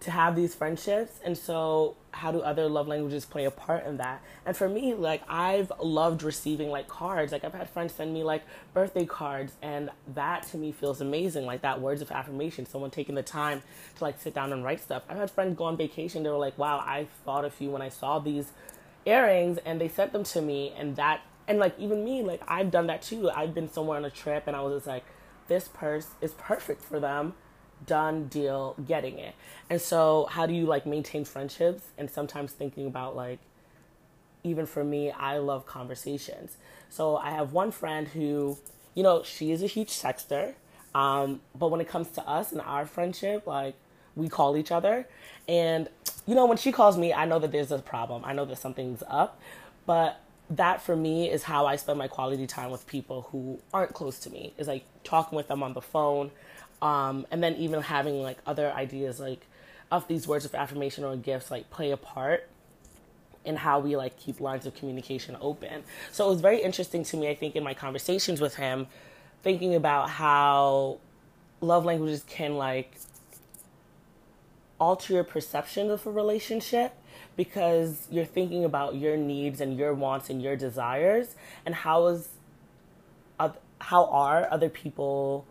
to 0.00 0.10
have 0.10 0.34
these 0.34 0.54
friendships. 0.54 1.20
And 1.24 1.36
so, 1.36 1.96
how 2.12 2.32
do 2.32 2.40
other 2.40 2.68
love 2.68 2.88
languages 2.88 3.24
play 3.24 3.44
a 3.44 3.50
part 3.50 3.86
in 3.86 3.98
that? 3.98 4.22
And 4.44 4.56
for 4.56 4.68
me, 4.68 4.94
like, 4.94 5.22
I've 5.28 5.70
loved 5.80 6.22
receiving 6.22 6.70
like 6.70 6.88
cards. 6.88 7.32
Like, 7.32 7.44
I've 7.44 7.54
had 7.54 7.68
friends 7.68 7.94
send 7.94 8.12
me 8.12 8.24
like 8.24 8.42
birthday 8.74 9.06
cards, 9.06 9.52
and 9.62 9.90
that 10.14 10.46
to 10.48 10.56
me 10.56 10.72
feels 10.72 11.00
amazing. 11.00 11.46
Like, 11.46 11.62
that 11.62 11.80
words 11.80 12.02
of 12.02 12.10
affirmation, 12.10 12.66
someone 12.66 12.90
taking 12.90 13.14
the 13.14 13.22
time 13.22 13.62
to 13.96 14.04
like 14.04 14.20
sit 14.20 14.34
down 14.34 14.52
and 14.52 14.64
write 14.64 14.80
stuff. 14.80 15.02
I've 15.08 15.18
had 15.18 15.30
friends 15.30 15.56
go 15.56 15.64
on 15.64 15.76
vacation, 15.76 16.22
they 16.22 16.30
were 16.30 16.36
like, 16.36 16.58
wow, 16.58 16.78
I 16.78 17.06
thought 17.24 17.44
of 17.44 17.58
you 17.60 17.70
when 17.70 17.82
I 17.82 17.88
saw 17.90 18.18
these 18.18 18.52
earrings, 19.06 19.58
and 19.64 19.80
they 19.80 19.88
sent 19.88 20.12
them 20.12 20.24
to 20.24 20.42
me, 20.42 20.74
and 20.76 20.96
that 20.96 21.20
and 21.50 21.58
like 21.58 21.74
even 21.80 22.04
me, 22.04 22.22
like 22.22 22.40
I've 22.46 22.70
done 22.70 22.86
that 22.86 23.02
too. 23.02 23.28
I've 23.28 23.52
been 23.52 23.68
somewhere 23.68 23.98
on 23.98 24.04
a 24.04 24.10
trip 24.10 24.44
and 24.46 24.56
I 24.56 24.60
was 24.62 24.74
just 24.74 24.86
like, 24.86 25.04
this 25.48 25.66
purse 25.66 26.06
is 26.20 26.32
perfect 26.34 26.80
for 26.80 27.00
them. 27.00 27.34
Done 27.84 28.28
deal, 28.28 28.76
getting 28.86 29.18
it. 29.18 29.34
And 29.68 29.80
so, 29.80 30.28
how 30.30 30.46
do 30.46 30.54
you 30.54 30.64
like 30.64 30.86
maintain 30.86 31.24
friendships? 31.24 31.88
And 31.98 32.08
sometimes 32.08 32.52
thinking 32.52 32.86
about 32.86 33.16
like, 33.16 33.40
even 34.44 34.64
for 34.64 34.84
me, 34.84 35.10
I 35.10 35.38
love 35.38 35.66
conversations. 35.66 36.56
So 36.88 37.16
I 37.16 37.30
have 37.30 37.52
one 37.52 37.72
friend 37.72 38.06
who, 38.06 38.56
you 38.94 39.02
know, 39.02 39.24
she 39.24 39.50
is 39.50 39.60
a 39.60 39.66
huge 39.66 39.90
sexter. 39.90 40.54
Um, 40.94 41.40
but 41.58 41.72
when 41.72 41.80
it 41.80 41.88
comes 41.88 42.10
to 42.10 42.28
us 42.28 42.52
and 42.52 42.60
our 42.60 42.86
friendship, 42.86 43.44
like 43.44 43.74
we 44.14 44.28
call 44.28 44.56
each 44.56 44.70
other. 44.70 45.08
And, 45.48 45.88
you 46.26 46.36
know, 46.36 46.46
when 46.46 46.58
she 46.58 46.70
calls 46.70 46.96
me, 46.96 47.12
I 47.12 47.24
know 47.24 47.40
that 47.40 47.50
there's 47.50 47.72
a 47.72 47.80
problem. 47.80 48.24
I 48.24 48.34
know 48.34 48.44
that 48.44 48.58
something's 48.58 49.02
up. 49.08 49.40
But 49.84 50.20
that 50.50 50.82
for 50.82 50.96
me 50.96 51.30
is 51.30 51.44
how 51.44 51.66
I 51.66 51.76
spend 51.76 51.98
my 51.98 52.08
quality 52.08 52.46
time 52.46 52.70
with 52.70 52.86
people 52.86 53.28
who 53.30 53.60
aren't 53.72 53.94
close 53.94 54.18
to 54.20 54.30
me. 54.30 54.52
Is 54.58 54.68
like 54.68 54.84
talking 55.04 55.36
with 55.36 55.48
them 55.48 55.62
on 55.62 55.74
the 55.74 55.80
phone, 55.80 56.30
um, 56.82 57.26
and 57.30 57.42
then 57.42 57.54
even 57.56 57.82
having 57.82 58.22
like 58.22 58.38
other 58.46 58.70
ideas 58.72 59.20
like 59.20 59.46
of 59.90 60.06
these 60.08 60.26
words 60.26 60.44
of 60.44 60.54
affirmation 60.54 61.04
or 61.04 61.16
gifts 61.16 61.50
like 61.50 61.70
play 61.70 61.90
a 61.90 61.96
part. 61.96 62.48
in 63.44 63.56
how 63.56 63.80
we 63.80 63.96
like 63.96 64.18
keep 64.18 64.40
lines 64.40 64.66
of 64.66 64.74
communication 64.74 65.36
open. 65.40 65.82
So 66.12 66.26
it 66.26 66.30
was 66.30 66.40
very 66.40 66.62
interesting 66.62 67.04
to 67.04 67.16
me, 67.16 67.28
I 67.28 67.34
think, 67.34 67.56
in 67.56 67.64
my 67.64 67.74
conversations 67.74 68.40
with 68.40 68.56
him, 68.56 68.86
thinking 69.42 69.74
about 69.74 70.10
how 70.10 70.98
love 71.60 71.84
languages 71.84 72.24
can 72.28 72.56
like 72.56 72.92
alter 74.78 75.14
your 75.14 75.24
perception 75.24 75.90
of 75.90 76.06
a 76.06 76.10
relationship 76.10 76.94
because 77.36 78.06
you're 78.10 78.24
thinking 78.24 78.64
about 78.64 78.96
your 78.96 79.16
needs 79.16 79.60
and 79.60 79.76
your 79.76 79.94
wants 79.94 80.30
and 80.30 80.42
your 80.42 80.56
desires 80.56 81.36
and 81.64 81.74
how 81.74 82.06
is 82.08 82.28
how 83.82 84.04
are 84.06 84.46
other 84.50 84.68
people 84.68 85.46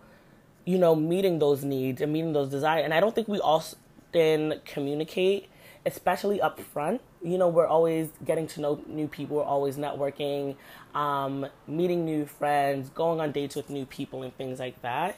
you 0.65 0.77
know 0.77 0.95
meeting 0.95 1.39
those 1.39 1.63
needs 1.63 1.99
and 2.01 2.13
meeting 2.13 2.33
those 2.33 2.49
desires? 2.49 2.83
And 2.83 2.93
i 2.93 2.99
don't 2.99 3.15
think 3.15 3.27
we 3.27 3.39
often 3.39 4.61
communicate 4.65 5.49
especially 5.85 6.41
up 6.41 6.59
front. 6.59 7.01
You 7.23 7.37
know 7.37 7.47
we're 7.47 7.67
always 7.67 8.09
getting 8.23 8.47
to 8.47 8.61
know 8.61 8.83
new 8.87 9.07
people 9.07 9.37
we're 9.37 9.43
always 9.43 9.77
networking 9.77 10.55
um, 10.93 11.45
meeting 11.67 12.05
new 12.05 12.25
friends 12.25 12.89
going 12.89 13.19
on 13.19 13.31
dates 13.31 13.55
with 13.55 13.69
new 13.69 13.85
people 13.85 14.23
and 14.23 14.35
things 14.37 14.59
like 14.59 14.81
that. 14.81 15.17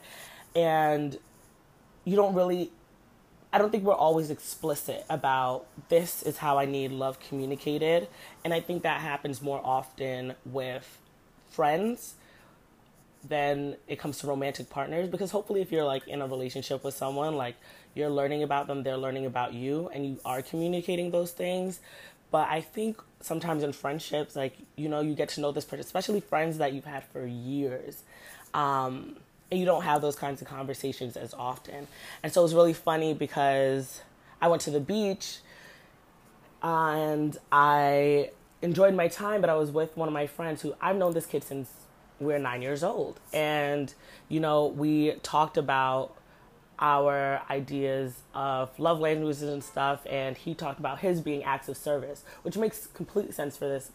And 0.55 1.17
you 2.03 2.15
don't 2.15 2.33
really 2.33 2.71
I 3.53 3.57
don't 3.57 3.69
think 3.69 3.83
we're 3.83 3.93
always 3.93 4.29
explicit 4.29 5.05
about 5.09 5.65
this 5.89 6.23
is 6.23 6.37
how 6.37 6.57
I 6.57 6.65
need 6.65 6.91
love 6.91 7.19
communicated. 7.19 8.07
And 8.45 8.53
I 8.53 8.61
think 8.61 8.83
that 8.83 9.01
happens 9.01 9.41
more 9.41 9.59
often 9.63 10.35
with 10.45 10.99
friends 11.49 12.15
than 13.27 13.75
it 13.87 13.99
comes 13.99 14.19
to 14.19 14.27
romantic 14.27 14.69
partners. 14.69 15.09
Because 15.09 15.31
hopefully 15.31 15.61
if 15.61 15.71
you're 15.71 15.83
like 15.83 16.07
in 16.07 16.21
a 16.21 16.27
relationship 16.27 16.83
with 16.83 16.95
someone 16.95 17.35
like 17.35 17.55
you're 17.93 18.09
learning 18.09 18.41
about 18.41 18.67
them 18.67 18.83
they're 18.83 18.97
learning 18.97 19.25
about 19.25 19.53
you 19.53 19.89
and 19.93 20.05
you 20.05 20.19
are 20.23 20.41
communicating 20.41 21.11
those 21.11 21.31
things. 21.31 21.81
But 22.31 22.47
i 22.47 22.61
think 22.61 23.01
sometimes 23.19 23.61
in 23.61 23.73
friendships 23.73 24.35
like 24.35 24.55
you 24.77 24.87
know 24.87 25.01
you 25.01 25.13
get 25.13 25.29
to 25.29 25.41
know 25.41 25.51
this 25.51 25.65
person 25.65 25.81
especially 25.81 26.21
friends 26.21 26.57
that 26.59 26.71
you've 26.73 26.85
had 26.85 27.03
for 27.03 27.25
years. 27.25 28.01
Um, 28.53 29.17
and 29.51 29.59
you 29.59 29.65
don't 29.65 29.83
have 29.83 30.01
those 30.01 30.15
kinds 30.15 30.41
of 30.41 30.47
conversations 30.47 31.17
as 31.17 31.33
often. 31.33 31.87
And 32.23 32.31
so 32.31 32.41
it 32.41 32.43
was 32.43 32.55
really 32.55 32.73
funny 32.73 33.13
because 33.13 34.01
I 34.41 34.47
went 34.47 34.61
to 34.63 34.71
the 34.71 34.79
beach 34.79 35.39
and 36.63 37.37
I 37.51 38.31
enjoyed 38.61 38.95
my 38.95 39.09
time, 39.09 39.41
but 39.41 39.49
I 39.49 39.55
was 39.55 39.69
with 39.69 39.97
one 39.97 40.07
of 40.07 40.13
my 40.13 40.25
friends 40.25 40.61
who 40.61 40.73
I've 40.79 40.95
known 40.95 41.13
this 41.13 41.25
kid 41.25 41.43
since 41.43 41.69
we 42.19 42.33
are 42.33 42.39
nine 42.39 42.61
years 42.61 42.83
old. 42.83 43.19
And, 43.33 43.93
you 44.29 44.39
know, 44.39 44.67
we 44.67 45.13
talked 45.23 45.57
about 45.57 46.15
our 46.79 47.41
ideas 47.49 48.21
of 48.33 48.77
love 48.79 48.99
languages 48.99 49.43
and 49.43 49.63
stuff, 49.63 50.05
and 50.09 50.37
he 50.37 50.55
talked 50.55 50.79
about 50.79 50.99
his 50.99 51.21
being 51.21 51.43
acts 51.43 51.67
of 51.67 51.77
service, 51.77 52.23
which 52.41 52.57
makes 52.57 52.87
complete 52.87 53.33
sense 53.33 53.57
for 53.57 53.67
this 53.67 53.91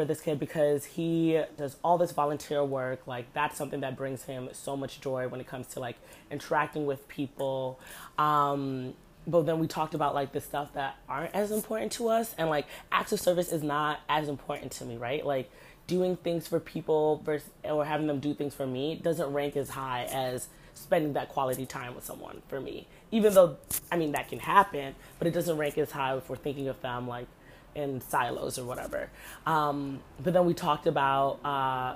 for 0.00 0.06
this 0.06 0.22
kid 0.22 0.40
because 0.40 0.86
he 0.86 1.42
does 1.58 1.76
all 1.84 1.98
this 1.98 2.12
volunteer 2.12 2.64
work. 2.64 3.06
Like 3.06 3.30
that's 3.34 3.58
something 3.58 3.80
that 3.80 3.96
brings 3.98 4.22
him 4.22 4.48
so 4.52 4.74
much 4.74 4.98
joy 5.02 5.28
when 5.28 5.42
it 5.42 5.46
comes 5.46 5.66
to 5.68 5.80
like 5.80 5.96
interacting 6.30 6.86
with 6.86 7.06
people. 7.06 7.78
Um, 8.16 8.94
but 9.26 9.42
then 9.42 9.58
we 9.58 9.66
talked 9.66 9.92
about 9.92 10.14
like 10.14 10.32
the 10.32 10.40
stuff 10.40 10.72
that 10.72 10.96
aren't 11.06 11.34
as 11.34 11.50
important 11.50 11.92
to 11.92 12.08
us, 12.08 12.34
and 12.38 12.48
like 12.48 12.66
acts 12.90 13.12
of 13.12 13.20
service 13.20 13.52
is 13.52 13.62
not 13.62 14.00
as 14.08 14.28
important 14.28 14.72
to 14.72 14.86
me, 14.86 14.96
right? 14.96 15.24
Like 15.24 15.50
doing 15.86 16.16
things 16.16 16.48
for 16.48 16.58
people 16.58 17.20
versus 17.22 17.50
or 17.64 17.84
having 17.84 18.06
them 18.06 18.20
do 18.20 18.32
things 18.32 18.54
for 18.54 18.66
me 18.66 18.94
doesn't 18.94 19.30
rank 19.34 19.54
as 19.54 19.68
high 19.68 20.04
as 20.04 20.48
spending 20.72 21.12
that 21.12 21.28
quality 21.28 21.66
time 21.66 21.94
with 21.94 22.06
someone 22.06 22.40
for 22.48 22.58
me. 22.58 22.86
Even 23.10 23.34
though 23.34 23.58
I 23.92 23.98
mean 23.98 24.12
that 24.12 24.30
can 24.30 24.38
happen, 24.38 24.94
but 25.18 25.28
it 25.28 25.34
doesn't 25.34 25.58
rank 25.58 25.76
as 25.76 25.90
high 25.90 26.16
if 26.16 26.30
we're 26.30 26.36
thinking 26.36 26.68
of 26.68 26.80
them 26.80 27.06
like 27.06 27.26
in 27.74 28.00
silos 28.00 28.58
or 28.58 28.64
whatever. 28.64 29.10
Um, 29.46 30.00
but 30.22 30.32
then 30.32 30.46
we 30.46 30.54
talked 30.54 30.86
about 30.86 31.38
uh, 31.44 31.94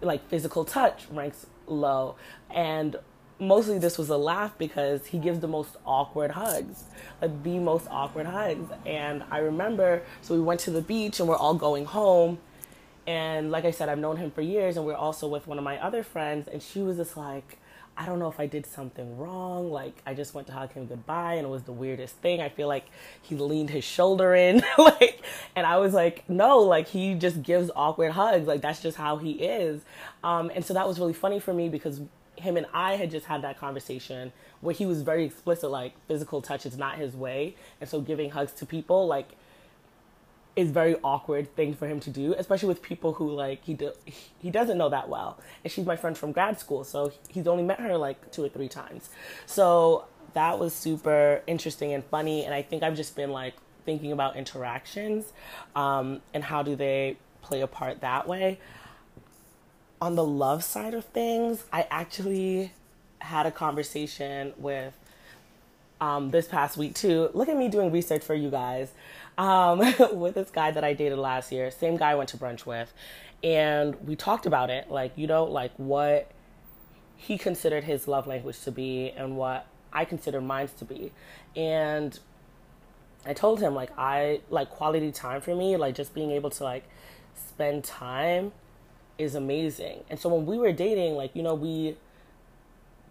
like 0.00 0.28
physical 0.28 0.64
touch 0.64 1.06
ranks 1.10 1.46
low, 1.66 2.16
and 2.50 2.96
mostly 3.38 3.78
this 3.78 3.98
was 3.98 4.08
a 4.08 4.16
laugh 4.16 4.56
because 4.56 5.06
he 5.06 5.18
gives 5.18 5.40
the 5.40 5.48
most 5.48 5.76
awkward 5.84 6.32
hugs, 6.32 6.84
like 7.20 7.42
the 7.42 7.58
most 7.58 7.86
awkward 7.90 8.26
hugs. 8.26 8.70
And 8.86 9.24
I 9.30 9.38
remember, 9.38 10.02
so 10.20 10.34
we 10.34 10.40
went 10.40 10.60
to 10.60 10.70
the 10.70 10.82
beach 10.82 11.18
and 11.18 11.28
we're 11.28 11.36
all 11.36 11.54
going 11.54 11.84
home. 11.84 12.38
And 13.06 13.50
like 13.50 13.64
I 13.64 13.72
said, 13.72 13.88
I've 13.88 13.98
known 13.98 14.16
him 14.16 14.30
for 14.30 14.42
years, 14.42 14.76
and 14.76 14.86
we're 14.86 14.94
also 14.94 15.26
with 15.26 15.48
one 15.48 15.58
of 15.58 15.64
my 15.64 15.76
other 15.82 16.04
friends, 16.04 16.46
and 16.46 16.62
she 16.62 16.82
was 16.82 16.98
just 16.98 17.16
like, 17.16 17.58
I 17.96 18.06
don't 18.06 18.18
know 18.18 18.28
if 18.28 18.40
I 18.40 18.46
did 18.46 18.66
something 18.66 19.18
wrong. 19.18 19.70
Like 19.70 20.02
I 20.06 20.14
just 20.14 20.34
went 20.34 20.46
to 20.48 20.52
hug 20.52 20.72
him 20.72 20.86
goodbye 20.86 21.34
and 21.34 21.46
it 21.46 21.50
was 21.50 21.62
the 21.64 21.72
weirdest 21.72 22.16
thing. 22.16 22.40
I 22.40 22.48
feel 22.48 22.68
like 22.68 22.86
he 23.20 23.36
leaned 23.36 23.70
his 23.70 23.84
shoulder 23.84 24.34
in 24.34 24.62
like 24.78 25.22
and 25.54 25.66
I 25.66 25.76
was 25.78 25.92
like, 25.92 26.28
"No, 26.28 26.60
like 26.60 26.88
he 26.88 27.14
just 27.14 27.42
gives 27.42 27.70
awkward 27.76 28.12
hugs. 28.12 28.46
Like 28.46 28.62
that's 28.62 28.80
just 28.80 28.96
how 28.96 29.18
he 29.18 29.32
is." 29.32 29.82
Um 30.24 30.50
and 30.54 30.64
so 30.64 30.74
that 30.74 30.88
was 30.88 30.98
really 30.98 31.12
funny 31.12 31.38
for 31.38 31.52
me 31.52 31.68
because 31.68 32.00
him 32.36 32.56
and 32.56 32.66
I 32.72 32.96
had 32.96 33.10
just 33.10 33.26
had 33.26 33.42
that 33.42 33.58
conversation 33.58 34.32
where 34.60 34.74
he 34.74 34.86
was 34.86 35.02
very 35.02 35.24
explicit 35.24 35.70
like 35.70 35.92
physical 36.08 36.40
touch 36.40 36.64
is 36.64 36.78
not 36.78 36.96
his 36.96 37.14
way. 37.14 37.56
And 37.80 37.88
so 37.88 38.00
giving 38.00 38.30
hugs 38.30 38.52
to 38.52 38.66
people 38.66 39.06
like 39.06 39.28
is 40.54 40.70
very 40.70 40.96
awkward 41.02 41.54
thing 41.56 41.74
for 41.74 41.88
him 41.88 41.98
to 42.00 42.10
do, 42.10 42.34
especially 42.36 42.68
with 42.68 42.82
people 42.82 43.14
who 43.14 43.30
like 43.30 43.64
he 43.64 43.74
do, 43.74 43.92
he 44.38 44.50
doesn't 44.50 44.76
know 44.76 44.88
that 44.88 45.08
well. 45.08 45.38
And 45.64 45.72
she's 45.72 45.86
my 45.86 45.96
friend 45.96 46.16
from 46.16 46.32
grad 46.32 46.60
school, 46.60 46.84
so 46.84 47.12
he's 47.28 47.46
only 47.46 47.62
met 47.62 47.80
her 47.80 47.96
like 47.96 48.30
two 48.30 48.44
or 48.44 48.48
three 48.48 48.68
times. 48.68 49.08
So 49.46 50.04
that 50.34 50.58
was 50.58 50.74
super 50.74 51.42
interesting 51.46 51.92
and 51.92 52.04
funny. 52.04 52.44
And 52.44 52.54
I 52.54 52.62
think 52.62 52.82
I've 52.82 52.96
just 52.96 53.16
been 53.16 53.30
like 53.30 53.54
thinking 53.84 54.12
about 54.12 54.36
interactions 54.36 55.32
um, 55.74 56.20
and 56.34 56.44
how 56.44 56.62
do 56.62 56.76
they 56.76 57.16
play 57.40 57.60
a 57.62 57.66
part 57.66 58.00
that 58.00 58.28
way. 58.28 58.58
On 60.00 60.16
the 60.16 60.24
love 60.24 60.64
side 60.64 60.94
of 60.94 61.04
things, 61.06 61.64
I 61.72 61.86
actually 61.90 62.72
had 63.20 63.46
a 63.46 63.50
conversation 63.50 64.52
with 64.56 64.94
um, 66.00 66.32
this 66.32 66.48
past 66.48 66.76
week 66.76 66.94
too. 66.94 67.30
Look 67.32 67.48
at 67.48 67.56
me 67.56 67.68
doing 67.68 67.92
research 67.92 68.24
for 68.24 68.34
you 68.34 68.50
guys 68.50 68.92
um, 69.38 69.78
with 70.12 70.34
this 70.34 70.50
guy 70.50 70.70
that 70.70 70.84
I 70.84 70.92
dated 70.92 71.18
last 71.18 71.52
year. 71.52 71.70
Same 71.70 71.96
guy 71.96 72.10
I 72.10 72.14
went 72.14 72.28
to 72.30 72.36
brunch 72.36 72.66
with. 72.66 72.92
And 73.42 73.96
we 74.06 74.14
talked 74.14 74.46
about 74.46 74.70
it, 74.70 74.90
like, 74.90 75.12
you 75.16 75.26
know, 75.26 75.44
like 75.44 75.72
what 75.76 76.30
he 77.16 77.38
considered 77.38 77.84
his 77.84 78.06
love 78.06 78.26
language 78.26 78.60
to 78.62 78.70
be 78.70 79.10
and 79.10 79.36
what 79.36 79.66
I 79.92 80.04
consider 80.04 80.40
mine 80.40 80.68
to 80.78 80.84
be. 80.84 81.12
And 81.56 82.18
I 83.26 83.32
told 83.32 83.60
him, 83.60 83.74
like, 83.74 83.90
I 83.98 84.40
like 84.50 84.70
quality 84.70 85.12
time 85.12 85.40
for 85.40 85.54
me, 85.54 85.76
like, 85.76 85.94
just 85.94 86.14
being 86.14 86.30
able 86.30 86.50
to, 86.50 86.64
like, 86.64 86.84
spend 87.34 87.84
time 87.84 88.52
is 89.18 89.34
amazing. 89.34 90.04
And 90.10 90.18
so 90.18 90.28
when 90.28 90.46
we 90.46 90.58
were 90.58 90.72
dating, 90.72 91.14
like, 91.14 91.34
you 91.34 91.42
know, 91.42 91.54
we 91.54 91.96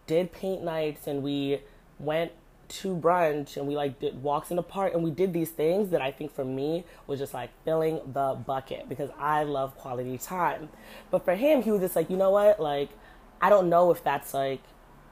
did 0.07 0.31
paint 0.31 0.63
nights 0.63 1.07
and 1.07 1.23
we 1.23 1.61
went 1.99 2.31
to 2.71 2.95
brunch 2.95 3.57
and 3.57 3.67
we 3.67 3.75
like 3.75 3.99
did 3.99 4.23
walks 4.23 4.49
in 4.49 4.55
the 4.55 4.63
park 4.63 4.93
and 4.93 5.03
we 5.03 5.11
did 5.11 5.33
these 5.33 5.49
things 5.49 5.89
that 5.89 6.01
I 6.01 6.11
think 6.11 6.33
for 6.33 6.45
me 6.45 6.85
was 7.05 7.19
just 7.19 7.33
like 7.33 7.49
filling 7.65 7.99
the 8.13 8.37
bucket 8.45 8.87
because 8.87 9.09
I 9.19 9.43
love 9.43 9.75
quality 9.75 10.17
time. 10.17 10.69
But 11.09 11.25
for 11.25 11.35
him, 11.35 11.63
he 11.63 11.71
was 11.71 11.81
just 11.81 11.95
like, 11.95 12.09
you 12.09 12.15
know 12.15 12.31
what? 12.31 12.59
Like, 12.61 12.89
I 13.41 13.49
don't 13.49 13.69
know 13.69 13.91
if 13.91 14.03
that's 14.03 14.33
like 14.33 14.61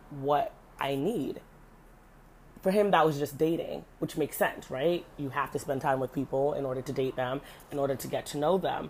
what 0.10 0.54
I 0.80 0.95
need. 0.95 1.41
For 2.62 2.72
him, 2.72 2.91
that 2.91 3.06
was 3.06 3.17
just 3.17 3.38
dating, 3.38 3.86
which 4.00 4.17
makes 4.17 4.38
sense, 4.38 4.69
right? 4.72 5.06
You 5.17 5.30
have 5.30 5.52
to 5.52 5.60
spend 5.60 5.82
time 5.82 6.00
with 6.00 6.13
people 6.13 6.54
in 6.54 6.65
order 6.65 6.82
to 6.82 6.93
date 6.93 7.15
them, 7.15 7.41
in 7.72 7.80
order 7.80 7.95
to 7.95 8.08
get 8.08 8.26
to 8.28 8.38
know 8.38 8.58
them. 8.58 8.89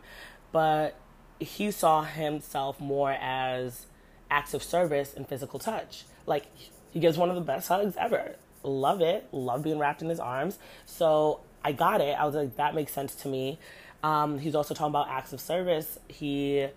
But 0.52 0.96
he 1.40 1.72
saw 1.72 2.04
himself 2.04 2.80
more 2.80 3.12
as 3.12 3.86
acts 4.32 4.54
of 4.54 4.64
service 4.64 5.14
and 5.16 5.28
physical 5.28 5.60
touch. 5.60 6.06
Like, 6.26 6.46
he 6.92 7.00
gives 7.00 7.18
one 7.18 7.30
of 7.30 7.36
the 7.36 7.42
best 7.42 7.68
hugs 7.68 7.96
ever 7.98 8.36
love 8.64 9.02
it, 9.02 9.28
love 9.32 9.64
being 9.64 9.80
wrapped 9.80 10.02
in 10.02 10.10
his 10.10 10.20
arms. 10.20 10.60
So 10.86 11.42
I 11.64 11.72
got 11.72 12.02
it. 12.02 12.18
I 12.20 12.26
was 12.26 12.36
like, 12.36 12.56
that 12.58 12.76
makes 12.76 12.92
sense 12.92 13.16
to 13.16 13.28
me. 13.28 13.60
Um, 14.04 14.40
he's 14.40 14.56
also 14.56 14.74
talking 14.74 14.92
about 14.92 15.10
acts 15.10 15.34
of 15.34 15.42
service. 15.42 16.00
He 16.08 16.68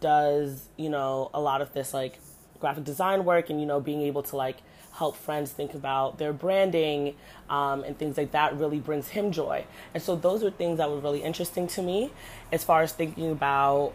does, 0.00 0.68
you 0.76 0.90
know, 0.90 1.30
a 1.32 1.40
lot 1.40 1.60
of 1.60 1.72
this 1.72 1.94
like 1.94 2.18
graphic 2.60 2.84
design 2.84 3.24
work 3.24 3.50
and, 3.50 3.60
you 3.60 3.66
know, 3.66 3.80
being 3.80 4.02
able 4.02 4.22
to 4.24 4.36
like 4.36 4.58
help 4.92 5.16
friends 5.16 5.52
think 5.52 5.74
about 5.74 6.18
their 6.18 6.32
branding 6.32 7.14
um, 7.50 7.84
and 7.84 7.98
things 7.98 8.16
like 8.16 8.32
that 8.32 8.56
really 8.56 8.78
brings 8.78 9.08
him 9.08 9.30
joy. 9.30 9.64
And 9.94 10.02
so 10.02 10.16
those 10.16 10.42
are 10.42 10.50
things 10.50 10.78
that 10.78 10.90
were 10.90 11.00
really 11.00 11.22
interesting 11.22 11.66
to 11.68 11.82
me 11.82 12.10
as 12.50 12.64
far 12.64 12.82
as 12.82 12.92
thinking 12.92 13.30
about 13.30 13.92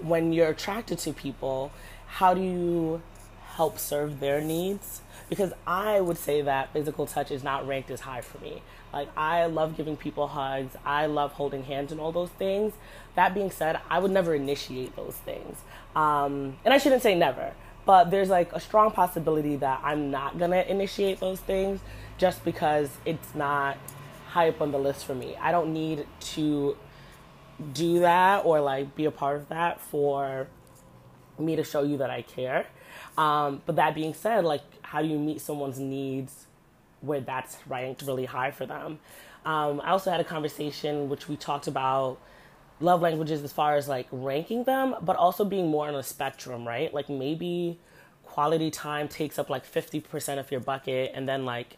when 0.00 0.32
you're 0.32 0.48
attracted 0.48 0.98
to 0.98 1.12
people, 1.12 1.72
how 2.06 2.34
do 2.34 2.40
you 2.40 3.02
help 3.56 3.78
serve 3.78 4.20
their 4.20 4.40
needs? 4.40 5.02
because 5.30 5.52
I 5.64 6.00
would 6.00 6.18
say 6.18 6.42
that 6.42 6.72
physical 6.72 7.06
touch 7.06 7.30
is 7.30 7.42
not 7.42 7.66
ranked 7.66 7.90
as 7.90 8.00
high 8.00 8.20
for 8.20 8.38
me. 8.38 8.62
Like 8.92 9.08
I 9.16 9.46
love 9.46 9.76
giving 9.76 9.96
people 9.96 10.26
hugs, 10.26 10.74
I 10.84 11.06
love 11.06 11.32
holding 11.32 11.62
hands 11.62 11.92
and 11.92 12.00
all 12.00 12.12
those 12.12 12.30
things. 12.30 12.74
That 13.14 13.32
being 13.32 13.50
said, 13.50 13.78
I 13.88 14.00
would 14.00 14.10
never 14.10 14.34
initiate 14.34 14.96
those 14.96 15.14
things. 15.14 15.58
Um, 15.94 16.56
and 16.64 16.74
I 16.74 16.78
shouldn't 16.78 17.02
say 17.02 17.14
never, 17.14 17.52
but 17.86 18.10
there's 18.10 18.28
like 18.28 18.52
a 18.52 18.60
strong 18.60 18.90
possibility 18.90 19.56
that 19.56 19.80
I'm 19.84 20.10
not 20.10 20.36
gonna 20.36 20.62
initiate 20.62 21.20
those 21.20 21.38
things 21.38 21.80
just 22.18 22.44
because 22.44 22.90
it's 23.06 23.34
not 23.34 23.78
high 24.26 24.48
up 24.48 24.60
on 24.60 24.72
the 24.72 24.78
list 24.78 25.04
for 25.04 25.14
me. 25.14 25.36
I 25.40 25.52
don't 25.52 25.72
need 25.72 26.06
to 26.20 26.76
do 27.72 28.00
that 28.00 28.44
or 28.44 28.60
like 28.60 28.96
be 28.96 29.04
a 29.04 29.10
part 29.12 29.36
of 29.36 29.48
that 29.50 29.80
for 29.80 30.48
me 31.38 31.54
to 31.54 31.62
show 31.62 31.84
you 31.84 31.98
that 31.98 32.10
I 32.10 32.22
care. 32.22 32.66
Um, 33.18 33.62
but 33.66 33.76
that 33.76 33.94
being 33.94 34.14
said, 34.14 34.44
like, 34.44 34.62
how 34.82 35.02
do 35.02 35.08
you 35.08 35.18
meet 35.18 35.40
someone's 35.40 35.78
needs 35.78 36.46
where 37.00 37.20
that's 37.20 37.56
ranked 37.66 38.02
really 38.02 38.26
high 38.26 38.50
for 38.50 38.66
them? 38.66 38.98
Um, 39.44 39.80
I 39.82 39.90
also 39.90 40.10
had 40.10 40.20
a 40.20 40.24
conversation 40.24 41.08
which 41.08 41.28
we 41.28 41.36
talked 41.36 41.66
about 41.66 42.18
love 42.80 43.02
languages 43.02 43.42
as 43.42 43.52
far 43.52 43.76
as 43.76 43.88
like 43.88 44.06
ranking 44.10 44.64
them, 44.64 44.94
but 45.02 45.16
also 45.16 45.44
being 45.44 45.68
more 45.68 45.88
on 45.88 45.94
a 45.94 46.02
spectrum, 46.02 46.66
right? 46.66 46.92
Like 46.92 47.08
maybe 47.08 47.78
quality 48.24 48.70
time 48.70 49.08
takes 49.08 49.38
up 49.38 49.50
like 49.50 49.70
50% 49.70 50.38
of 50.38 50.50
your 50.50 50.60
bucket, 50.60 51.12
and 51.14 51.28
then 51.28 51.44
like, 51.44 51.76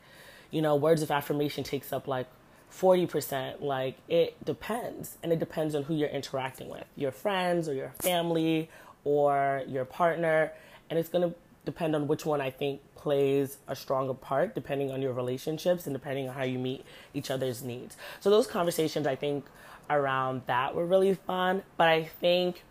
you 0.50 0.62
know, 0.62 0.76
words 0.76 1.02
of 1.02 1.10
affirmation 1.10 1.64
takes 1.64 1.92
up 1.92 2.06
like 2.06 2.26
40%. 2.72 3.60
Like 3.60 3.96
it 4.08 4.42
depends. 4.44 5.18
And 5.22 5.32
it 5.32 5.38
depends 5.38 5.74
on 5.74 5.84
who 5.84 5.94
you're 5.94 6.08
interacting 6.08 6.68
with 6.68 6.84
your 6.96 7.12
friends 7.12 7.68
or 7.68 7.74
your 7.74 7.92
family 8.00 8.70
or 9.04 9.62
your 9.66 9.84
partner. 9.84 10.52
And 10.92 10.98
it's 10.98 11.08
going 11.08 11.26
to 11.26 11.34
depend 11.64 11.96
on 11.96 12.06
which 12.06 12.26
one 12.26 12.42
I 12.42 12.50
think 12.50 12.82
plays 12.96 13.56
a 13.66 13.74
stronger 13.74 14.12
part 14.12 14.54
depending 14.54 14.90
on 14.90 15.00
your 15.00 15.14
relationships 15.14 15.86
and 15.86 15.94
depending 15.94 16.28
on 16.28 16.34
how 16.34 16.42
you 16.42 16.58
meet 16.58 16.84
each 17.14 17.30
other's 17.30 17.62
needs. 17.62 17.96
So 18.20 18.28
those 18.28 18.46
conversations 18.46 19.06
I 19.06 19.16
think 19.16 19.46
around 19.88 20.42
that 20.48 20.74
were 20.74 20.84
really 20.84 21.14
fun, 21.14 21.62
but 21.78 21.88
I 21.88 22.04
think 22.04 22.62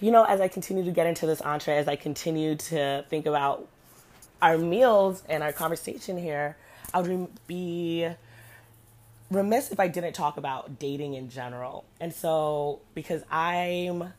you 0.00 0.12
know 0.12 0.22
as 0.22 0.40
I 0.40 0.46
continue 0.46 0.84
to 0.84 0.92
get 0.92 1.08
into 1.08 1.26
this 1.26 1.40
entree 1.40 1.78
as 1.78 1.88
I 1.88 1.96
continue 1.96 2.54
to 2.54 3.04
think 3.10 3.26
about 3.26 3.66
our 4.40 4.56
meals 4.56 5.24
and 5.28 5.42
our 5.42 5.52
conversation 5.52 6.16
here, 6.16 6.56
I 6.94 7.00
would 7.00 7.28
be 7.48 8.08
remiss 9.32 9.72
if 9.72 9.80
I 9.80 9.88
didn't 9.88 10.12
talk 10.12 10.36
about 10.36 10.78
dating 10.78 11.14
in 11.14 11.28
general. 11.28 11.86
And 11.98 12.14
so 12.14 12.82
because 12.94 13.24
I'm 13.32 14.12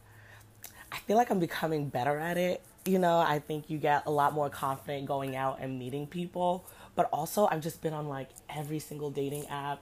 I 0.92 0.98
feel 0.98 1.18
like 1.18 1.30
I'm 1.30 1.40
becoming 1.40 1.90
better 1.90 2.18
at 2.18 2.38
it. 2.38 2.62
You 2.86 3.00
know, 3.00 3.20
I 3.20 3.40
think 3.40 3.70
you 3.70 3.78
get 3.78 4.04
a 4.06 4.12
lot 4.12 4.34
more 4.34 4.50
confident 4.50 5.06
going 5.06 5.36
out 5.36 5.60
and 5.62 5.78
meeting 5.78 6.08
people. 6.08 6.66
But 6.96 7.10
also, 7.14 7.48
I've 7.50 7.62
just 7.62 7.82
been 7.82 7.94
on 7.94 8.08
like 8.08 8.30
every 8.50 8.80
single 8.80 9.12
dating 9.12 9.48
app 9.48 9.82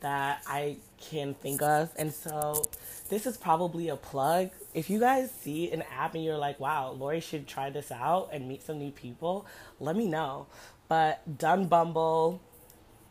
that 0.00 0.42
I 0.46 0.76
can 1.00 1.34
think 1.34 1.62
of. 1.62 1.90
And 1.96 2.12
so, 2.12 2.62
this 3.08 3.26
is 3.26 3.36
probably 3.36 3.88
a 3.88 3.96
plug. 3.96 4.50
If 4.74 4.90
you 4.90 4.98
guys 4.98 5.30
see 5.30 5.70
an 5.70 5.82
app 5.82 6.14
and 6.14 6.24
you're 6.24 6.38
like, 6.38 6.60
wow, 6.60 6.90
Lori 6.92 7.20
should 7.20 7.46
try 7.46 7.70
this 7.70 7.90
out 7.90 8.30
and 8.32 8.48
meet 8.48 8.62
some 8.62 8.78
new 8.78 8.90
people, 8.90 9.46
let 9.80 9.96
me 9.96 10.06
know. 10.06 10.46
But 10.88 11.38
done 11.38 11.66
Bumble. 11.66 12.40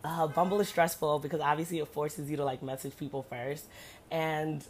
Uh, 0.03 0.27
Bumble 0.27 0.59
is 0.59 0.67
stressful 0.67 1.19
because 1.19 1.39
obviously 1.39 1.79
it 1.79 1.87
forces 1.87 2.29
you 2.29 2.37
to 2.37 2.43
like 2.43 2.61
message 2.61 2.97
people 2.97 3.23
first. 3.23 3.65
And 4.09 4.63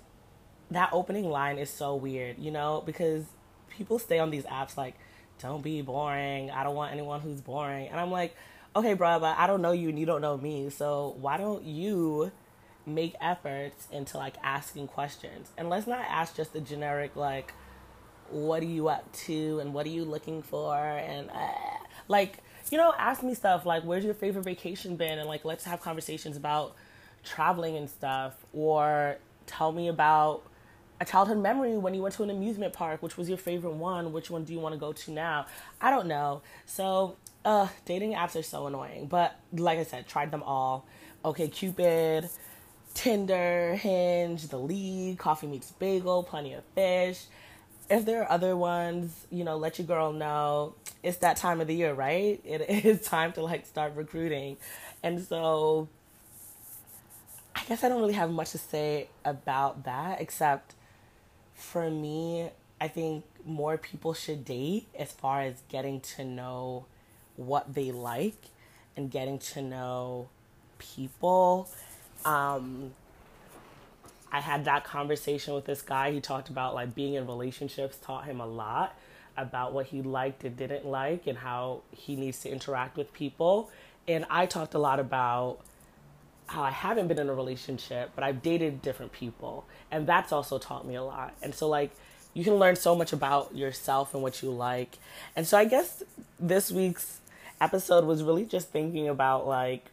that 0.71 0.89
opening 0.93 1.29
line 1.29 1.57
is 1.57 1.69
so 1.69 1.95
weird, 1.95 2.39
you 2.39 2.51
know, 2.51 2.81
because 2.85 3.25
people 3.69 3.99
stay 3.99 4.19
on 4.19 4.31
these 4.31 4.45
apps 4.45 4.77
like, 4.77 4.95
don't 5.39 5.63
be 5.63 5.81
boring. 5.81 6.51
I 6.51 6.63
don't 6.63 6.75
want 6.75 6.91
anyone 6.93 7.19
who's 7.21 7.41
boring. 7.41 7.87
And 7.87 7.99
I'm 7.99 8.11
like, 8.11 8.35
okay, 8.75 8.93
bro, 8.93 9.19
but 9.19 9.37
I 9.37 9.47
don't 9.47 9.61
know 9.61 9.71
you 9.71 9.89
and 9.89 9.99
you 9.99 10.05
don't 10.05 10.21
know 10.21 10.37
me. 10.37 10.69
So 10.69 11.15
why 11.19 11.37
don't 11.37 11.63
you 11.63 12.31
make 12.85 13.15
efforts 13.21 13.87
into 13.91 14.17
like 14.17 14.35
asking 14.43 14.87
questions? 14.87 15.49
And 15.57 15.69
let's 15.69 15.87
not 15.87 16.05
ask 16.07 16.35
just 16.35 16.53
the 16.53 16.61
generic, 16.61 17.15
like, 17.15 17.53
what 18.29 18.63
are 18.63 18.67
you 18.67 18.87
up 18.87 19.11
to 19.11 19.59
and 19.59 19.73
what 19.73 19.85
are 19.85 19.89
you 19.89 20.05
looking 20.05 20.41
for? 20.41 20.75
And 20.77 21.29
uh, 21.31 21.51
like, 22.07 22.37
you 22.69 22.77
know, 22.77 22.93
ask 22.97 23.23
me 23.23 23.33
stuff 23.33 23.65
like, 23.65 23.83
where's 23.83 24.05
your 24.05 24.13
favorite 24.13 24.45
vacation 24.45 24.95
been? 24.95 25.19
And 25.19 25.27
like, 25.27 25.43
let's 25.43 25.65
have 25.65 25.81
conversations 25.81 26.37
about 26.37 26.75
traveling 27.23 27.75
and 27.75 27.89
stuff. 27.89 28.33
Or 28.53 29.17
tell 29.47 29.71
me 29.71 29.89
about 29.89 30.43
a 31.01 31.05
childhood 31.05 31.39
memory 31.39 31.75
when 31.77 31.95
you 31.95 32.01
went 32.03 32.13
to 32.13 32.23
an 32.23 32.29
amusement 32.29 32.73
park. 32.73 33.01
Which 33.01 33.17
was 33.17 33.27
your 33.27 33.37
favorite 33.37 33.73
one? 33.73 34.13
Which 34.13 34.29
one 34.29 34.43
do 34.43 34.53
you 34.53 34.59
want 34.59 34.73
to 34.73 34.79
go 34.79 34.93
to 34.93 35.11
now? 35.11 35.47
I 35.81 35.89
don't 35.89 36.05
know. 36.05 36.43
So, 36.67 37.17
uh, 37.43 37.67
dating 37.85 38.13
apps 38.13 38.39
are 38.39 38.43
so 38.43 38.67
annoying. 38.67 39.07
But 39.07 39.35
like 39.51 39.79
I 39.79 39.83
said, 39.83 40.07
tried 40.07 40.29
them 40.29 40.43
all. 40.43 40.85
OkCupid, 41.25 42.29
Tinder, 42.93 43.75
Hinge, 43.75 44.47
The 44.47 44.59
League, 44.59 45.17
Coffee 45.17 45.47
Meets 45.47 45.71
Bagel, 45.71 46.21
Plenty 46.21 46.53
of 46.53 46.63
Fish. 46.75 47.25
If 47.89 48.05
there 48.05 48.21
are 48.21 48.31
other 48.31 48.55
ones, 48.55 49.25
you 49.31 49.43
know, 49.43 49.57
let 49.57 49.79
your 49.79 49.87
girl 49.87 50.13
know. 50.13 50.75
It's 51.01 51.17
that 51.17 51.35
time 51.35 51.61
of 51.61 51.67
the 51.67 51.75
year, 51.75 51.95
right? 51.95 52.39
It 52.45 52.85
is 52.85 53.01
time 53.01 53.33
to 53.33 53.41
like 53.41 53.65
start 53.65 53.95
recruiting. 53.95 54.57
And 55.01 55.19
so 55.19 55.89
I 57.55 57.63
guess 57.63 57.83
I 57.83 57.89
don't 57.89 58.01
really 58.01 58.13
have 58.13 58.29
much 58.29 58.51
to 58.51 58.59
say 58.59 59.09
about 59.25 59.85
that 59.85 60.21
except 60.21 60.75
for 61.61 61.89
me, 61.89 62.49
I 62.81 62.87
think 62.87 63.23
more 63.45 63.77
people 63.77 64.13
should 64.13 64.43
date 64.43 64.87
as 64.97 65.11
far 65.11 65.41
as 65.41 65.61
getting 65.69 66.01
to 66.01 66.25
know 66.25 66.85
what 67.35 67.73
they 67.73 67.91
like 67.91 68.47
and 68.97 69.09
getting 69.11 69.37
to 69.37 69.61
know 69.61 70.27
people. 70.79 71.69
Um, 72.25 72.93
I 74.31 74.41
had 74.41 74.65
that 74.65 74.83
conversation 74.83 75.53
with 75.53 75.65
this 75.65 75.81
guy. 75.81 76.11
He 76.11 76.19
talked 76.19 76.49
about 76.49 76.73
like 76.73 76.95
being 76.95 77.13
in 77.13 77.27
relationships 77.27 77.97
taught 78.01 78.25
him 78.25 78.39
a 78.39 78.47
lot 78.47 78.97
about 79.37 79.71
what 79.71 79.87
he 79.87 80.01
liked 80.01 80.43
and 80.43 80.57
didn't 80.57 80.85
like 80.85 81.27
and 81.27 81.37
how 81.37 81.81
he 81.91 82.15
needs 82.15 82.39
to 82.41 82.49
interact 82.49 82.97
with 82.97 83.13
people. 83.13 83.69
And 84.07 84.25
I 84.29 84.47
talked 84.47 84.73
a 84.73 84.79
lot 84.79 84.99
about 84.99 85.59
how 86.51 86.63
I 86.63 86.71
haven't 86.71 87.07
been 87.07 87.17
in 87.17 87.29
a 87.29 87.33
relationship, 87.33 88.11
but 88.13 88.23
I've 88.23 88.41
dated 88.41 88.81
different 88.81 89.13
people. 89.13 89.65
And 89.89 90.05
that's 90.05 90.33
also 90.33 90.59
taught 90.59 90.85
me 90.85 90.95
a 90.95 91.03
lot. 91.03 91.33
And 91.41 91.55
so, 91.55 91.69
like, 91.69 91.91
you 92.33 92.43
can 92.43 92.55
learn 92.55 92.75
so 92.75 92.93
much 92.93 93.13
about 93.13 93.55
yourself 93.55 94.13
and 94.13 94.21
what 94.21 94.43
you 94.43 94.51
like. 94.51 94.97
And 95.35 95.47
so, 95.47 95.57
I 95.57 95.65
guess 95.65 96.03
this 96.39 96.69
week's 96.69 97.21
episode 97.61 98.03
was 98.03 98.21
really 98.21 98.45
just 98.45 98.69
thinking 98.69 99.07
about, 99.07 99.47
like, 99.47 99.85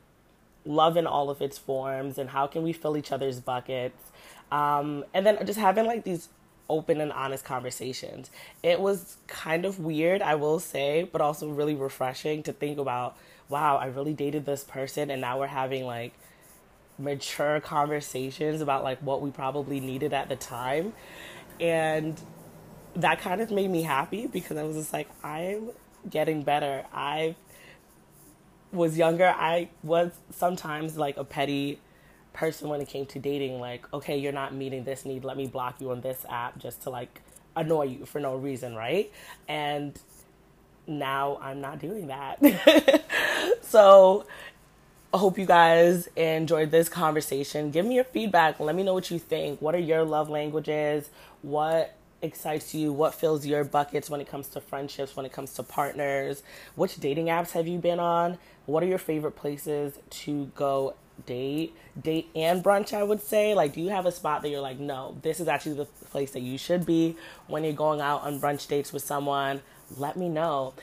love 0.64 0.96
in 0.96 1.06
all 1.06 1.30
of 1.30 1.40
its 1.40 1.58
forms 1.58 2.18
and 2.18 2.30
how 2.30 2.48
can 2.48 2.64
we 2.64 2.72
fill 2.72 2.96
each 2.96 3.12
other's 3.12 3.38
buckets. 3.38 4.10
Um, 4.50 5.04
and 5.14 5.24
then 5.24 5.38
just 5.46 5.60
having, 5.60 5.86
like, 5.86 6.02
these 6.02 6.28
open 6.68 7.00
and 7.00 7.12
honest 7.12 7.44
conversations. 7.44 8.30
It 8.64 8.80
was 8.80 9.16
kind 9.28 9.64
of 9.64 9.78
weird, 9.78 10.22
I 10.22 10.34
will 10.34 10.58
say, 10.58 11.08
but 11.10 11.20
also 11.20 11.48
really 11.48 11.74
refreshing 11.74 12.42
to 12.42 12.52
think 12.52 12.78
about 12.78 13.16
wow, 13.48 13.76
I 13.76 13.86
really 13.86 14.12
dated 14.12 14.44
this 14.44 14.62
person 14.62 15.10
and 15.10 15.22
now 15.22 15.38
we're 15.38 15.46
having 15.46 15.86
like 15.86 16.12
mature 16.98 17.60
conversations 17.60 18.60
about 18.60 18.84
like 18.84 18.98
what 19.00 19.20
we 19.20 19.30
probably 19.30 19.80
needed 19.80 20.12
at 20.12 20.28
the 20.28 20.36
time. 20.36 20.92
And 21.60 22.20
that 22.94 23.20
kind 23.20 23.40
of 23.40 23.50
made 23.50 23.70
me 23.70 23.82
happy 23.82 24.26
because 24.26 24.56
I 24.56 24.64
was 24.64 24.76
just 24.76 24.92
like, 24.92 25.08
I'm 25.22 25.70
getting 26.08 26.42
better. 26.42 26.84
I 26.92 27.36
was 28.72 28.98
younger. 28.98 29.26
I 29.26 29.70
was 29.82 30.12
sometimes 30.30 30.96
like 30.96 31.16
a 31.16 31.24
petty 31.24 31.80
person 32.32 32.68
when 32.68 32.80
it 32.80 32.88
came 32.88 33.06
to 33.06 33.18
dating. 33.18 33.60
Like, 33.60 33.92
okay, 33.92 34.18
you're 34.18 34.32
not 34.32 34.54
meeting 34.54 34.84
this 34.84 35.04
need. 35.04 35.24
Let 35.24 35.36
me 35.36 35.46
block 35.46 35.80
you 35.80 35.90
on 35.90 36.00
this 36.00 36.24
app 36.28 36.58
just 36.58 36.82
to 36.82 36.90
like 36.90 37.22
annoy 37.56 37.84
you 37.84 38.06
for 38.06 38.20
no 38.20 38.36
reason, 38.36 38.74
right? 38.74 39.12
And 39.48 39.98
now 40.86 41.38
I'm 41.40 41.60
not 41.60 41.78
doing 41.78 42.08
that. 42.08 43.04
so 43.62 44.26
I 45.10 45.16
hope 45.16 45.38
you 45.38 45.46
guys 45.46 46.06
enjoyed 46.16 46.70
this 46.70 46.90
conversation. 46.90 47.70
Give 47.70 47.86
me 47.86 47.94
your 47.94 48.04
feedback. 48.04 48.60
Let 48.60 48.74
me 48.74 48.82
know 48.82 48.92
what 48.92 49.10
you 49.10 49.18
think. 49.18 49.62
What 49.62 49.74
are 49.74 49.78
your 49.78 50.04
love 50.04 50.28
languages? 50.28 51.08
What 51.40 51.94
excites 52.20 52.74
you? 52.74 52.92
What 52.92 53.14
fills 53.14 53.46
your 53.46 53.64
buckets 53.64 54.10
when 54.10 54.20
it 54.20 54.28
comes 54.28 54.48
to 54.48 54.60
friendships, 54.60 55.16
when 55.16 55.24
it 55.24 55.32
comes 55.32 55.54
to 55.54 55.62
partners? 55.62 56.42
Which 56.74 56.96
dating 56.96 57.28
apps 57.28 57.52
have 57.52 57.66
you 57.66 57.78
been 57.78 57.98
on? 57.98 58.36
What 58.66 58.82
are 58.82 58.86
your 58.86 58.98
favorite 58.98 59.32
places 59.32 59.98
to 60.10 60.50
go 60.54 60.94
date? 61.24 61.74
Date 61.98 62.28
and 62.36 62.62
brunch, 62.62 62.92
I 62.92 63.02
would 63.02 63.22
say. 63.22 63.54
Like, 63.54 63.72
do 63.72 63.80
you 63.80 63.88
have 63.88 64.04
a 64.04 64.12
spot 64.12 64.42
that 64.42 64.50
you're 64.50 64.60
like, 64.60 64.78
no, 64.78 65.16
this 65.22 65.40
is 65.40 65.48
actually 65.48 65.76
the 65.76 65.86
place 65.86 66.32
that 66.32 66.40
you 66.40 66.58
should 66.58 66.84
be 66.84 67.16
when 67.46 67.64
you're 67.64 67.72
going 67.72 68.02
out 68.02 68.24
on 68.24 68.42
brunch 68.42 68.68
dates 68.68 68.92
with 68.92 69.04
someone? 69.04 69.62
Let 69.96 70.18
me 70.18 70.28
know. 70.28 70.74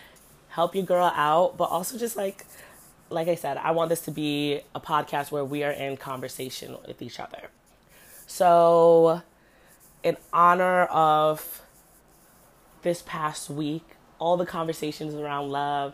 Help 0.50 0.74
your 0.74 0.86
girl 0.86 1.12
out, 1.14 1.58
but 1.58 1.66
also 1.66 1.96
just 1.98 2.16
like, 2.16 2.46
like 3.16 3.28
I 3.28 3.36
said, 3.36 3.58
I 3.58 3.72
want 3.72 3.90
this 3.90 4.02
to 4.02 4.12
be 4.12 4.62
a 4.76 4.80
podcast 4.80 5.32
where 5.32 5.44
we 5.44 5.64
are 5.64 5.72
in 5.72 5.98
conversation 5.98 6.78
with 6.86 7.02
each 7.02 7.20
other. 7.20 7.50
So, 8.28 9.22
in 10.04 10.18
honor 10.34 10.84
of 10.86 11.62
this 12.84 13.02
past 13.02 13.50
week, 13.50 13.84
all 14.20 14.38
the 14.38 14.46
conversations 14.46 15.16
around 15.16 15.50
love, 15.50 15.94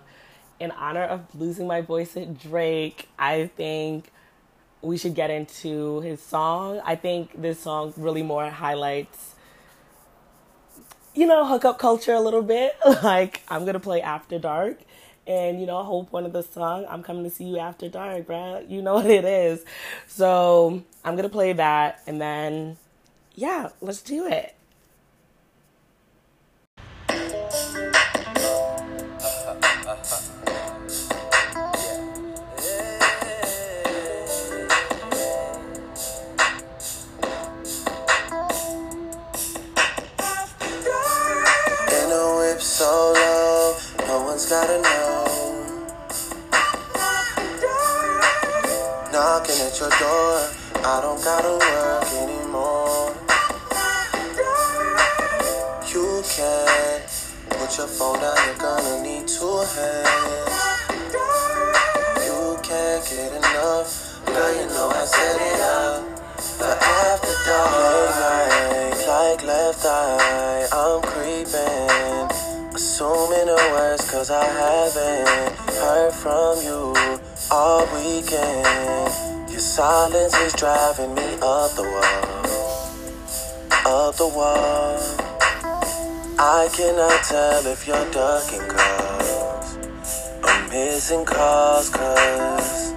in 0.59 0.71
honor 0.71 1.03
of 1.03 1.21
losing 1.35 1.67
my 1.67 1.81
voice 1.81 2.17
at 2.17 2.39
Drake, 2.39 3.07
I 3.17 3.47
think 3.55 4.11
we 4.81 4.97
should 4.97 5.13
get 5.13 5.29
into 5.29 6.01
his 6.01 6.21
song. 6.21 6.81
I 6.83 6.95
think 6.95 7.39
this 7.39 7.59
song 7.59 7.93
really 7.97 8.23
more 8.23 8.49
highlights, 8.49 9.35
you 11.13 11.27
know, 11.27 11.45
hookup 11.45 11.77
culture 11.77 12.13
a 12.13 12.19
little 12.19 12.41
bit. 12.41 12.75
like, 13.03 13.41
I'm 13.47 13.63
to 13.65 13.79
play 13.79 14.01
After 14.01 14.39
Dark 14.39 14.79
And 15.31 15.61
you 15.61 15.65
know, 15.65 15.81
whole 15.81 16.03
point 16.03 16.25
of 16.25 16.33
the 16.33 16.43
song, 16.43 16.85
I'm 16.89 17.03
coming 17.03 17.23
to 17.23 17.29
see 17.29 17.45
you 17.45 17.57
after 17.57 17.87
dark, 17.87 18.27
bruh. 18.27 18.69
You 18.69 18.81
know 18.81 18.95
what 18.99 19.09
it 19.09 19.23
is. 19.23 19.63
So 20.07 20.83
I'm 21.05 21.15
gonna 21.15 21.29
play 21.29 21.53
that 21.53 22.01
and 22.05 22.19
then 22.19 22.75
yeah, 23.35 23.69
let's 23.79 24.01
do 24.01 24.27
it. 24.27 24.55
At 49.71 49.79
your 49.79 49.89
door, 49.89 50.49
I 50.83 50.99
don't 51.01 51.23
gotta 51.23 51.55
work 51.55 52.03
anymore. 52.23 53.15
You 55.87 56.23
can 56.27 57.01
put 57.49 57.77
your 57.77 57.87
phone 57.87 58.19
down, 58.19 58.35
you're 58.47 58.57
gonna 58.57 59.01
need 59.01 59.27
two 59.27 59.63
hands. 59.75 60.91
You 62.25 62.59
can't 62.61 63.03
get 63.09 63.31
enough, 63.31 64.21
girl, 64.25 64.51
you 64.59 64.67
know 64.67 64.91
I 64.93 65.05
set 65.05 65.39
it 65.39 65.61
up. 65.61 66.03
But 66.59 66.77
after 66.81 67.35
dark, 67.47 68.15
like, 68.27 69.07
like 69.07 69.43
left 69.45 69.85
eye, 69.85 70.67
I'm 70.71 71.01
creeping. 71.01 72.40
Assuming 72.93 73.45
the 73.45 73.55
worst, 73.71 74.11
cause 74.11 74.29
I 74.29 74.43
haven't 74.43 75.55
heard 75.79 76.11
from 76.11 76.61
you 76.61 76.93
all 77.49 77.85
weekend. 77.95 79.49
Your 79.49 79.61
silence 79.61 80.35
is 80.35 80.51
driving 80.51 81.15
me 81.15 81.23
up 81.41 81.71
the 81.71 81.83
wall, 81.83 82.43
up 83.87 84.15
the 84.17 84.27
wall. 84.27 84.99
I 86.37 86.67
cannot 86.75 87.23
tell 87.23 87.65
if 87.65 87.87
you're 87.87 88.11
ducking 88.11 88.67
calls 88.67 89.77
or 90.43 90.67
missing 90.67 91.23
calls, 91.23 91.89
cause 91.89 92.91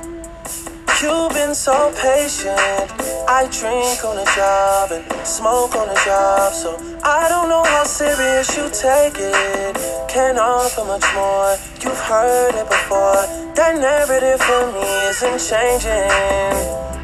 you've 1.01 1.33
been 1.35 1.55
so 1.55 1.93
patient. 2.03 3.04
I 3.27 3.49
drink 3.49 4.05
on 4.05 4.17
the 4.17 4.29
job 4.37 4.93
and 4.93 5.27
smoke 5.27 5.75
on 5.77 5.89
the 5.89 5.99
job, 6.05 6.53
so 6.53 6.77
I 7.03 7.27
don't 7.31 7.49
know 7.49 7.65
how 7.65 7.85
serious 7.85 8.55
you 8.55 8.69
take 8.69 9.17
it. 9.17 9.77
Can't 10.09 10.37
offer 10.37 10.85
much 10.85 11.09
more, 11.15 11.57
you've 11.81 12.05
heard 12.05 12.55
it 12.55 12.69
before. 12.69 13.25
That 13.57 13.81
narrative 13.81 14.41
for 14.45 14.69
me 14.77 14.85
isn't 15.09 15.41
changing. 15.41 16.53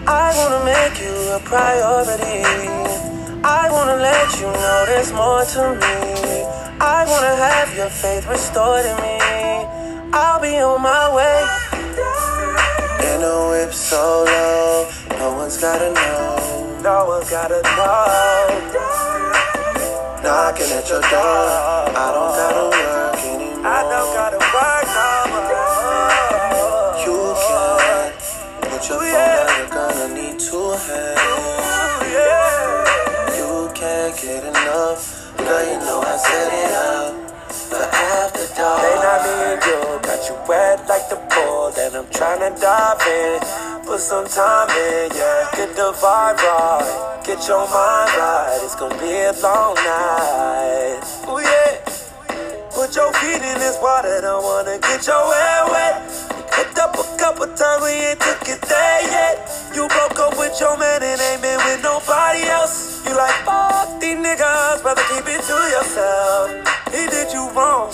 I 0.05 0.29
wanna 0.37 0.61
make 0.69 1.01
you 1.01 1.17
a 1.33 1.41
priority. 1.41 2.45
I 3.43 3.73
wanna 3.73 3.97
let 3.97 4.29
you 4.41 4.47
know 4.47 4.85
there's 4.87 5.13
more 5.13 5.45
to 5.57 5.73
me. 5.73 6.45
I 6.81 7.07
wanna 7.09 7.35
have 7.35 7.75
your 7.75 7.89
faith 7.89 8.29
restored 8.29 8.85
in 8.85 8.97
me. 9.01 9.17
I'll 10.13 10.41
be 10.41 10.59
on 10.61 10.83
my 10.83 11.09
way. 11.17 11.49
In 13.09 13.23
a 13.23 13.49
whip 13.49 13.73
so 13.73 14.25
low. 14.25 15.00
No 15.21 15.35
one's 15.35 15.59
gotta 15.59 15.93
know. 15.93 16.81
No 16.83 17.05
one's 17.05 17.29
gotta 17.29 17.61
know. 17.61 17.69
Knocking 20.25 20.73
at 20.73 20.89
your 20.89 21.03
door. 21.03 21.13
I 21.13 22.09
don't 22.17 22.33
gotta 22.41 22.65
work 22.73 23.21
anymore. 23.29 23.67
I 23.67 23.83
don't 23.83 24.15
gotta 24.17 24.41
work 24.41 24.89
no. 24.97 25.37
You 27.05 27.37
can 27.37 28.71
put 28.71 28.83
your 28.89 28.97
phone 28.97 29.13
down. 29.13 29.49
You're 29.59 29.69
gonna 29.69 30.09
need 30.15 30.41
two 30.41 30.71
hands. 30.89 31.21
You 33.37 33.53
can't 33.75 34.17
get 34.23 34.43
enough. 34.43 35.37
Girl, 35.37 35.63
you 35.71 35.77
know 35.85 36.01
I 36.01 36.17
set 36.17 36.51
it 36.51 36.73
up. 36.73 37.20
For 37.71 37.87
after 37.87 38.47
dark. 38.59 38.83
They 38.83 38.97
not 39.01 39.19
me 39.25 39.33
and 39.55 39.63
you. 39.65 39.81
Got 40.03 40.21
you 40.29 40.37
wet 40.49 40.89
like 40.89 41.07
the 41.09 41.17
pool. 41.31 41.71
Then 41.71 41.95
I'm 41.95 42.11
trying 42.11 42.43
to 42.43 42.61
dive 42.61 43.01
in 43.07 43.71
put 43.91 43.99
some 43.99 44.27
time 44.29 44.71
in, 44.71 45.11
yeah. 45.19 45.51
Get 45.51 45.75
the 45.75 45.91
vibe 45.99 46.39
right, 46.39 47.21
get 47.27 47.43
your 47.49 47.67
mind 47.67 48.13
right. 48.15 48.61
It's 48.63 48.77
gonna 48.77 48.95
be 49.03 49.11
a 49.11 49.35
long 49.43 49.75
night. 49.75 51.03
Oh 51.27 51.43
yeah. 51.43 51.83
Put 52.71 52.95
your 52.95 53.13
feet 53.19 53.43
in 53.43 53.59
this 53.59 53.79
water, 53.83 54.21
don't 54.23 54.45
wanna 54.45 54.79
get 54.79 55.05
your 55.07 55.27
hair 55.35 55.67
wet. 55.75 56.07
We 56.31 56.43
hooked 56.55 56.79
up 56.79 56.95
a 56.95 57.05
couple 57.19 57.47
times, 57.51 57.83
we 57.83 57.91
ain't 57.91 58.21
took 58.21 58.47
it 58.47 58.63
there 58.63 59.03
yet. 59.11 59.35
You 59.75 59.89
broke 59.89 60.19
up 60.21 60.39
with 60.39 60.55
your 60.61 60.79
man 60.79 61.03
and 61.03 61.21
ain't 61.21 61.43
been 61.43 61.59
with 61.59 61.83
nobody 61.83 62.47
else. 62.47 63.03
You 63.05 63.17
like 63.17 63.35
fuck 63.43 64.01
these 64.01 64.15
niggas, 64.15 64.85
rather 64.85 65.03
keep 65.11 65.27
it 65.27 65.43
to 65.51 65.59
yourself. 65.75 66.80
He 66.91 67.07
did 67.07 67.33
you 67.33 67.49
wrong. 67.55 67.93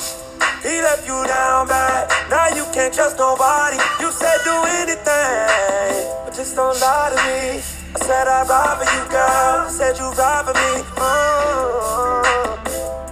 He 0.63 0.81
left 0.81 1.07
you 1.07 1.19
down 1.29 1.69
bad. 1.69 2.09
Now 2.31 2.49
you 2.49 2.65
can't 2.73 2.93
trust 2.93 3.19
nobody. 3.19 3.77
You 4.01 4.11
said 4.11 4.39
do 4.43 4.57
anything, 4.81 6.01
but 6.25 6.35
just 6.35 6.57
don't 6.57 6.81
lie 6.81 7.13
to 7.13 7.21
me. 7.29 7.61
I 7.95 7.99
said 8.01 8.27
I'd 8.27 8.49
ride 8.49 8.77
for 8.81 8.89
you, 8.89 9.05
girl. 9.13 9.69
I 9.69 9.71
said 9.71 9.99
you'd 9.99 10.17
ride 10.17 10.45
for 10.49 10.55
me. 10.57 10.83
Mm. 10.97 11.77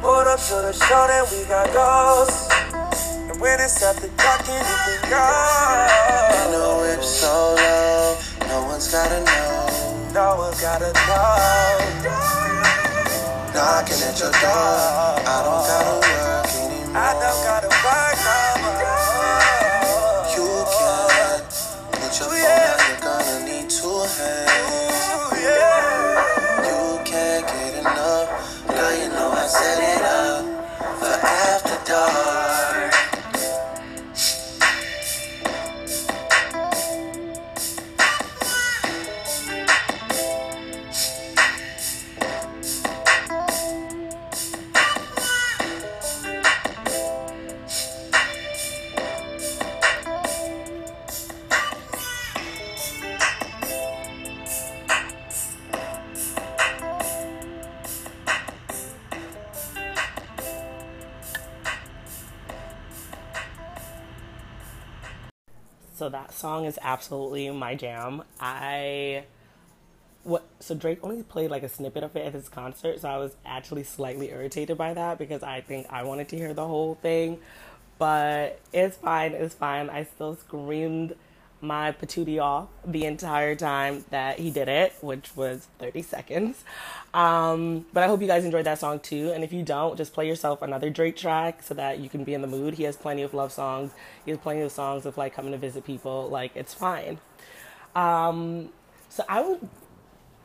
Put 0.01 0.27
up 0.27 0.41
to 0.41 0.57
the 0.67 0.73
show 0.73 1.05
that 1.07 1.29
we 1.31 1.45
got 1.45 1.69
ghosts. 1.73 2.49
And 3.31 3.41
when 3.41 3.61
it's 3.61 3.83
after 3.83 4.09
dark, 4.09 4.41
anything 4.49 5.03
goes. 5.13 5.13
I 5.13 6.49
know 6.51 6.83
it's 6.97 7.09
so 7.09 7.55
low. 7.55 8.17
No 8.49 8.67
one's 8.69 8.91
gotta 8.91 9.21
know. 9.21 10.13
No 10.15 10.37
one's 10.39 10.61
gotta 10.61 10.93
know. 10.93 12.24
Knocking 13.55 14.03
at 14.03 14.19
your 14.19 14.33
door. 14.33 14.43
I 14.43 15.43
don't 15.45 15.63
gotta 15.63 15.95
work 16.03 16.51
anymore. 16.59 16.97
I 16.97 17.13
don't 17.15 17.45
gotta 17.47 17.74
song 66.45 66.67
is 66.67 66.79
absolutely 66.83 67.49
my 67.49 67.75
jam. 67.75 68.23
I 68.39 69.25
what 70.25 70.45
so 70.61 70.75
Drake 70.75 70.99
only 71.03 71.23
played 71.23 71.51
like 71.51 71.63
a 71.63 71.71
snippet 71.71 72.05
of 72.05 72.15
it 72.17 72.27
at 72.27 72.35
his 72.35 72.51
concert, 72.51 73.01
so 73.01 73.09
I 73.09 73.17
was 73.17 73.35
actually 73.47 73.83
slightly 73.85 74.29
irritated 74.31 74.77
by 74.77 74.93
that 74.93 75.17
because 75.17 75.43
I 75.43 75.63
think 75.63 75.87
I 75.89 76.03
wanted 76.03 76.29
to 76.29 76.37
hear 76.37 76.53
the 76.53 76.67
whole 76.67 76.97
thing. 76.97 77.39
But 77.97 78.61
it's 78.75 78.99
fine, 78.99 79.33
it's 79.33 79.55
fine. 79.55 79.89
I 79.89 80.05
still 80.05 80.37
screamed 80.37 81.15
my 81.65 81.93
patootie 81.93 82.41
off 82.41 82.69
the 82.87 83.05
entire 83.05 83.55
time 83.55 84.05
that 84.11 84.39
he 84.39 84.51
did 84.51 84.69
it, 84.69 84.95
which 85.01 85.35
was 85.37 85.69
30 85.79 86.03
seconds. 86.03 86.65
Um, 87.13 87.87
but 87.93 88.03
I 88.03 88.07
hope 88.07 88.21
you 88.21 88.27
guys 88.27 88.45
enjoyed 88.45 88.67
that 88.67 88.79
song 88.79 89.01
too. 89.01 89.33
And 89.33 89.43
if 89.43 89.53
you 89.53 89.63
don't, 89.63 89.97
just 89.97 90.13
play 90.13 90.27
yourself 90.29 90.63
another 90.63 90.91
Drake 90.91 91.17
track 91.17 91.63
so 91.63 91.75
that 91.75 91.99
you 91.99 92.09
can 92.09 92.25
be 92.25 92.35
in 92.35 92.43
the 92.43 92.49
mood. 92.49 92.75
He 92.75 92.85
has 92.85 92.97
plenty 92.97 93.23
of 93.23 93.35
love 93.35 93.53
songs. 93.53 93.93
He 94.25 94.31
has 94.31 94.39
plenty 94.39 94.63
of 94.63 94.73
songs 94.73 95.07
of 95.07 95.17
like 95.17 95.35
coming 95.35 95.53
to 95.53 95.59
visit 95.59 95.85
people. 95.85 96.29
Like 96.29 96.53
it's 96.55 96.75
fine. 96.75 97.19
Um, 97.95 98.71
so 99.09 99.25
I 99.29 99.43
would, 99.43 99.69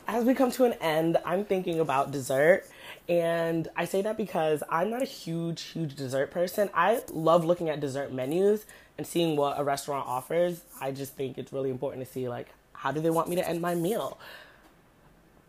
as 0.06 0.24
we 0.24 0.34
come 0.34 0.50
to 0.52 0.64
an 0.64 0.74
end, 0.74 1.18
I'm 1.24 1.44
thinking 1.44 1.80
about 1.80 2.10
dessert. 2.12 2.64
And 3.08 3.68
I 3.76 3.84
say 3.84 4.02
that 4.02 4.16
because 4.16 4.62
I'm 4.70 4.90
not 4.90 5.02
a 5.02 5.06
huge, 5.06 5.62
huge 5.62 5.96
dessert 5.96 6.30
person. 6.30 6.70
I 6.72 7.02
love 7.12 7.44
looking 7.44 7.68
at 7.68 7.80
dessert 7.80 8.12
menus 8.12 8.64
and 9.00 9.06
seeing 9.06 9.34
what 9.34 9.58
a 9.58 9.64
restaurant 9.64 10.06
offers. 10.06 10.60
I 10.78 10.90
just 10.90 11.14
think 11.14 11.38
it's 11.38 11.54
really 11.54 11.70
important 11.70 12.04
to 12.04 12.12
see 12.12 12.28
like 12.28 12.48
how 12.74 12.92
do 12.92 13.00
they 13.00 13.08
want 13.08 13.30
me 13.30 13.36
to 13.36 13.48
end 13.48 13.62
my 13.62 13.74
meal. 13.74 14.18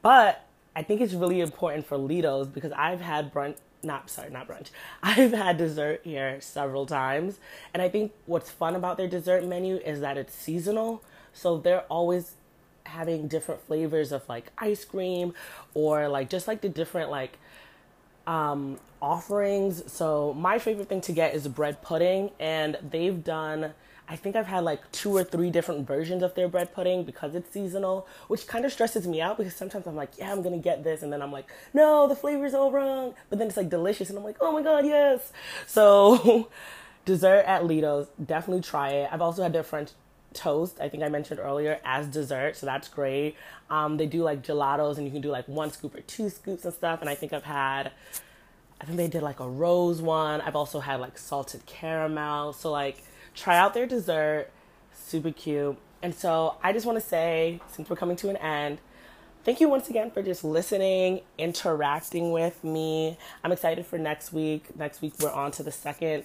But 0.01 0.47
I 0.73 0.83
think 0.83 1.01
it's 1.01 1.13
really 1.13 1.41
important 1.41 1.85
for 1.85 1.97
Lido's 1.97 2.47
because 2.47 2.71
I've 2.71 3.01
had 3.01 3.33
brunch, 3.33 3.57
not 3.83 4.09
sorry, 4.09 4.29
not 4.29 4.47
brunch. 4.47 4.69
I've 5.03 5.33
had 5.33 5.57
dessert 5.57 5.99
here 6.05 6.39
several 6.39 6.85
times, 6.85 7.39
and 7.73 7.81
I 7.81 7.89
think 7.89 8.13
what's 8.25 8.49
fun 8.49 8.73
about 8.73 8.95
their 8.95 9.09
dessert 9.09 9.45
menu 9.45 9.75
is 9.75 9.99
that 9.99 10.17
it's 10.17 10.33
seasonal. 10.33 11.03
So 11.33 11.57
they're 11.57 11.83
always 11.89 12.35
having 12.85 13.27
different 13.27 13.59
flavors 13.67 14.13
of 14.13 14.27
like 14.29 14.53
ice 14.57 14.85
cream 14.85 15.33
or 15.73 16.07
like 16.07 16.29
just 16.29 16.47
like 16.47 16.61
the 16.61 16.69
different 16.69 17.11
like 17.11 17.37
um 18.27 18.79
offerings. 19.01 19.91
So 19.91 20.33
my 20.33 20.59
favorite 20.59 20.87
thing 20.87 21.01
to 21.01 21.11
get 21.11 21.33
is 21.33 21.47
bread 21.47 21.81
pudding 21.81 22.31
and 22.39 22.77
they've 22.91 23.23
done 23.23 23.73
I 24.11 24.17
think 24.17 24.35
I've 24.35 24.47
had 24.47 24.65
like 24.65 24.91
two 24.91 25.15
or 25.15 25.23
three 25.23 25.49
different 25.49 25.87
versions 25.87 26.21
of 26.21 26.35
their 26.35 26.49
bread 26.49 26.73
pudding 26.73 27.05
because 27.05 27.33
it's 27.33 27.49
seasonal, 27.49 28.05
which 28.27 28.45
kind 28.45 28.65
of 28.65 28.73
stresses 28.73 29.07
me 29.07 29.21
out 29.21 29.37
because 29.37 29.55
sometimes 29.55 29.87
I'm 29.87 29.95
like, 29.95 30.17
yeah, 30.17 30.33
I'm 30.33 30.41
gonna 30.41 30.57
get 30.57 30.83
this, 30.83 31.01
and 31.01 31.13
then 31.13 31.21
I'm 31.21 31.31
like, 31.31 31.49
no, 31.73 32.09
the 32.09 32.15
flavor's 32.15 32.53
all 32.53 32.73
wrong. 32.73 33.13
But 33.29 33.39
then 33.39 33.47
it's 33.47 33.55
like 33.55 33.69
delicious, 33.69 34.09
and 34.09 34.17
I'm 34.17 34.25
like, 34.25 34.35
oh 34.41 34.51
my 34.51 34.63
god, 34.63 34.85
yes. 34.85 35.31
So, 35.65 36.49
dessert 37.05 37.45
at 37.47 37.65
Lido's, 37.65 38.07
definitely 38.23 38.63
try 38.63 38.89
it. 38.89 39.09
I've 39.13 39.21
also 39.21 39.43
had 39.43 39.53
their 39.53 39.63
French 39.63 39.91
toast, 40.33 40.79
I 40.79 40.89
think 40.89 41.03
I 41.03 41.09
mentioned 41.09 41.39
earlier, 41.39 41.79
as 41.83 42.07
dessert, 42.07 42.55
so 42.55 42.65
that's 42.65 42.87
great. 42.87 43.35
Um, 43.69 43.97
they 43.97 44.05
do 44.05 44.23
like 44.23 44.43
gelatos, 44.43 44.97
and 44.97 45.05
you 45.05 45.11
can 45.11 45.21
do 45.21 45.29
like 45.29 45.47
one 45.47 45.71
scoop 45.71 45.95
or 45.95 46.01
two 46.01 46.29
scoops 46.29 46.65
and 46.65 46.73
stuff. 46.73 47.01
And 47.01 47.09
I 47.09 47.15
think 47.15 47.33
I've 47.33 47.43
had, 47.43 47.91
I 48.79 48.85
think 48.85 48.97
they 48.97 49.07
did 49.07 49.23
like 49.23 49.39
a 49.39 49.47
rose 49.47 50.01
one. 50.01 50.41
I've 50.41 50.55
also 50.55 50.79
had 50.79 50.99
like 50.99 51.17
salted 51.17 51.65
caramel. 51.65 52.53
So 52.53 52.71
like 52.71 53.03
try 53.35 53.57
out 53.57 53.73
their 53.73 53.85
dessert. 53.85 54.49
Super 54.93 55.31
cute. 55.31 55.77
And 56.03 56.15
so 56.15 56.55
I 56.63 56.73
just 56.73 56.85
want 56.85 56.99
to 56.99 57.05
say, 57.05 57.61
since 57.71 57.89
we're 57.89 57.95
coming 57.95 58.15
to 58.17 58.29
an 58.29 58.37
end, 58.37 58.79
thank 59.43 59.61
you 59.61 59.69
once 59.69 59.89
again 59.89 60.09
for 60.11 60.23
just 60.23 60.43
listening, 60.43 61.21
interacting 61.37 62.31
with 62.31 62.63
me. 62.63 63.17
I'm 63.43 63.51
excited 63.51 63.85
for 63.85 63.97
next 63.97 64.33
week. 64.33 64.75
Next 64.75 65.01
week, 65.01 65.13
we're 65.21 65.31
on 65.31 65.51
to 65.51 65.63
the 65.63 65.71
second 65.71 66.23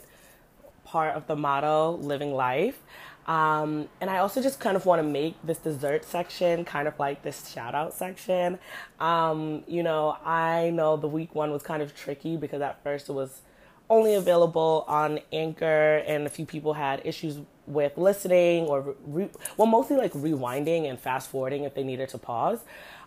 part 0.85 1.15
of 1.15 1.27
the 1.27 1.37
motto, 1.37 1.93
living 1.93 2.33
life. 2.33 2.81
Um, 3.27 3.89
and 4.01 4.09
I 4.09 4.19
also 4.19 4.41
just 4.41 4.61
kind 4.61 4.77
of 4.77 4.87
want 4.87 5.03
to 5.03 5.09
make 5.09 5.35
this 5.43 5.59
dessert 5.59 6.05
section 6.05 6.65
kind 6.65 6.87
of 6.87 6.99
like 6.99 7.23
this 7.23 7.51
shout 7.53 7.75
out 7.75 7.93
section. 7.93 8.59
Um, 9.01 9.65
you 9.67 9.83
know, 9.83 10.17
I 10.25 10.71
know 10.71 10.97
the 10.97 11.09
week 11.09 11.35
one 11.35 11.51
was 11.51 11.63
kind 11.63 11.83
of 11.83 11.95
tricky 11.95 12.37
because 12.37 12.63
at 12.63 12.83
first 12.85 13.09
it 13.09 13.13
was 13.13 13.43
only 13.91 14.15
available 14.15 14.85
on 14.89 15.21
Anchor, 15.33 16.03
and 16.07 16.27
a 16.27 16.31
few 16.31 16.47
people 16.47 16.75
had 16.75 17.03
issues 17.05 17.39
with 17.67 17.97
listening 17.99 18.65
or 18.67 18.95
re- 19.07 19.31
well, 19.57 19.67
mostly 19.67 19.97
like 19.97 20.13
rewinding 20.13 20.89
and 20.89 20.99
fast 20.99 21.31
forwarding 21.31 21.65
if 21.65 21.75
they 21.75 21.83
needed 21.83 22.09
to 22.11 22.19
pause. 22.19 22.61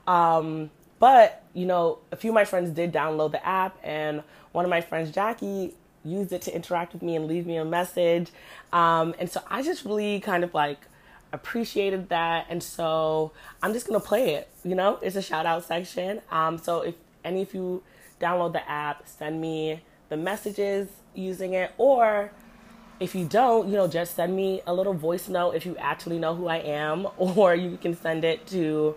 Um, 0.08 0.70
but 1.00 1.44
you 1.54 1.66
know, 1.66 2.00
a 2.12 2.16
few 2.16 2.32
of 2.32 2.34
my 2.34 2.46
friends 2.46 2.72
did 2.72 2.92
download 2.92 3.32
the 3.32 3.46
app, 3.46 3.78
and 3.84 4.24
one 4.52 4.66
of 4.66 4.70
my 4.70 4.82
friends, 4.82 5.12
Jackie, 5.12 5.76
used 6.10 6.32
it 6.34 6.42
to 6.44 6.56
interact 6.56 6.94
with 6.94 7.02
me 7.02 7.16
and 7.16 7.28
leave 7.28 7.46
me 7.46 7.58
a 7.58 7.66
message. 7.66 8.32
Um, 8.74 9.16
and 9.20 9.30
so 9.30 9.42
I 9.50 9.62
just 9.62 9.86
really 9.86 10.20
kind 10.20 10.44
of 10.44 10.54
like 10.54 10.80
appreciated 11.32 12.10
that, 12.10 12.48
and 12.50 12.62
so 12.64 13.32
I'm 13.62 13.74
just 13.74 13.88
gonna 13.88 14.00
play 14.00 14.36
it. 14.36 14.50
You 14.64 14.76
know, 14.76 15.00
it's 15.02 15.16
a 15.16 15.22
shout 15.22 15.46
out 15.46 15.64
section. 15.64 16.22
Um, 16.32 16.58
so 16.58 16.82
if 16.82 16.96
any 17.24 17.44
of 17.44 17.54
you 17.54 17.84
download 18.20 18.54
the 18.54 18.70
app, 18.70 19.08
send 19.08 19.40
me 19.40 19.82
the 20.10 20.18
messages 20.18 20.88
using 21.14 21.54
it 21.54 21.72
or 21.78 22.32
if 23.00 23.16
you 23.16 23.26
don't, 23.26 23.70
you 23.70 23.76
know, 23.76 23.88
just 23.88 24.16
send 24.16 24.36
me 24.36 24.62
a 24.68 24.74
little 24.74 24.94
voice 24.94 25.30
note 25.30 25.52
if 25.52 25.66
you 25.66 25.78
actually 25.78 26.20
know 26.20 26.36
who 26.36 26.48
I 26.48 26.58
am, 26.58 27.08
or 27.18 27.56
you 27.56 27.78
can 27.78 27.96
send 27.96 28.24
it 28.24 28.46
to 28.48 28.96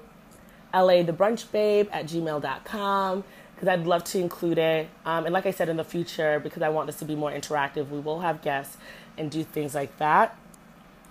la 0.75 1.03
the 1.03 1.13
brunch 1.13 1.51
babe 1.53 1.87
at 1.93 2.07
gmail.com 2.07 3.25
because 3.63 3.79
I'd 3.79 3.87
love 3.87 4.03
to 4.03 4.19
include 4.19 4.59
it. 4.59 4.89
Um, 5.07 5.25
and 5.25 5.33
like 5.33 5.47
I 5.47 5.53
said, 5.53 5.69
in 5.69 5.77
the 5.77 5.85
future, 5.85 6.41
because 6.41 6.63
I 6.63 6.69
want 6.69 6.89
this 6.89 6.97
to 6.97 7.05
be 7.05 7.15
more 7.15 7.31
interactive, 7.31 7.91
we 7.91 8.01
will 8.01 8.19
have 8.19 8.43
guests 8.43 8.77
and 9.17 9.31
do 9.31 9.45
things 9.45 9.73
like 9.73 9.97
that. 9.99 10.37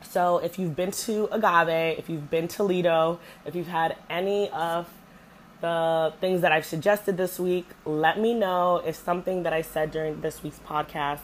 So 0.04 0.40
if 0.40 0.60
you've 0.60 0.76
been 0.76 0.92
to 0.92 1.30
Agave, 1.32 1.98
if 1.98 2.10
you've 2.10 2.30
been 2.30 2.50
to 2.50 2.64
Lido, 2.64 3.22
if 3.46 3.56
you've 3.56 3.70
had 3.70 3.96
any 4.10 4.50
of 4.50 4.90
the 5.62 6.12
things 6.20 6.42
that 6.42 6.52
I've 6.52 6.66
suggested 6.66 7.16
this 7.16 7.40
week. 7.40 7.68
Let 7.86 8.20
me 8.20 8.34
know 8.34 8.82
if 8.86 8.98
something 8.98 9.44
that 9.44 9.54
I 9.54 9.62
said 9.62 9.92
during 9.92 10.20
this 10.20 10.44
week's 10.44 10.60
podcast 10.60 11.22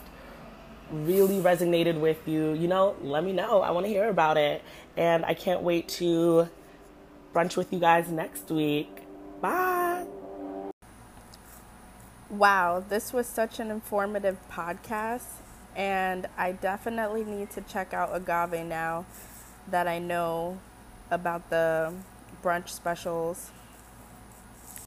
really 0.90 1.42
resonated 1.42 2.00
with 2.00 2.26
you. 2.26 2.54
You 2.54 2.68
know, 2.68 2.96
let 3.02 3.22
me 3.22 3.34
know. 3.34 3.60
I 3.60 3.72
want 3.72 3.84
to 3.84 3.90
hear 3.90 4.08
about 4.08 4.38
it. 4.38 4.62
And 4.96 5.26
I 5.26 5.34
can't 5.34 5.60
wait 5.60 5.88
to 5.88 6.48
brunch 7.34 7.58
with 7.58 7.70
you 7.70 7.80
guys 7.80 8.08
next 8.08 8.48
week. 8.50 9.02
Bye. 9.42 10.17
Wow, 12.30 12.84
this 12.86 13.14
was 13.14 13.26
such 13.26 13.58
an 13.58 13.70
informative 13.70 14.36
podcast. 14.50 15.40
And 15.74 16.26
I 16.36 16.52
definitely 16.52 17.24
need 17.24 17.50
to 17.52 17.62
check 17.62 17.94
out 17.94 18.10
Agave 18.14 18.66
now 18.66 19.06
that 19.70 19.88
I 19.88 19.98
know 19.98 20.58
about 21.10 21.48
the 21.48 21.94
brunch 22.42 22.68
specials 22.68 23.50